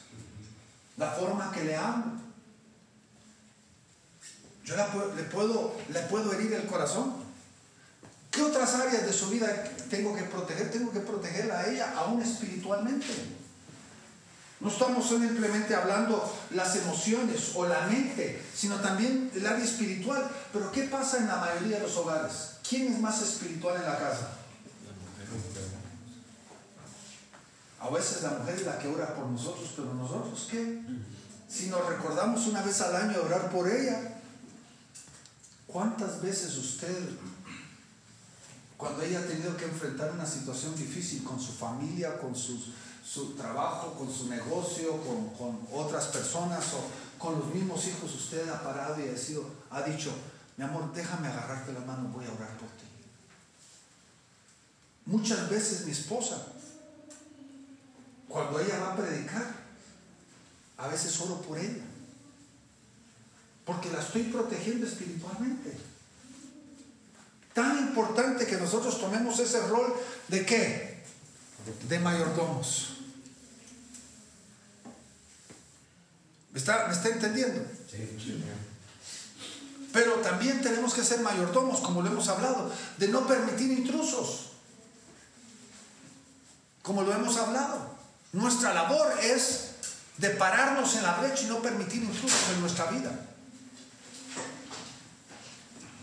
la 0.96 1.12
forma 1.12 1.52
que 1.52 1.62
le 1.62 1.76
amo, 1.76 2.20
yo 4.64 4.74
le, 5.14 5.22
puedo, 5.24 5.76
le 5.92 6.00
puedo 6.00 6.32
herir 6.32 6.52
el 6.54 6.66
corazón. 6.66 7.23
¿Qué 8.34 8.42
otras 8.42 8.74
áreas 8.74 9.06
de 9.06 9.12
su 9.12 9.28
vida 9.28 9.46
tengo 9.88 10.14
que 10.16 10.24
proteger? 10.24 10.70
Tengo 10.70 10.90
que 10.90 11.00
protegerla 11.00 11.60
a 11.60 11.70
ella, 11.70 11.94
aún 11.96 12.20
espiritualmente. 12.20 13.06
No 14.58 14.68
estamos 14.68 15.08
simplemente 15.08 15.74
hablando 15.74 16.34
las 16.50 16.74
emociones 16.74 17.52
o 17.54 17.66
la 17.66 17.86
mente, 17.86 18.42
sino 18.56 18.76
también 18.80 19.30
el 19.34 19.46
área 19.46 19.64
espiritual. 19.64 20.28
Pero 20.52 20.72
¿qué 20.72 20.84
pasa 20.84 21.18
en 21.18 21.28
la 21.28 21.36
mayoría 21.36 21.76
de 21.76 21.82
los 21.82 21.96
hogares? 21.96 22.54
¿Quién 22.68 22.92
es 22.92 22.98
más 22.98 23.22
espiritual 23.22 23.76
en 23.76 23.82
la 23.82 23.98
casa? 23.98 24.30
A 27.78 27.90
veces 27.90 28.22
la 28.22 28.30
mujer 28.30 28.54
es 28.54 28.64
la 28.64 28.78
que 28.78 28.88
ora 28.88 29.14
por 29.14 29.26
nosotros, 29.26 29.74
pero 29.76 29.92
nosotros 29.94 30.48
qué? 30.50 30.80
Si 31.48 31.66
nos 31.66 31.86
recordamos 31.86 32.46
una 32.46 32.62
vez 32.62 32.80
al 32.80 32.96
año 32.96 33.22
orar 33.22 33.50
por 33.50 33.68
ella, 33.68 34.18
¿cuántas 35.66 36.22
veces 36.22 36.56
usted, 36.56 37.10
cuando 38.76 39.02
ella 39.02 39.20
ha 39.20 39.26
tenido 39.26 39.56
que 39.56 39.64
enfrentar 39.64 40.12
una 40.12 40.26
situación 40.26 40.74
difícil 40.74 41.22
con 41.24 41.40
su 41.40 41.52
familia, 41.52 42.18
con 42.18 42.34
su 42.34 43.34
trabajo, 43.36 43.94
con 43.94 44.12
su 44.12 44.28
negocio, 44.28 45.00
con, 45.02 45.28
con, 45.30 45.60
otras 45.72 46.06
personas 46.06 46.64
o 46.74 46.84
con 47.18 47.38
los 47.38 47.54
mismos 47.54 47.86
hijos, 47.86 48.14
usted 48.14 48.48
ha 48.48 48.62
parado 48.62 49.04
y 49.04 49.08
ha, 49.08 49.16
sido, 49.16 49.44
ha 49.70 49.82
dicho, 49.82 50.10
mi 50.56 50.64
amor, 50.64 50.92
déjame 50.92 51.28
agarrarte 51.28 51.72
la 51.72 51.80
mano, 51.80 52.08
voy 52.08 52.24
a 52.24 52.32
orar 52.32 52.56
por 52.58 52.68
ti. 52.68 52.84
Muchas 55.06 55.48
veces 55.50 55.84
mi 55.84 55.92
esposa 55.92 56.46
cuando 58.34 58.58
ella 58.58 58.80
va 58.80 58.92
a 58.92 58.96
predicar, 58.96 59.46
a 60.76 60.88
veces 60.88 61.20
oro 61.20 61.40
por 61.42 61.56
ella. 61.56 61.84
Porque 63.64 63.92
la 63.92 64.00
estoy 64.00 64.24
protegiendo 64.24 64.88
espiritualmente. 64.88 65.93
Tan 67.54 67.78
importante 67.78 68.46
que 68.46 68.56
nosotros 68.56 69.00
tomemos 69.00 69.38
ese 69.38 69.60
rol 69.68 69.94
de 70.26 70.44
qué? 70.44 71.04
De 71.88 71.98
mayordomos. 72.00 72.96
¿Me 76.52 76.58
está, 76.58 76.86
¿me 76.88 76.92
está 76.92 77.08
entendiendo? 77.08 77.64
Sí, 77.90 78.44
Pero 79.92 80.14
también 80.14 80.60
tenemos 80.62 80.94
que 80.94 81.04
ser 81.04 81.20
mayordomos, 81.20 81.80
como 81.80 82.02
lo 82.02 82.10
hemos 82.10 82.28
hablado, 82.28 82.72
de 82.98 83.08
no 83.08 83.26
permitir 83.26 83.70
intrusos. 83.70 84.50
Como 86.82 87.02
lo 87.02 87.12
hemos 87.12 87.36
hablado. 87.36 87.94
Nuestra 88.32 88.74
labor 88.74 89.14
es 89.22 89.70
de 90.18 90.30
pararnos 90.30 90.96
en 90.96 91.04
la 91.04 91.16
brecha 91.18 91.44
y 91.44 91.46
no 91.46 91.62
permitir 91.62 92.02
intrusos 92.02 92.50
en 92.52 92.60
nuestra 92.60 92.86
vida. 92.86 93.12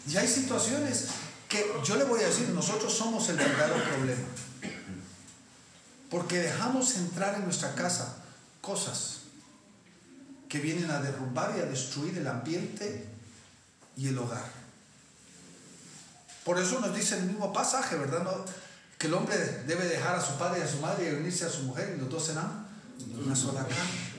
Y 0.07 0.17
hay 0.17 0.27
situaciones 0.27 1.07
que 1.51 1.69
yo 1.83 1.97
le 1.97 2.05
voy 2.05 2.21
a 2.21 2.27
decir, 2.27 2.47
nosotros 2.49 2.93
somos 2.93 3.27
el 3.27 3.35
verdadero 3.35 3.83
problema. 3.83 4.25
Porque 6.09 6.39
dejamos 6.39 6.95
entrar 6.95 7.35
en 7.35 7.43
nuestra 7.43 7.75
casa 7.75 8.15
cosas 8.61 9.17
que 10.47 10.59
vienen 10.59 10.89
a 10.89 11.01
derrumbar 11.01 11.53
y 11.57 11.59
a 11.59 11.65
destruir 11.65 12.17
el 12.17 12.27
ambiente 12.27 13.05
y 13.97 14.07
el 14.07 14.17
hogar. 14.17 14.45
Por 16.45 16.57
eso 16.57 16.79
nos 16.79 16.95
dice 16.95 17.17
el 17.17 17.25
mismo 17.25 17.51
pasaje, 17.51 17.97
¿verdad? 17.97 18.25
que 18.97 19.07
el 19.07 19.13
hombre 19.13 19.35
debe 19.67 19.85
dejar 19.87 20.15
a 20.15 20.21
su 20.21 20.37
padre 20.37 20.59
y 20.59 20.63
a 20.63 20.67
su 20.67 20.77
madre 20.77 21.11
y 21.11 21.15
unirse 21.15 21.43
a 21.43 21.49
su 21.49 21.63
mujer 21.63 21.95
y 21.97 21.99
los 21.99 22.09
dos 22.09 22.27
serán 22.27 22.65
una 23.25 23.35
sola 23.35 23.61
carne. 23.61 24.11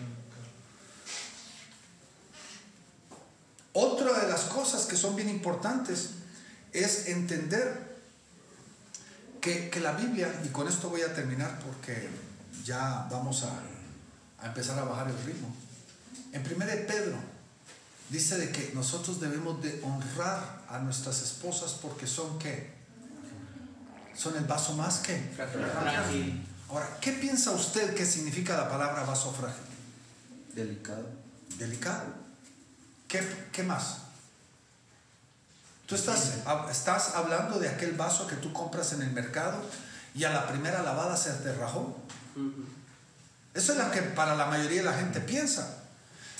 Otra 3.73 4.21
de 4.21 4.29
las 4.29 4.43
cosas 4.43 4.85
que 4.85 4.97
son 4.97 5.17
bien 5.17 5.31
importantes 5.31 6.11
es 6.73 7.09
entender 7.09 7.93
que, 9.41 9.71
la 9.81 9.93
Biblia, 9.93 10.33
y 10.45 10.49
con 10.49 10.69
esto 10.69 10.89
voy 10.89 11.03
a 11.03 11.15
terminar 11.15 11.59
porque 11.61 12.09
ya 12.65 13.07
vamos 13.11 13.45
a, 13.45 14.45
a 14.45 14.49
empezar 14.49 14.79
a 14.79 14.85
bajar 14.85 15.09
el 15.09 15.19
ritmo. 15.25 15.55
En 16.33 16.41
1 16.41 16.65
Pedro 16.87 17.17
dice 18.09 18.39
de 18.39 18.51
que 18.51 18.73
nosotros 18.75 19.21
debemos 19.21 19.63
de 19.63 19.81
honrar 19.83 20.63
a 20.69 20.79
nuestras 20.79 21.23
esposas 21.23 21.73
porque 21.73 22.07
son 22.07 22.39
qué? 22.39 22.83
son 24.15 24.37
el 24.37 24.45
vaso 24.45 24.75
más 24.75 24.99
que 24.99 25.19
frágil. 25.35 26.47
Ahora, 26.69 26.99
¿qué 27.01 27.13
piensa 27.13 27.51
usted 27.51 27.95
que 27.95 28.07
significa 28.07 28.57
la 28.57 28.69
palabra 28.69 29.05
vaso 29.05 29.33
frágil? 29.33 29.65
Delicado. 30.55 31.09
Delicado. 31.59 32.15
¿Qué, 33.09 33.21
qué 33.53 33.63
más? 33.63 33.99
Tú 35.93 35.97
estás, 35.97 36.37
estás 36.71 37.17
hablando 37.17 37.59
de 37.59 37.69
aquel 37.69 37.93
vaso 37.93 38.27
que 38.27 38.37
tú 38.37 38.51
compras 38.55 38.95
en 38.95 39.03
el 39.03 39.11
mercado 39.11 39.59
y 40.15 40.25
a 40.25 40.31
la 40.31 40.49
primera 40.49 40.83
lavada 40.83 41.19
se 41.19 41.31
te 41.33 41.53
rajó. 41.53 41.95
Eso 43.53 43.73
es 43.73 43.79
lo 43.79 43.91
que 43.91 44.01
para 44.01 44.35
la 44.35 44.47
mayoría 44.47 44.79
de 44.79 44.87
la 44.87 44.95
gente 44.95 45.21
piensa. 45.21 45.83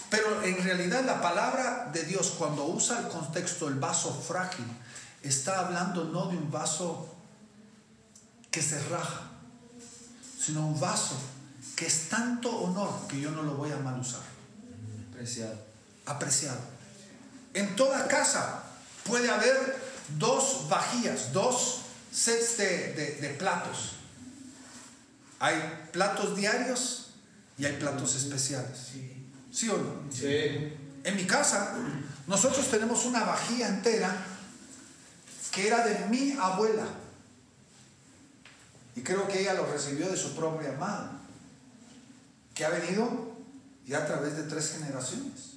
Pero 0.09 0.43
en 0.43 0.57
realidad 0.65 1.05
la 1.05 1.21
palabra 1.21 1.91
de 1.93 2.03
Dios 2.05 2.31
cuando 2.39 2.65
usa 2.65 3.01
el 3.01 3.09
contexto 3.09 3.69
el 3.69 3.75
vaso 3.75 4.19
frágil, 4.27 4.65
está 5.23 5.59
hablando 5.59 6.05
no 6.05 6.29
de 6.29 6.39
un 6.39 6.51
vaso 6.51 7.15
que 8.51 8.63
se 8.63 8.83
raja, 8.85 9.21
sino 10.41 10.67
un 10.67 10.81
vaso 10.81 11.15
que 11.77 11.85
es 11.85 12.09
tanto 12.09 12.49
honor 12.49 13.07
que 13.07 13.21
yo 13.21 13.31
no 13.31 13.43
lo 13.43 13.57
voy 13.57 13.71
a 13.71 13.77
mal 13.77 14.01
usar. 14.01 14.23
Apreciado. 15.11 15.59
Apreciado. 16.07 16.61
En 17.53 17.77
toda 17.77 18.09
casa 18.09 18.72
puede 19.05 19.31
haber 19.31 19.77
dos 20.19 20.67
vajillas, 20.69 21.33
dos 21.33 21.83
sets 22.13 22.57
de, 22.59 23.37
platos. 23.39 23.93
Hay 25.39 25.57
platos 25.93 26.37
diarios 26.37 27.11
y 27.59 27.65
hay 27.65 27.77
platos 27.77 28.15
especiales. 28.17 28.91
¿Sí 29.53 29.69
o 29.69 29.77
no? 29.77 30.13
Sí. 30.13 30.73
En 31.05 31.17
mi 31.17 31.27
casa, 31.27 31.75
nosotros 32.27 32.71
tenemos 32.71 33.05
una 33.05 33.25
vajilla 33.25 33.69
entera 33.69 34.27
que 35.51 35.67
era 35.67 35.87
de 35.87 36.07
mi 36.07 36.33
abuela. 36.33 36.87
Y 38.95 39.03
creo 39.03 39.27
que 39.27 39.41
ella 39.41 39.55
lo 39.55 39.67
recibió 39.67 40.09
de 40.09 40.17
su 40.17 40.35
propia 40.35 40.73
madre, 40.73 41.11
que 42.55 42.65
ha 42.65 42.71
venido 42.71 43.33
ya 43.87 43.99
a 43.99 44.07
través 44.07 44.37
de 44.37 44.45
tres 44.45 44.73
generaciones. 44.73 45.53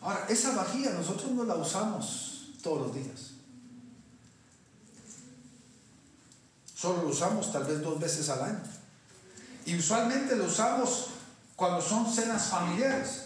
Ahora, 0.00 0.26
esa 0.28 0.54
vajilla 0.54 0.92
nosotros 0.92 1.32
no 1.32 1.44
la 1.44 1.56
usamos 1.56 2.52
todos 2.62 2.86
los 2.86 2.94
días. 2.94 3.32
Solo 6.74 7.02
lo 7.02 7.08
usamos 7.08 7.52
tal 7.52 7.64
vez 7.64 7.82
dos 7.82 7.98
veces 7.98 8.28
al 8.28 8.42
año. 8.42 8.60
Y 9.66 9.76
usualmente 9.76 10.36
lo 10.36 10.44
usamos 10.44 11.08
cuando 11.56 11.80
son 11.80 12.10
cenas 12.10 12.46
familiares. 12.46 13.24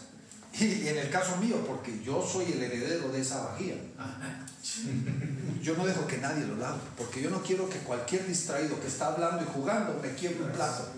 Y 0.55 0.89
en 0.89 0.99
el 0.99 1.11
caso 1.11 1.37
mío, 1.37 1.57
porque 1.67 2.03
yo 2.03 2.27
soy 2.27 2.53
el 2.53 2.63
heredero 2.63 3.11
de 3.11 3.21
esa 3.21 3.45
vajilla. 3.45 3.77
Yo 5.63 5.77
no 5.77 5.87
dejo 5.87 6.07
que 6.07 6.19
nadie 6.19 6.45
lo 6.47 6.57
lave, 6.57 6.79
porque 6.97 7.23
yo 7.23 7.31
no 7.31 7.43
quiero 7.43 7.69
que 7.69 7.79
cualquier 7.79 8.27
distraído 8.27 8.81
que 8.81 8.89
está 8.89 9.09
hablando 9.09 9.43
y 9.43 9.47
jugando 9.47 9.99
me 10.03 10.15
quiebre 10.15 10.45
un 10.45 10.53
plato. 10.53 10.89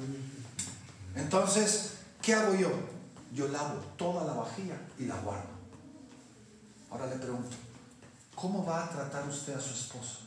Entonces, 1.15 1.91
¿qué 2.23 2.35
hago 2.35 2.55
yo? 2.55 2.71
Yo 3.33 3.49
lavo 3.49 3.75
toda 3.97 4.25
la 4.25 4.33
vajilla 4.33 4.77
y 4.99 5.05
la 5.05 5.17
guardo. 5.17 5.54
Ahora 6.95 7.07
le 7.09 7.17
pregunto, 7.17 7.57
¿cómo 8.37 8.65
va 8.65 8.85
a 8.85 8.89
tratar 8.89 9.29
usted 9.29 9.57
a 9.57 9.61
su 9.61 9.75
esposa? 9.75 10.19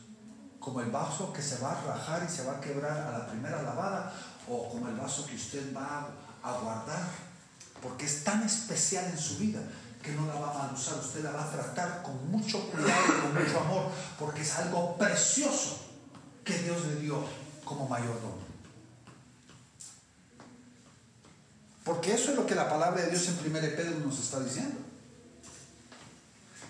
¿Como 0.60 0.82
el 0.82 0.90
vaso 0.90 1.32
que 1.32 1.40
se 1.40 1.56
va 1.60 1.72
a 1.72 1.80
rajar 1.80 2.28
y 2.28 2.30
se 2.30 2.44
va 2.44 2.58
a 2.58 2.60
quebrar 2.60 2.98
a 2.98 3.18
la 3.20 3.26
primera 3.26 3.62
lavada? 3.62 4.12
¿O 4.46 4.68
como 4.68 4.86
el 4.88 4.94
vaso 4.94 5.24
que 5.24 5.36
usted 5.36 5.74
va 5.74 6.10
a 6.42 6.52
guardar 6.58 7.08
porque 7.80 8.04
es 8.04 8.22
tan 8.22 8.42
especial 8.42 9.06
en 9.06 9.18
su 9.18 9.38
vida 9.38 9.60
que 10.02 10.12
no 10.12 10.26
la 10.26 10.34
va 10.34 10.68
a 10.68 10.72
usar, 10.74 10.98
usted 10.98 11.24
la 11.24 11.30
va 11.30 11.44
a 11.44 11.50
tratar 11.50 12.02
con 12.02 12.30
mucho 12.30 12.60
cuidado 12.70 13.00
y 13.06 13.20
con 13.20 13.34
mucho 13.34 13.60
amor, 13.60 13.90
porque 14.18 14.42
es 14.42 14.54
algo 14.56 14.94
precioso 14.98 15.78
que 16.44 16.58
Dios 16.58 16.84
le 16.86 16.96
dio 16.96 17.24
como 17.64 17.88
mayordomo. 17.88 18.46
Porque 21.82 22.12
eso 22.12 22.32
es 22.32 22.36
lo 22.36 22.44
que 22.44 22.54
la 22.54 22.68
palabra 22.68 23.00
de 23.00 23.10
Dios 23.10 23.28
en 23.28 23.38
1 23.38 23.58
Pedro 23.74 24.00
nos 24.00 24.18
está 24.18 24.40
diciendo. 24.40 24.87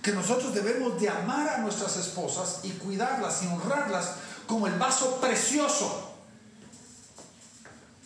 Que 0.09 0.15
nosotros 0.15 0.55
debemos 0.55 0.99
de 0.99 1.07
amar 1.07 1.47
a 1.47 1.59
nuestras 1.59 1.99
esposas 1.99 2.61
y 2.63 2.71
cuidarlas 2.71 3.43
y 3.43 3.47
honrarlas 3.47 4.13
como 4.47 4.67
el 4.67 4.73
vaso 4.79 5.21
precioso 5.21 6.15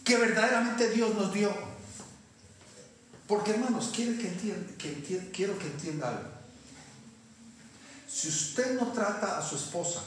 que 0.02 0.16
verdaderamente 0.16 0.90
Dios 0.90 1.14
nos 1.14 1.32
dio 1.32 1.54
porque 3.28 3.52
hermanos, 3.52 3.92
quiero 3.94 4.20
que, 4.20 4.26
entienda, 4.26 4.72
que 4.76 5.30
quiero 5.32 5.56
que 5.56 5.68
entienda 5.68 6.08
algo. 6.08 6.28
Si 8.08 8.26
usted 8.26 8.80
no 8.80 8.88
trata 8.88 9.38
a 9.38 9.48
su 9.48 9.54
esposa 9.54 10.00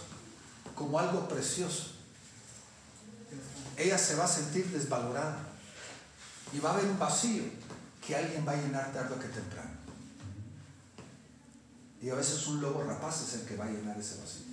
como 0.76 1.00
algo 1.00 1.30
precioso, 1.30 1.94
ella 3.78 3.98
se 3.98 4.16
va 4.16 4.26
a 4.26 4.28
sentir 4.28 4.66
desvalorada 4.68 5.38
y 6.52 6.60
va 6.60 6.72
a 6.72 6.74
haber 6.74 6.88
un 6.88 7.00
vacío 7.00 7.44
que 8.06 8.18
alguien 8.18 8.46
va 8.46 8.52
a 8.52 8.58
llenar 8.58 8.92
tarde 8.92 9.16
que 9.16 9.30
temprano. 9.30 9.75
Y 12.06 12.12
a 12.12 12.14
veces 12.14 12.46
un 12.46 12.62
lobo 12.62 12.84
rapaz 12.84 13.24
es 13.24 13.34
el 13.34 13.48
que 13.48 13.56
va 13.56 13.66
a 13.66 13.70
llenar 13.70 14.00
ese 14.00 14.22
vacío. 14.22 14.46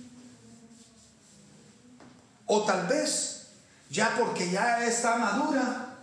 O 2.47 2.65
tal 2.65 2.87
vez, 2.87 3.49
ya 3.91 4.15
porque 4.17 4.49
ya 4.49 4.83
está 4.83 5.17
madura, 5.17 5.99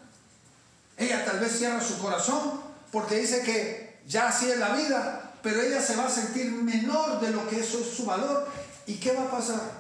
ella 0.97 1.25
tal 1.25 1.41
vez 1.41 1.59
cierra 1.59 1.81
su 1.81 1.99
corazón 1.99 2.61
porque 2.93 3.17
dice 3.17 3.43
que 3.43 4.01
ya 4.07 4.29
así 4.29 4.49
es 4.49 4.61
la 4.61 4.77
vida, 4.77 5.33
pero 5.43 5.61
ella 5.61 5.83
se 5.83 5.97
va 5.97 6.07
a 6.07 6.11
sentir 6.11 6.53
menor 6.53 7.21
de 7.21 7.33
lo 7.33 7.49
que 7.49 7.59
eso 7.59 7.81
es 7.81 7.97
su 7.97 8.05
valor. 8.05 8.47
¿Y 8.87 8.95
qué 8.99 9.11
va 9.11 9.25
a 9.25 9.31
pasar? 9.33 9.73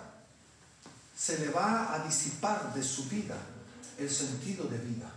Se 1.17 1.39
le 1.39 1.51
va 1.51 1.95
a 1.95 2.05
disipar 2.05 2.75
de 2.75 2.83
su 2.83 3.05
vida 3.05 3.37
el 3.97 4.11
sentido 4.11 4.65
de 4.65 4.79
vida. 4.79 5.09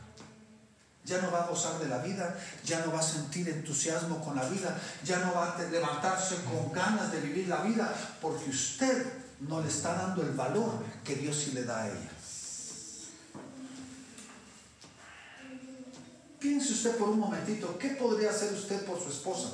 Ya 1.05 1.21
no 1.21 1.31
va 1.31 1.43
a 1.43 1.47
gozar 1.47 1.79
de 1.79 1.87
la 1.87 1.97
vida, 1.97 2.37
ya 2.63 2.85
no 2.85 2.93
va 2.93 2.99
a 2.99 3.03
sentir 3.03 3.49
entusiasmo 3.49 4.23
con 4.23 4.35
la 4.35 4.47
vida, 4.47 4.79
ya 5.03 5.19
no 5.19 5.33
va 5.33 5.53
a 5.53 5.61
levantarse 5.63 6.37
con 6.43 6.71
ganas 6.71 7.11
de 7.11 7.19
vivir 7.19 7.47
la 7.49 7.57
vida, 7.57 7.93
porque 8.21 8.49
usted 8.49 9.11
no 9.41 9.61
le 9.61 9.67
está 9.67 9.95
dando 9.95 10.21
el 10.21 10.31
valor 10.31 10.83
que 11.03 11.15
Dios 11.15 11.35
sí 11.35 11.51
le 11.51 11.65
da 11.65 11.83
a 11.83 11.87
ella. 11.87 12.09
Piense 16.39 16.73
usted 16.73 16.97
por 16.97 17.09
un 17.09 17.19
momentito, 17.19 17.77
¿qué 17.77 17.89
podría 17.91 18.29
hacer 18.29 18.53
usted 18.53 18.85
por 18.85 19.01
su 19.01 19.09
esposa 19.09 19.49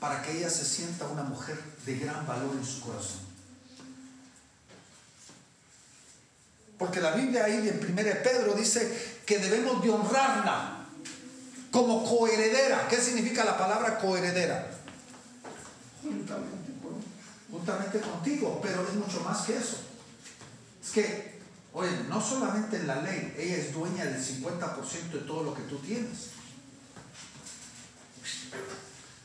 para 0.00 0.20
que 0.20 0.36
ella 0.36 0.50
se 0.50 0.64
sienta 0.64 1.06
una 1.06 1.22
mujer 1.22 1.56
de 1.86 1.96
gran 1.96 2.26
valor 2.26 2.50
en 2.56 2.64
su 2.64 2.80
corazón? 2.80 3.20
Porque 6.76 7.00
la 7.00 7.12
Biblia 7.12 7.44
ahí 7.44 7.68
en 7.68 7.78
1 7.78 7.94
Pedro 8.24 8.54
dice 8.54 9.20
que 9.24 9.38
debemos 9.38 9.80
de 9.82 9.90
honrarla 9.90 10.73
como 11.74 12.04
coheredera. 12.08 12.86
¿Qué 12.88 12.98
significa 12.98 13.44
la 13.44 13.58
palabra 13.58 13.98
coheredera? 13.98 14.70
Juntamente, 17.50 18.00
contigo, 18.00 18.60
pero 18.62 18.86
es 18.86 18.94
mucho 18.94 19.20
más 19.22 19.44
que 19.44 19.56
eso. 19.56 19.78
Es 20.80 20.90
que, 20.92 21.40
oye, 21.72 21.90
no 22.08 22.20
solamente 22.20 22.76
en 22.76 22.86
la 22.86 23.02
ley, 23.02 23.34
ella 23.36 23.56
es 23.56 23.74
dueña 23.74 24.04
del 24.04 24.24
50% 24.24 25.10
de 25.14 25.18
todo 25.20 25.42
lo 25.42 25.52
que 25.52 25.62
tú 25.62 25.78
tienes, 25.78 26.30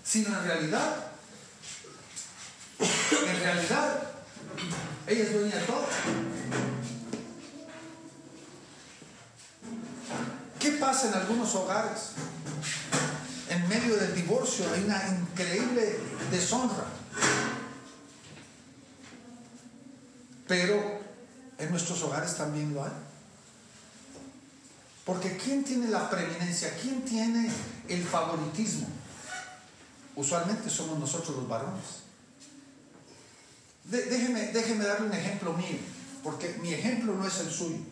sino 0.04 0.30
en 0.40 0.44
realidad, 0.44 1.12
en 2.80 3.40
realidad, 3.42 4.04
ella 5.06 5.24
es 5.24 5.34
dueña 5.34 5.56
de 5.56 5.66
todo. 5.66 5.86
¿Qué 10.70 10.78
pasa 10.78 11.08
en 11.08 11.16
algunos 11.16 11.56
hogares? 11.56 12.12
En 13.50 13.68
medio 13.68 13.98
del 13.98 14.14
divorcio 14.14 14.66
hay 14.72 14.84
una 14.84 15.02
increíble 15.08 16.00
deshonra. 16.30 16.86
Pero 20.48 21.00
en 21.58 21.72
nuestros 21.72 22.04
hogares 22.04 22.38
también 22.38 22.72
lo 22.76 22.84
hay. 22.84 22.92
Porque 25.06 25.38
¿quién 25.38 25.64
tiene 25.64 25.88
la 25.88 26.08
preeminencia? 26.08 26.72
¿Quién 26.80 27.04
tiene 27.04 27.50
el 27.88 28.04
favoritismo? 28.04 28.88
Usualmente 30.16 30.70
somos 30.70 31.00
nosotros 31.00 31.36
los 31.36 31.48
varones. 31.48 32.04
déjeme, 33.86 34.52
déjeme 34.54 34.86
darle 34.86 35.08
un 35.08 35.14
ejemplo 35.14 35.54
mío, 35.54 35.80
porque 36.24 36.60
mi 36.62 36.76
ejemplo 36.76 37.16
no 37.16 37.26
es 37.26 37.40
el 37.40 37.50
suyo. 37.50 37.89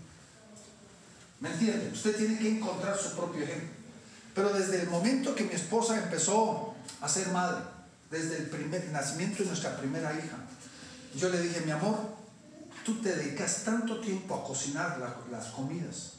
¿Me 1.40 1.52
entiende? 1.52 1.92
Usted 1.94 2.16
tiene 2.16 2.40
que 2.40 2.50
encontrar 2.50 2.98
su 2.98 3.16
propio 3.16 3.44
ejemplo. 3.44 3.70
Pero 4.34 4.54
desde 4.54 4.82
el 4.82 4.90
momento 4.90 5.36
que 5.36 5.44
mi 5.44 5.54
esposa 5.54 6.02
empezó 6.02 6.76
a 7.02 7.10
ser 7.10 7.30
madre, 7.30 7.64
desde 8.10 8.38
el 8.38 8.50
primer 8.50 8.90
nacimiento 8.92 9.44
de 9.44 9.50
nuestra 9.50 9.78
primera 9.78 10.14
hija, 10.14 10.38
yo 11.16 11.30
le 11.30 11.42
dije, 11.42 11.62
mi 11.62 11.72
amor, 11.72 11.98
tú 12.86 13.02
te 13.02 13.16
dedicas 13.16 13.64
tanto 13.64 14.00
tiempo 14.00 14.36
a 14.36 14.44
cocinar 14.44 15.00
las 15.32 15.46
comidas, 15.48 16.14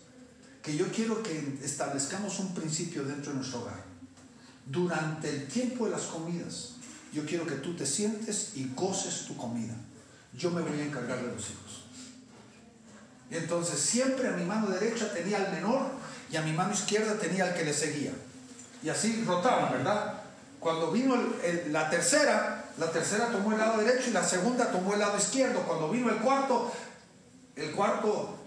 que 0.63 0.77
yo 0.77 0.91
quiero 0.93 1.23
que 1.23 1.59
establezcamos 1.63 2.39
un 2.41 2.55
principio 2.55 3.05
dentro 3.05 3.31
de 3.31 3.39
nuestro 3.39 3.63
hogar. 3.63 3.85
Durante 4.67 5.31
el 5.31 5.49
tiempo 5.49 5.87
de 5.87 5.93
las 5.93 6.03
comidas, 6.03 6.75
yo 7.13 7.25
quiero 7.25 7.47
que 7.47 7.55
tú 7.55 7.75
te 7.75 7.87
sientes 7.87 8.53
y 8.55 8.71
goces 8.75 9.27
tu 9.27 9.37
comida. 9.37 9.75
Yo 10.37 10.51
me 10.51 10.61
voy 10.61 10.81
a 10.81 10.85
encargar 10.85 11.23
de 11.23 11.35
los 11.35 11.51
hijos. 11.51 11.85
Y 13.31 13.37
entonces 13.37 13.79
siempre 13.79 14.29
a 14.29 14.33
mi 14.33 14.45
mano 14.45 14.69
derecha 14.69 15.13
tenía 15.13 15.39
al 15.39 15.53
menor 15.53 15.87
y 16.31 16.37
a 16.37 16.43
mi 16.43 16.53
mano 16.53 16.73
izquierda 16.73 17.15
tenía 17.19 17.45
al 17.45 17.55
que 17.55 17.65
le 17.65 17.75
seguía. 17.75 18.13
Y 18.83 18.89
así 18.89 19.25
rotaban, 19.27 19.73
¿verdad? 19.73 20.15
Cuando 20.61 20.91
vino 20.91 21.17
la 21.71 21.91
tercera, 21.91 22.65
la 22.79 22.91
tercera 22.91 23.31
tomó 23.31 23.53
el 23.53 23.59
lado 23.59 23.79
derecho 23.79 24.11
y 24.11 24.13
la 24.13 24.25
segunda 24.25 24.71
tomó 24.71 24.95
el 24.95 25.01
lado 25.01 25.17
izquierdo. 25.17 25.63
Cuando 25.63 25.91
vino 25.91 26.11
el 26.11 26.19
cuarto, 26.19 26.73
el 27.55 27.73
cuarto 27.73 28.39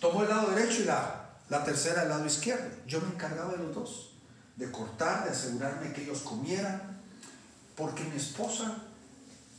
tomó 0.00 0.22
el 0.22 0.28
lado 0.28 0.50
derecho 0.50 0.82
y 0.82 0.84
la, 0.84 1.30
la 1.48 1.64
tercera 1.64 2.02
el 2.02 2.08
lado 2.10 2.26
izquierdo. 2.26 2.68
Yo 2.86 3.00
me 3.00 3.08
encargaba 3.08 3.52
de 3.52 3.58
los 3.58 3.74
dos, 3.74 4.10
de 4.56 4.70
cortar, 4.70 5.24
de 5.24 5.30
asegurarme 5.30 5.92
que 5.92 6.02
ellos 6.02 6.20
comieran, 6.20 7.00
porque 7.74 8.04
mi 8.04 8.16
esposa 8.16 8.76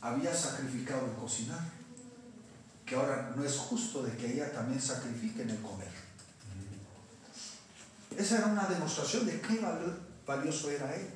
había 0.00 0.34
sacrificado 0.34 1.04
el 1.06 1.12
cocinar 1.14 1.77
que 2.88 2.94
ahora 2.94 3.32
no 3.36 3.44
es 3.44 3.56
justo 3.56 4.02
de 4.02 4.16
que 4.16 4.32
ella 4.32 4.50
también 4.52 4.80
sacrifique 4.80 5.42
en 5.42 5.50
el 5.50 5.60
comer. 5.60 5.90
Esa 8.16 8.38
era 8.38 8.46
una 8.46 8.66
demostración 8.66 9.26
de 9.26 9.40
qué 9.40 9.60
valioso 10.26 10.70
era 10.70 10.94
él. 10.94 11.08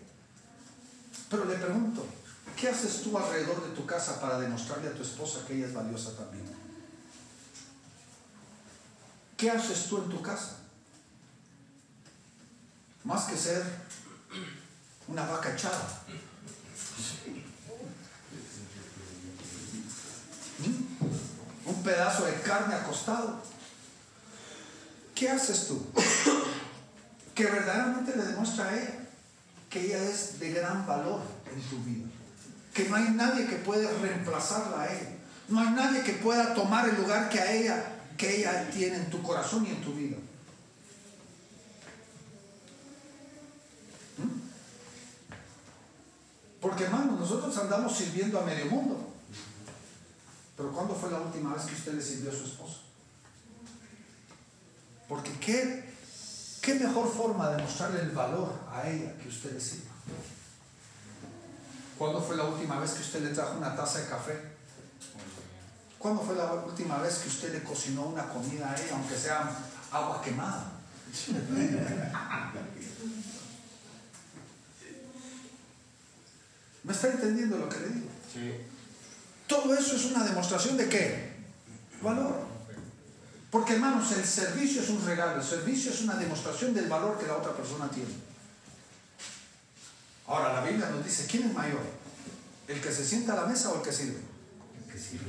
Pero 1.31 1.47
le 1.47 1.57
pregunto, 1.57 2.07
¿qué 2.57 2.69
haces 2.69 3.03
tú 3.03 3.17
alrededor 3.17 3.67
de 3.67 3.75
tu 3.75 3.87
casa 3.87 4.21
para 4.21 4.39
demostrarle 4.39 4.89
a 4.89 4.95
tu 4.95 5.03
esposa 5.03 5.47
que 5.47 5.55
ella 5.55 5.67
es 5.67 5.75
valiosa 5.75 6.15
también? 6.15 6.45
¿Qué 9.37 9.51
haces 9.51 9.87
tú 9.89 9.99
en 9.99 10.11
tu 10.11 10.21
casa? 10.21 10.59
Más 13.05 13.25
que 13.25 13.37
ser 13.37 13.65
una 15.09 15.25
vaca 15.27 15.55
echada. 15.55 16.03
Un 21.67 21.83
pedazo 21.83 22.25
de 22.25 22.35
carne 22.41 22.75
acostado. 22.75 23.41
¿Qué 25.15 25.31
haces 25.31 25.69
tú? 25.69 25.85
Que 27.35 27.47
verdaderamente 27.47 28.15
le 28.15 28.25
demuestra 28.25 28.69
a 28.69 28.77
ella 28.77 29.03
que 29.73 29.87
ella 29.87 30.03
es 30.05 30.39
de 30.39 30.53
gran 30.53 30.87
valor 30.87 31.21
en 31.51 31.63
tu 31.63 31.83
vida. 31.83 32.07
Que 32.75 32.89
no 32.89 32.97
hay 32.97 33.09
nadie 33.11 33.47
que 33.47 33.57
pueda 33.57 33.91
reemplazarla 34.03 34.83
a 34.83 34.93
ella. 34.93 35.17
No 35.49 35.61
hay 35.61 35.71
nadie 35.71 36.03
que 36.03 36.13
pueda 36.13 36.55
tomar 36.55 36.89
el 36.89 36.97
lugar 36.97 37.31
que 37.31 37.41
a 37.41 37.53
ella, 37.53 37.83
que 38.19 38.41
ella 38.41 38.71
tiene 38.71 38.97
en 38.97 39.11
tu 39.11 39.23
corazón 39.23 39.67
y 39.67 39.71
en 39.71 39.81
tu 39.81 39.95
vida. 39.95 40.19
¿Mm? 44.19 44.41
Porque 46.61 46.85
hermano, 46.85 47.17
nosotros 47.19 47.57
andamos 47.57 47.97
sirviendo 47.97 48.39
a 48.41 48.45
medio 48.45 48.67
mundo. 48.67 49.12
Pero 50.63 50.75
¿cuándo 50.75 50.95
fue 50.95 51.11
la 51.11 51.19
última 51.19 51.55
vez 51.55 51.65
que 51.65 51.75
usted 51.75 51.95
le 51.95 52.01
sirvió 52.01 52.31
a 52.31 52.35
su 52.35 52.45
esposo? 52.45 52.83
Porque 55.09 55.33
qué, 55.41 55.93
qué 56.61 56.75
mejor 56.77 57.13
forma 57.13 57.51
de 57.51 57.61
mostrarle 57.61 58.03
el 58.03 58.13
valor 58.13 58.53
a 58.71 58.89
ella 58.89 59.13
que 59.19 59.29
usted 59.29 59.55
le 59.55 59.61
sirva. 59.61 59.91
¿Cuándo 61.99 62.23
fue 62.23 62.37
la 62.37 62.45
última 62.45 62.79
vez 62.79 62.93
que 62.93 63.01
usted 63.01 63.23
le 63.23 63.31
trajo 63.31 63.59
una 63.59 63.75
taza 63.75 64.03
de 64.03 64.07
café? 64.07 64.41
¿Cuándo 65.99 66.23
fue 66.23 66.37
la 66.37 66.53
última 66.53 66.99
vez 66.99 67.19
que 67.19 67.29
usted 67.29 67.53
le 67.55 67.65
cocinó 67.65 68.03
una 68.07 68.29
comida 68.29 68.71
a 68.71 68.81
ella, 68.81 68.95
aunque 68.95 69.17
sea 69.17 69.51
agua 69.91 70.23
quemada? 70.23 70.71
¿Me 76.85 76.93
está 76.93 77.09
entendiendo 77.09 77.59
lo 77.59 77.69
que 77.69 77.81
le 77.81 77.89
digo? 77.89 78.09
Sí. 78.33 78.72
Todo 79.53 79.75
eso 79.75 79.97
es 79.97 80.07
una 80.07 80.25
demostración 80.25 80.79
de 80.79 80.89
qué? 80.89 81.31
Valor. 82.01 82.41
Porque 83.51 83.75
hermanos, 83.75 84.11
el 84.13 84.25
servicio 84.25 84.81
es 84.81 84.89
un 84.89 85.05
regalo, 85.05 85.43
el 85.43 85.47
servicio 85.47 85.93
es 85.93 86.01
una 86.01 86.15
demostración 86.15 86.73
del 86.73 86.89
valor 86.89 87.19
que 87.19 87.27
la 87.27 87.37
otra 87.37 87.53
persona 87.53 87.87
tiene. 87.91 88.15
Ahora, 90.27 90.55
la 90.55 90.63
Biblia 90.63 90.89
nos 90.89 91.05
dice, 91.05 91.27
¿quién 91.27 91.43
es 91.51 91.53
mayor? 91.53 91.83
¿El 92.67 92.81
que 92.81 92.91
se 92.91 93.05
sienta 93.05 93.35
a 93.35 93.43
la 93.43 93.47
mesa 93.47 93.69
o 93.69 93.77
el 93.77 93.83
que 93.83 93.93
sirve? 93.93 94.21
El 94.87 94.91
que 94.91 94.99
sirve. 94.99 95.21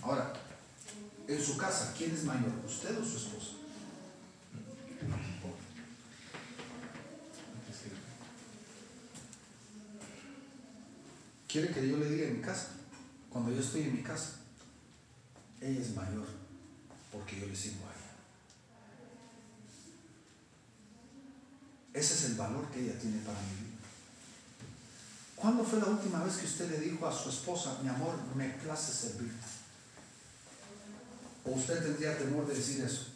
Ahora, 0.00 0.32
en 1.26 1.44
su 1.44 1.56
casa, 1.56 1.92
¿quién 1.98 2.14
es 2.14 2.22
mayor? 2.22 2.52
¿Usted 2.64 2.96
o 2.96 3.04
su 3.04 3.16
esposa? 3.16 3.57
Quiere 11.48 11.72
que 11.72 11.88
yo 11.88 11.96
le 11.96 12.10
diga 12.10 12.28
en 12.28 12.36
mi 12.36 12.42
casa, 12.42 12.68
cuando 13.30 13.50
yo 13.50 13.60
estoy 13.60 13.82
en 13.82 13.96
mi 13.96 14.02
casa, 14.02 14.34
ella 15.60 15.80
es 15.80 15.94
mayor 15.94 16.26
porque 17.10 17.40
yo 17.40 17.46
le 17.46 17.56
sirvo 17.56 17.86
a 17.86 17.90
ella. 17.90 17.98
Ese 21.94 22.14
es 22.14 22.24
el 22.24 22.34
valor 22.34 22.70
que 22.70 22.80
ella 22.80 22.98
tiene 22.98 23.18
para 23.22 23.40
mi 23.40 23.64
vida. 23.64 23.78
¿Cuándo 25.34 25.64
fue 25.64 25.80
la 25.80 25.86
última 25.86 26.22
vez 26.22 26.36
que 26.36 26.46
usted 26.46 26.70
le 26.70 26.80
dijo 26.80 27.06
a 27.06 27.12
su 27.12 27.30
esposa, 27.30 27.78
mi 27.82 27.88
amor, 27.88 28.14
me 28.34 28.50
place 28.50 28.92
servirte? 28.92 29.46
¿O 31.44 31.52
usted 31.52 31.82
tendría 31.82 32.18
temor 32.18 32.46
de 32.46 32.54
decir 32.54 32.84
eso? 32.84 33.06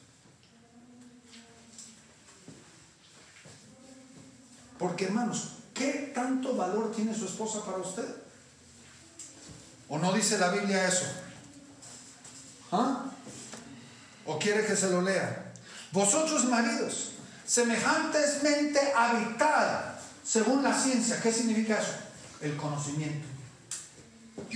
Porque 4.78 5.05
hermanos, 5.05 5.59
¿qué 5.74 6.12
tanto 6.14 6.57
valor 6.57 6.93
tiene 6.93 7.14
su 7.14 7.26
esposa 7.26 7.64
para 7.64 7.78
usted? 7.78 8.22
¿O 9.89 9.99
no 9.99 10.12
dice 10.12 10.39
la 10.39 10.51
Biblia 10.51 10.87
eso? 10.87 11.07
¿Ah? 12.70 13.05
¿O 14.24 14.39
quiere 14.39 14.64
que 14.64 14.76
se 14.76 14.91
lo 14.91 15.03
lea? 15.03 15.53
Vosotros 15.93 16.47
maridos, 16.47 17.12
semejantesmente 17.47 18.80
habitada, 18.97 20.01
según 20.24 20.62
la 20.62 20.72
ciencia. 20.72 21.20
¿Qué 21.20 21.33
significa 21.33 21.78
eso? 21.78 21.95
El 22.41 22.57
conocimiento. 22.57 23.28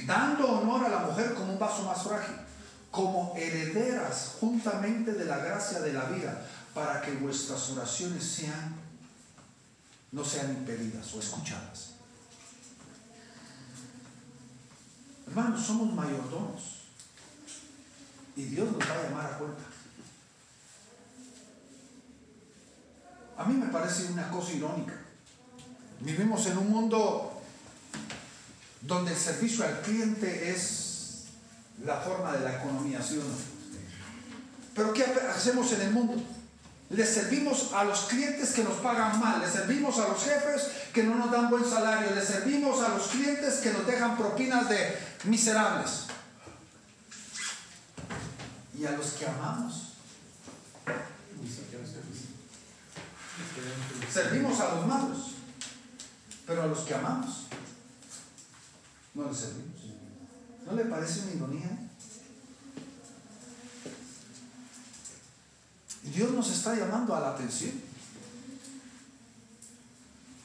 Dando 0.07 0.49
honor 0.49 0.87
a 0.87 0.89
la 0.89 0.99
mujer 1.01 1.35
como 1.35 1.53
un 1.53 1.59
vaso 1.59 1.83
más 1.83 2.03
frágil, 2.03 2.37
como 2.91 3.35
herederas 3.37 4.37
juntamente 4.41 5.13
de 5.13 5.25
la 5.27 5.39
gracia 5.39 5.81
de 5.81 5.93
la 5.93 6.05
vida, 6.05 6.47
para 6.73 7.03
que 7.03 7.13
vuestras 7.13 7.71
oraciones 7.71 8.25
sean, 8.25 8.75
no 10.13 10.25
sean 10.25 10.51
impedidas 10.51 11.13
o 11.15 11.21
escuchadas. 11.21 11.96
Hermanos, 15.27 15.67
somos 15.67 15.93
mayordomos. 15.93 16.83
Y 18.37 18.45
Dios 18.45 18.71
nos 18.71 18.81
va 18.81 18.93
a 18.93 19.03
llamar 19.03 19.27
a 19.27 19.39
cuenta. 19.39 19.63
A 23.39 23.45
mí 23.45 23.55
me 23.55 23.67
parece 23.67 24.13
una 24.13 24.31
cosa 24.31 24.53
irónica. 24.53 24.95
Vivimos 26.01 26.47
en 26.47 26.59
un 26.59 26.71
mundo 26.71 27.43
donde 28.83 29.13
el 29.13 29.19
servicio 29.19 29.65
al 29.65 29.81
cliente 29.81 30.51
es 30.51 31.25
la 31.85 31.97
forma 31.97 32.33
de 32.33 32.41
la 32.41 32.57
economía, 32.57 33.03
¿sí 33.03 33.19
o 33.19 33.25
no? 33.25 33.57
Pero 34.75 34.93
¿qué 34.93 35.05
hacemos 35.05 35.73
en 35.73 35.81
el 35.83 35.91
mundo? 35.91 36.23
Le 36.91 37.05
servimos 37.05 37.73
a 37.73 37.83
los 37.85 38.01
clientes 38.03 38.53
que 38.53 38.63
nos 38.63 38.75
pagan 38.75 39.19
mal, 39.19 39.41
le 39.41 39.51
servimos 39.51 39.99
a 39.99 40.09
los 40.09 40.23
jefes 40.23 40.69
que 40.93 41.03
no 41.03 41.17
nos 41.17 41.31
dan 41.31 41.51
buen 41.51 41.65
salario, 41.65 42.15
le 42.15 42.25
servimos 42.25 42.83
a 42.83 42.91
los 42.91 43.09
clientes 43.09 43.55
que 43.57 43.73
nos 43.73 43.87
dejan 43.87 44.17
propinas 44.17 44.69
de 44.69 44.97
miserables. 45.27 46.07
Y 48.79 48.85
a 48.85 48.93
los 48.93 49.07
que 49.13 49.27
amamos. 49.27 49.83
Servimos 54.13 54.61
a 54.61 54.75
los 54.75 54.87
malos, 54.87 55.19
pero 56.47 56.63
a 56.63 56.67
los 56.67 56.79
que 56.81 56.95
amamos 56.95 57.47
no 59.17 59.29
les 59.29 59.37
servimos. 59.37 59.77
¿No 60.67 60.73
le 60.73 60.85
parece 60.85 61.21
una 61.23 61.33
ironía? 61.33 61.71
Dios 66.03 66.31
nos 66.33 66.51
está 66.51 66.75
llamando 66.75 67.15
a 67.17 67.21
la 67.21 67.31
atención. 67.31 67.73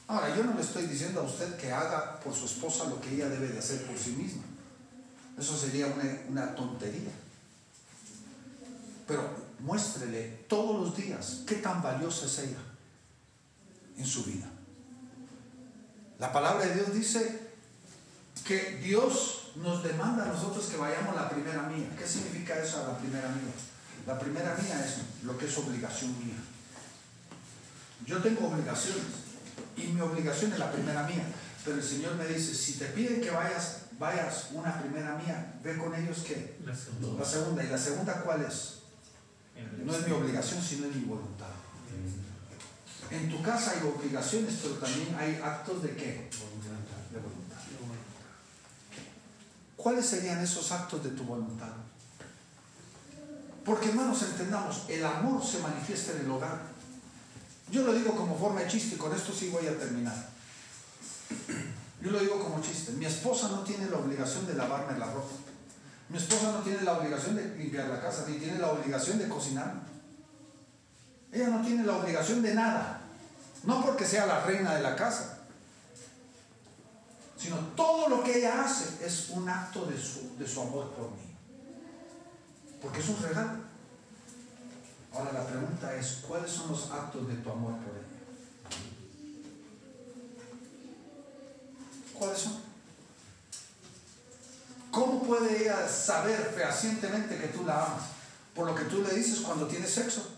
Ahora, 0.08 0.34
yo 0.36 0.44
no 0.44 0.54
le 0.54 0.60
estoy 0.60 0.86
diciendo 0.86 1.20
a 1.20 1.24
usted 1.24 1.56
que 1.56 1.72
haga 1.72 2.18
por 2.20 2.34
su 2.34 2.46
esposa 2.46 2.84
lo 2.84 3.00
que 3.00 3.14
ella 3.14 3.28
debe 3.28 3.48
de 3.48 3.58
hacer 3.58 3.86
por 3.86 3.98
sí 3.98 4.10
misma. 4.10 4.42
Eso 5.38 5.56
sería 5.56 5.86
una, 5.86 6.04
una 6.28 6.54
tontería. 6.54 7.10
Pero 9.06 9.28
muéstrele 9.60 10.44
todos 10.48 10.80
los 10.80 10.96
días 10.96 11.42
qué 11.46 11.56
tan 11.56 11.82
valiosa 11.82 12.26
es 12.26 12.38
ella 12.38 12.58
en 13.96 14.06
su 14.06 14.24
vida. 14.24 14.46
La 16.18 16.32
palabra 16.32 16.66
de 16.66 16.74
Dios 16.74 16.94
dice 16.94 17.40
que 18.44 18.78
Dios 18.82 19.52
nos 19.56 19.82
demanda 19.82 20.24
a 20.24 20.28
nosotros 20.28 20.66
que 20.66 20.76
vayamos 20.76 21.16
a 21.16 21.22
la 21.22 21.30
primera 21.30 21.62
mía. 21.64 21.88
¿Qué 21.98 22.06
significa 22.06 22.62
eso 22.62 22.82
a 22.82 22.92
la 22.92 22.98
primera 22.98 23.28
mía? 23.28 23.52
La 24.06 24.18
primera 24.18 24.54
mía 24.56 24.84
es 24.84 25.24
lo 25.24 25.36
que 25.36 25.46
es 25.46 25.58
obligación 25.58 26.16
mía. 26.24 26.36
Yo 28.06 28.20
tengo 28.20 28.48
obligaciones 28.48 29.04
y 29.76 29.82
mi 29.88 30.00
obligación 30.00 30.52
es 30.52 30.58
la 30.58 30.72
primera 30.72 31.04
mía. 31.04 31.24
Pero 31.64 31.76
el 31.76 31.82
Señor 31.82 32.16
me 32.16 32.26
dice, 32.26 32.54
si 32.54 32.74
te 32.74 32.86
piden 32.86 33.20
que 33.20 33.30
vayas, 33.30 33.81
vayas 34.02 34.48
una 34.52 34.80
primera 34.80 35.14
mía, 35.16 35.54
ve 35.62 35.78
con 35.78 35.94
ellos 35.94 36.24
que 36.26 36.56
La 36.66 36.74
segunda. 36.74 37.20
la 37.22 37.24
segunda. 37.24 37.64
¿Y 37.64 37.68
la 37.68 37.78
segunda 37.78 38.20
cuál 38.22 38.42
es? 38.42 38.78
No 39.84 39.94
es 39.94 40.06
mi 40.08 40.12
obligación, 40.12 40.60
sino 40.60 40.86
es 40.86 40.96
mi 40.96 41.04
voluntad. 41.04 41.46
En 43.10 43.30
tu 43.30 43.40
casa 43.42 43.72
hay 43.72 43.86
obligaciones, 43.86 44.58
pero 44.60 44.74
también 44.74 45.14
hay 45.16 45.40
actos 45.42 45.82
de 45.84 45.90
qué? 45.94 46.28
De 47.12 47.20
voluntad. 47.20 47.58
¿Cuáles 49.76 50.06
serían 50.06 50.40
esos 50.40 50.72
actos 50.72 51.04
de 51.04 51.10
tu 51.10 51.22
voluntad? 51.22 51.72
Porque 53.64 53.90
hermanos, 53.90 54.20
entendamos, 54.22 54.86
el 54.88 55.04
amor 55.04 55.44
se 55.44 55.60
manifiesta 55.60 56.12
en 56.12 56.22
el 56.22 56.30
hogar. 56.30 56.60
Yo 57.70 57.84
lo 57.84 57.92
digo 57.92 58.16
como 58.16 58.36
forma 58.36 58.62
de 58.62 58.68
chiste 58.68 58.96
y 58.96 58.98
con 58.98 59.14
esto 59.14 59.32
sí 59.32 59.50
voy 59.50 59.66
a 59.68 59.78
terminar. 59.78 60.30
Yo 62.02 62.10
lo 62.10 62.18
digo 62.18 62.42
como 62.42 62.60
chiste. 62.60 62.92
Mi 62.92 63.06
esposa 63.06 63.48
no 63.48 63.60
tiene 63.60 63.88
la 63.88 63.98
obligación 63.98 64.46
de 64.46 64.54
lavarme 64.54 64.98
la 64.98 65.06
ropa. 65.06 65.34
Mi 66.08 66.18
esposa 66.18 66.52
no 66.52 66.58
tiene 66.58 66.82
la 66.82 66.98
obligación 66.98 67.36
de 67.36 67.56
limpiar 67.56 67.88
la 67.88 68.00
casa, 68.00 68.26
ni 68.28 68.38
tiene 68.38 68.58
la 68.58 68.72
obligación 68.72 69.18
de 69.18 69.28
cocinar. 69.28 69.74
Ella 71.30 71.48
no 71.48 71.64
tiene 71.64 71.84
la 71.84 71.96
obligación 71.96 72.42
de 72.42 72.54
nada. 72.54 73.00
No 73.62 73.84
porque 73.84 74.04
sea 74.04 74.26
la 74.26 74.44
reina 74.44 74.74
de 74.74 74.82
la 74.82 74.96
casa, 74.96 75.38
sino 77.38 77.56
todo 77.76 78.08
lo 78.08 78.24
que 78.24 78.38
ella 78.38 78.64
hace 78.64 79.06
es 79.06 79.30
un 79.30 79.48
acto 79.48 79.86
de 79.86 79.96
su, 79.96 80.36
de 80.36 80.46
su 80.46 80.60
amor 80.60 80.90
por 80.90 81.10
mí. 81.12 81.36
Porque 82.82 82.98
es 82.98 83.08
un 83.08 83.22
regalo. 83.22 83.60
Ahora 85.14 85.32
la 85.32 85.46
pregunta 85.46 85.94
es, 85.94 86.24
¿cuáles 86.26 86.50
son 86.50 86.70
los 86.70 86.90
actos 86.90 87.28
de 87.28 87.34
tu 87.36 87.50
amor 87.50 87.74
por 87.76 87.96
ella? 87.96 88.01
¿Cuáles 92.22 92.38
son? 92.38 92.52
¿Cómo 94.92 95.24
puede 95.24 95.60
ella 95.60 95.88
saber 95.88 96.52
fehacientemente 96.54 97.36
que 97.36 97.48
tú 97.48 97.64
la 97.64 97.84
amas? 97.84 98.02
Por 98.54 98.68
lo 98.68 98.76
que 98.76 98.84
tú 98.84 99.02
le 99.02 99.12
dices 99.12 99.40
cuando 99.40 99.66
tienes 99.66 99.90
sexo. 99.90 100.30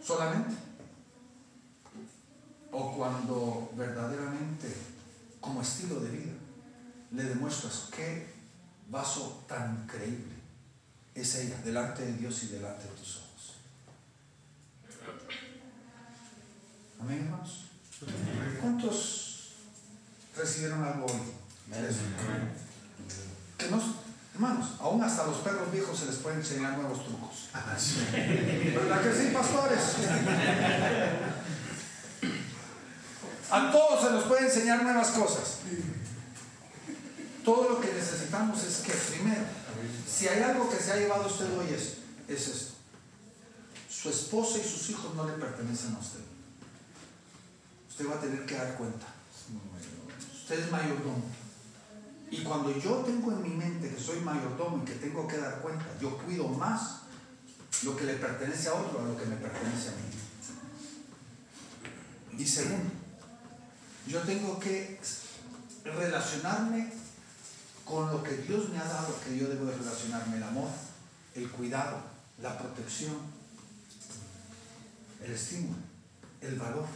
Solamente. 0.00 0.54
O 2.70 2.96
cuando 2.96 3.72
verdaderamente, 3.74 4.72
como 5.40 5.62
estilo 5.62 5.98
de 5.98 6.10
vida, 6.10 6.32
le 7.10 7.24
demuestras 7.24 7.88
qué 7.90 8.32
vaso 8.88 9.44
tan 9.48 9.82
increíble 9.82 10.36
es 11.12 11.34
ella 11.34 11.60
delante 11.64 12.04
de 12.04 12.12
Dios 12.12 12.44
y 12.44 12.46
delante 12.46 12.84
de 12.84 12.90
tus 12.90 13.16
ojos. 13.16 13.56
Amén, 17.00 17.24
hermanos. 17.24 17.67
¿Cuántos 18.60 19.52
recibieron 20.36 20.84
algo 20.84 21.06
hoy? 21.06 21.20
Que 23.58 23.64
hermanos, 24.34 24.66
aún 24.78 25.02
hasta 25.02 25.26
los 25.26 25.38
perros 25.38 25.72
viejos 25.72 25.98
se 25.98 26.06
les 26.06 26.16
pueden 26.16 26.38
enseñar 26.38 26.78
nuevos 26.78 27.04
trucos. 27.04 27.48
¿Verdad 27.52 29.02
que 29.02 29.12
sí, 29.12 29.30
pastores? 29.32 29.80
A 33.50 33.72
todos 33.72 34.04
se 34.04 34.10
nos 34.10 34.24
puede 34.24 34.46
enseñar 34.46 34.82
nuevas 34.82 35.08
cosas. 35.08 35.58
Todo 37.44 37.70
lo 37.70 37.80
que 37.80 37.92
necesitamos 37.92 38.62
es 38.62 38.76
que, 38.78 38.92
primero, 38.92 39.42
si 40.08 40.28
hay 40.28 40.42
algo 40.42 40.70
que 40.70 40.76
se 40.76 40.92
ha 40.92 40.96
llevado 40.96 41.26
usted 41.26 41.46
hoy 41.58 41.66
es, 41.74 41.94
es 42.28 42.48
esto. 42.48 42.74
Su 43.90 44.10
esposa 44.10 44.58
y 44.58 44.68
sus 44.68 44.90
hijos 44.90 45.14
no 45.16 45.26
le 45.26 45.32
pertenecen 45.32 45.96
a 45.96 45.98
usted. 45.98 46.20
Usted 47.98 48.12
va 48.12 48.14
a 48.14 48.20
tener 48.20 48.46
que 48.46 48.54
dar 48.54 48.76
cuenta. 48.76 49.06
Usted 50.32 50.60
es 50.60 50.70
mayordomo. 50.70 51.24
Y 52.30 52.44
cuando 52.44 52.78
yo 52.78 52.98
tengo 52.98 53.32
en 53.32 53.42
mi 53.42 53.48
mente 53.48 53.92
que 53.92 54.00
soy 54.00 54.20
mayordomo 54.20 54.84
y 54.84 54.86
que 54.86 54.94
tengo 54.94 55.26
que 55.26 55.36
dar 55.36 55.60
cuenta, 55.60 55.84
yo 56.00 56.16
cuido 56.16 56.46
más 56.46 57.00
lo 57.82 57.96
que 57.96 58.04
le 58.04 58.14
pertenece 58.14 58.68
a 58.68 58.74
otro 58.74 59.00
a 59.00 59.02
lo 59.02 59.16
que 59.16 59.26
me 59.26 59.34
pertenece 59.34 59.88
a 59.88 59.92
mí. 59.96 59.98
Y 62.40 62.46
segundo, 62.46 62.88
yo 64.06 64.20
tengo 64.20 64.60
que 64.60 65.00
relacionarme 65.84 66.92
con 67.84 68.12
lo 68.12 68.22
que 68.22 68.36
Dios 68.36 68.68
me 68.68 68.78
ha 68.78 68.84
dado, 68.84 69.18
que 69.24 69.36
yo 69.36 69.48
debo 69.48 69.64
de 69.64 69.76
relacionarme, 69.76 70.36
el 70.36 70.44
amor, 70.44 70.70
el 71.34 71.50
cuidado, 71.50 72.00
la 72.40 72.56
protección, 72.56 73.16
el 75.24 75.32
estímulo, 75.32 75.78
el 76.40 76.54
valor, 76.54 76.86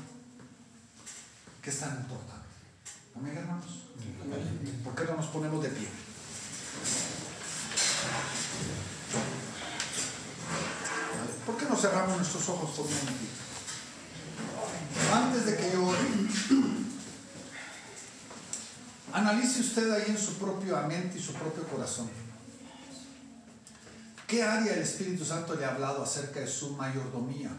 que 1.63 1.71
es 1.71 1.79
tan 1.79 1.97
importante. 1.97 2.49
Amén, 3.17 3.37
hermanos. 3.37 3.85
¿Por 4.83 4.95
qué 4.95 5.05
no 5.05 5.17
nos 5.17 5.27
ponemos 5.27 5.63
de 5.63 5.69
pie? 5.69 5.89
¿Por 11.47 11.57
qué 11.57 11.67
no 11.67 11.77
cerramos 11.77 12.17
nuestros 12.17 12.49
ojos 12.49 12.71
por 12.71 12.87
un 12.87 12.93
momentito? 12.93 13.33
Antes 15.15 15.47
de 15.47 15.57
que 15.57 15.73
yo 15.73 15.95
analice 19.13 19.61
usted 19.61 19.91
ahí 19.93 20.05
en 20.09 20.19
su 20.19 20.35
propia 20.35 20.81
mente 20.83 21.19
y 21.19 21.23
su 21.23 21.35
propio 21.35 21.65
corazón. 21.69 22.11
¿Qué 24.27 24.43
área 24.43 24.73
el 24.73 24.81
Espíritu 24.81 25.25
Santo 25.25 25.55
le 25.55 25.65
ha 25.65 25.75
hablado 25.75 26.03
acerca 26.03 26.41
de 26.41 26.47
su 26.47 26.71
mayordomía? 26.71 27.51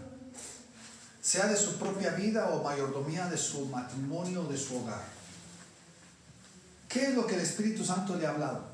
Sea 1.23 1.47
de 1.47 1.55
su 1.55 1.77
propia 1.79 2.11
vida 2.11 2.49
o 2.49 2.61
mayordomía 2.61 3.27
de 3.27 3.37
su 3.37 3.65
matrimonio 3.67 4.41
o 4.41 4.51
de 4.51 4.57
su 4.57 4.77
hogar. 4.77 5.01
¿Qué 6.89 7.05
es 7.05 7.15
lo 7.15 7.25
que 7.25 7.35
el 7.35 7.41
Espíritu 7.41 7.85
Santo 7.85 8.17
le 8.17 8.27
ha 8.27 8.31
hablado? 8.31 8.67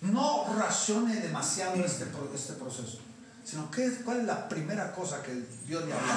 No 0.00 0.46
racione 0.56 1.20
demasiado 1.20 1.74
este, 1.84 2.06
este 2.34 2.54
proceso, 2.54 3.00
sino 3.44 3.70
que, 3.70 3.88
cuál 4.02 4.20
es 4.20 4.24
la 4.24 4.48
primera 4.48 4.92
cosa 4.92 5.22
que 5.22 5.34
Dios 5.66 5.84
le 5.84 5.92
habla. 5.92 6.16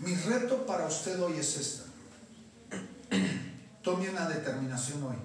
Mi 0.00 0.14
reto 0.14 0.66
para 0.66 0.86
usted 0.86 1.18
hoy 1.22 1.38
es 1.38 1.56
esta. 1.56 1.84
Tome 3.82 4.10
una 4.10 4.28
determinación 4.28 5.02
hoy 5.02 5.16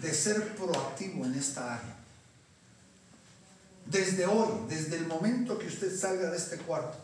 de 0.00 0.14
ser 0.14 0.56
proactivo 0.56 1.26
en 1.26 1.34
esta 1.34 1.74
área. 1.74 1.93
Desde 3.86 4.26
hoy, 4.26 4.66
desde 4.68 4.96
el 4.96 5.06
momento 5.06 5.58
que 5.58 5.66
usted 5.66 5.94
salga 5.96 6.30
de 6.30 6.36
este 6.36 6.58
cuarto, 6.58 6.96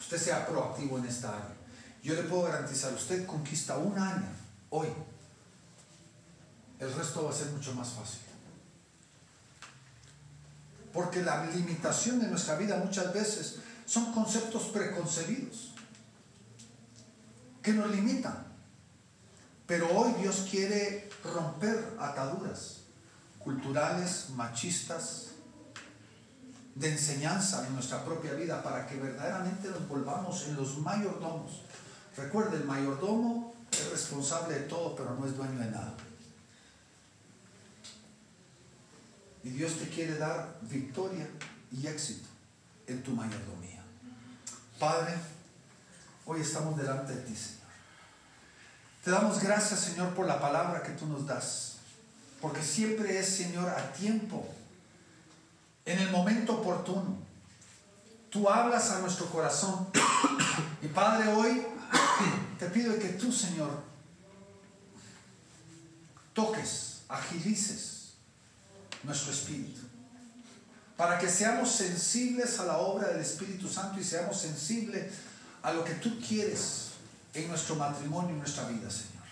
usted 0.00 0.18
sea 0.18 0.46
proactivo 0.46 0.98
en 0.98 1.06
esta 1.06 1.30
área. 1.30 1.54
Yo 2.02 2.14
le 2.14 2.22
puedo 2.22 2.42
garantizar, 2.42 2.92
usted 2.92 3.26
conquista 3.26 3.78
un 3.78 3.98
año 3.98 4.28
hoy, 4.70 4.88
el 6.78 6.92
resto 6.92 7.24
va 7.24 7.30
a 7.30 7.34
ser 7.34 7.48
mucho 7.48 7.74
más 7.74 7.88
fácil. 7.88 8.20
Porque 10.92 11.22
la 11.22 11.46
limitación 11.46 12.20
de 12.20 12.28
nuestra 12.28 12.56
vida 12.56 12.76
muchas 12.76 13.12
veces 13.12 13.56
son 13.86 14.12
conceptos 14.12 14.64
preconcebidos 14.64 15.72
que 17.62 17.72
nos 17.72 17.90
limitan. 17.90 18.46
Pero 19.66 19.90
hoy 19.96 20.12
Dios 20.20 20.46
quiere 20.50 21.10
romper 21.24 21.96
ataduras 21.98 22.76
culturales, 23.40 24.30
machistas, 24.30 25.30
de 26.76 26.92
enseñanza 26.92 27.66
en 27.66 27.74
nuestra 27.74 28.04
propia 28.04 28.34
vida 28.34 28.62
para 28.62 28.86
que 28.86 28.96
verdaderamente 28.96 29.68
nos 29.68 29.88
volvamos 29.88 30.46
en 30.46 30.56
los 30.56 30.78
mayordomos. 30.78 31.62
Recuerde, 32.16 32.58
el 32.58 32.64
mayordomo 32.64 33.54
es 33.72 33.90
responsable 33.90 34.54
de 34.54 34.60
todo, 34.66 34.94
pero 34.94 35.14
no 35.14 35.26
es 35.26 35.34
dueño 35.34 35.58
de 35.58 35.70
nada. 35.70 35.94
Y 39.42 39.50
Dios 39.50 39.78
te 39.78 39.88
quiere 39.88 40.18
dar 40.18 40.58
victoria 40.62 41.26
y 41.72 41.86
éxito 41.86 42.28
en 42.86 43.02
tu 43.02 43.12
mayordomía. 43.12 43.82
Padre, 44.78 45.14
hoy 46.26 46.42
estamos 46.42 46.76
delante 46.76 47.14
de 47.14 47.22
ti, 47.22 47.34
Señor. 47.34 47.56
Te 49.02 49.10
damos 49.12 49.40
gracias, 49.40 49.80
Señor, 49.80 50.14
por 50.14 50.26
la 50.26 50.40
palabra 50.40 50.82
que 50.82 50.92
tú 50.92 51.06
nos 51.06 51.26
das. 51.26 51.76
Porque 52.42 52.62
siempre 52.62 53.18
es, 53.18 53.26
Señor, 53.26 53.70
a 53.70 53.92
tiempo 53.94 54.46
en 55.86 55.98
el 56.00 56.10
momento 56.10 56.56
oportuno. 56.56 57.16
Tú 58.28 58.50
hablas 58.50 58.90
a 58.90 59.00
nuestro 59.00 59.26
corazón. 59.26 59.88
Y 60.82 60.88
Padre, 60.88 61.32
hoy 61.32 61.66
te 62.58 62.66
pido 62.66 62.98
que 62.98 63.08
tú, 63.08 63.32
Señor, 63.32 63.82
toques, 66.34 67.00
agilices 67.08 68.12
nuestro 69.02 69.32
espíritu. 69.32 69.80
Para 70.96 71.18
que 71.18 71.28
seamos 71.28 71.70
sensibles 71.72 72.60
a 72.60 72.66
la 72.66 72.78
obra 72.78 73.08
del 73.08 73.20
Espíritu 73.20 73.68
Santo 73.68 73.98
y 73.98 74.04
seamos 74.04 74.38
sensibles 74.38 75.12
a 75.62 75.72
lo 75.72 75.82
que 75.82 75.94
tú 75.94 76.20
quieres 76.20 76.90
en 77.34 77.48
nuestro 77.48 77.74
matrimonio 77.76 78.34
y 78.34 78.38
nuestra 78.38 78.68
vida, 78.68 78.90
Señor. 78.90 79.24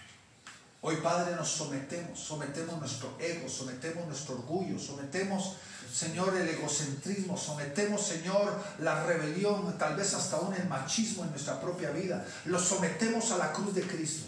Hoy, 0.80 0.96
Padre, 0.96 1.36
nos 1.36 1.48
sometemos, 1.48 2.18
sometemos 2.18 2.78
nuestro 2.78 3.16
ego, 3.18 3.48
sometemos 3.48 4.06
nuestro 4.06 4.34
orgullo, 4.34 4.78
sometemos 4.78 5.56
Señor, 5.94 6.36
el 6.36 6.48
egocentrismo, 6.48 7.36
sometemos, 7.36 8.04
Señor, 8.04 8.52
la 8.80 9.04
rebelión, 9.04 9.78
tal 9.78 9.94
vez 9.94 10.12
hasta 10.12 10.38
aún 10.38 10.52
el 10.52 10.68
machismo 10.68 11.22
en 11.22 11.30
nuestra 11.30 11.60
propia 11.60 11.92
vida. 11.92 12.26
Lo 12.46 12.58
sometemos 12.58 13.30
a 13.30 13.38
la 13.38 13.52
cruz 13.52 13.72
de 13.76 13.86
Cristo. 13.86 14.26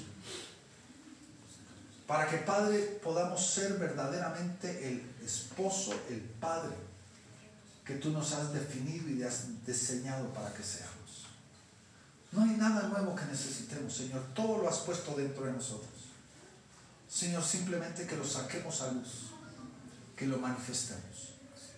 Para 2.06 2.30
que, 2.30 2.36
Padre, 2.36 3.00
podamos 3.02 3.44
ser 3.44 3.78
verdaderamente 3.78 4.88
el 4.88 5.12
esposo, 5.24 5.92
el 6.08 6.20
Padre 6.20 6.76
que 7.84 7.94
tú 7.94 8.10
nos 8.10 8.32
has 8.32 8.52
definido 8.52 9.08
y 9.08 9.24
has 9.24 9.66
diseñado 9.66 10.32
para 10.32 10.54
que 10.54 10.62
seamos. 10.62 11.26
No 12.30 12.42
hay 12.42 12.50
nada 12.50 12.86
nuevo 12.86 13.16
que 13.16 13.24
necesitemos, 13.24 13.92
Señor. 13.92 14.22
Todo 14.34 14.58
lo 14.58 14.68
has 14.68 14.78
puesto 14.78 15.16
dentro 15.16 15.46
de 15.46 15.52
nosotros. 15.52 15.90
Señor, 17.10 17.42
simplemente 17.42 18.06
que 18.06 18.16
lo 18.16 18.24
saquemos 18.24 18.82
a 18.82 18.92
luz, 18.92 19.32
que 20.14 20.26
lo 20.26 20.38
manifestemos 20.38 21.35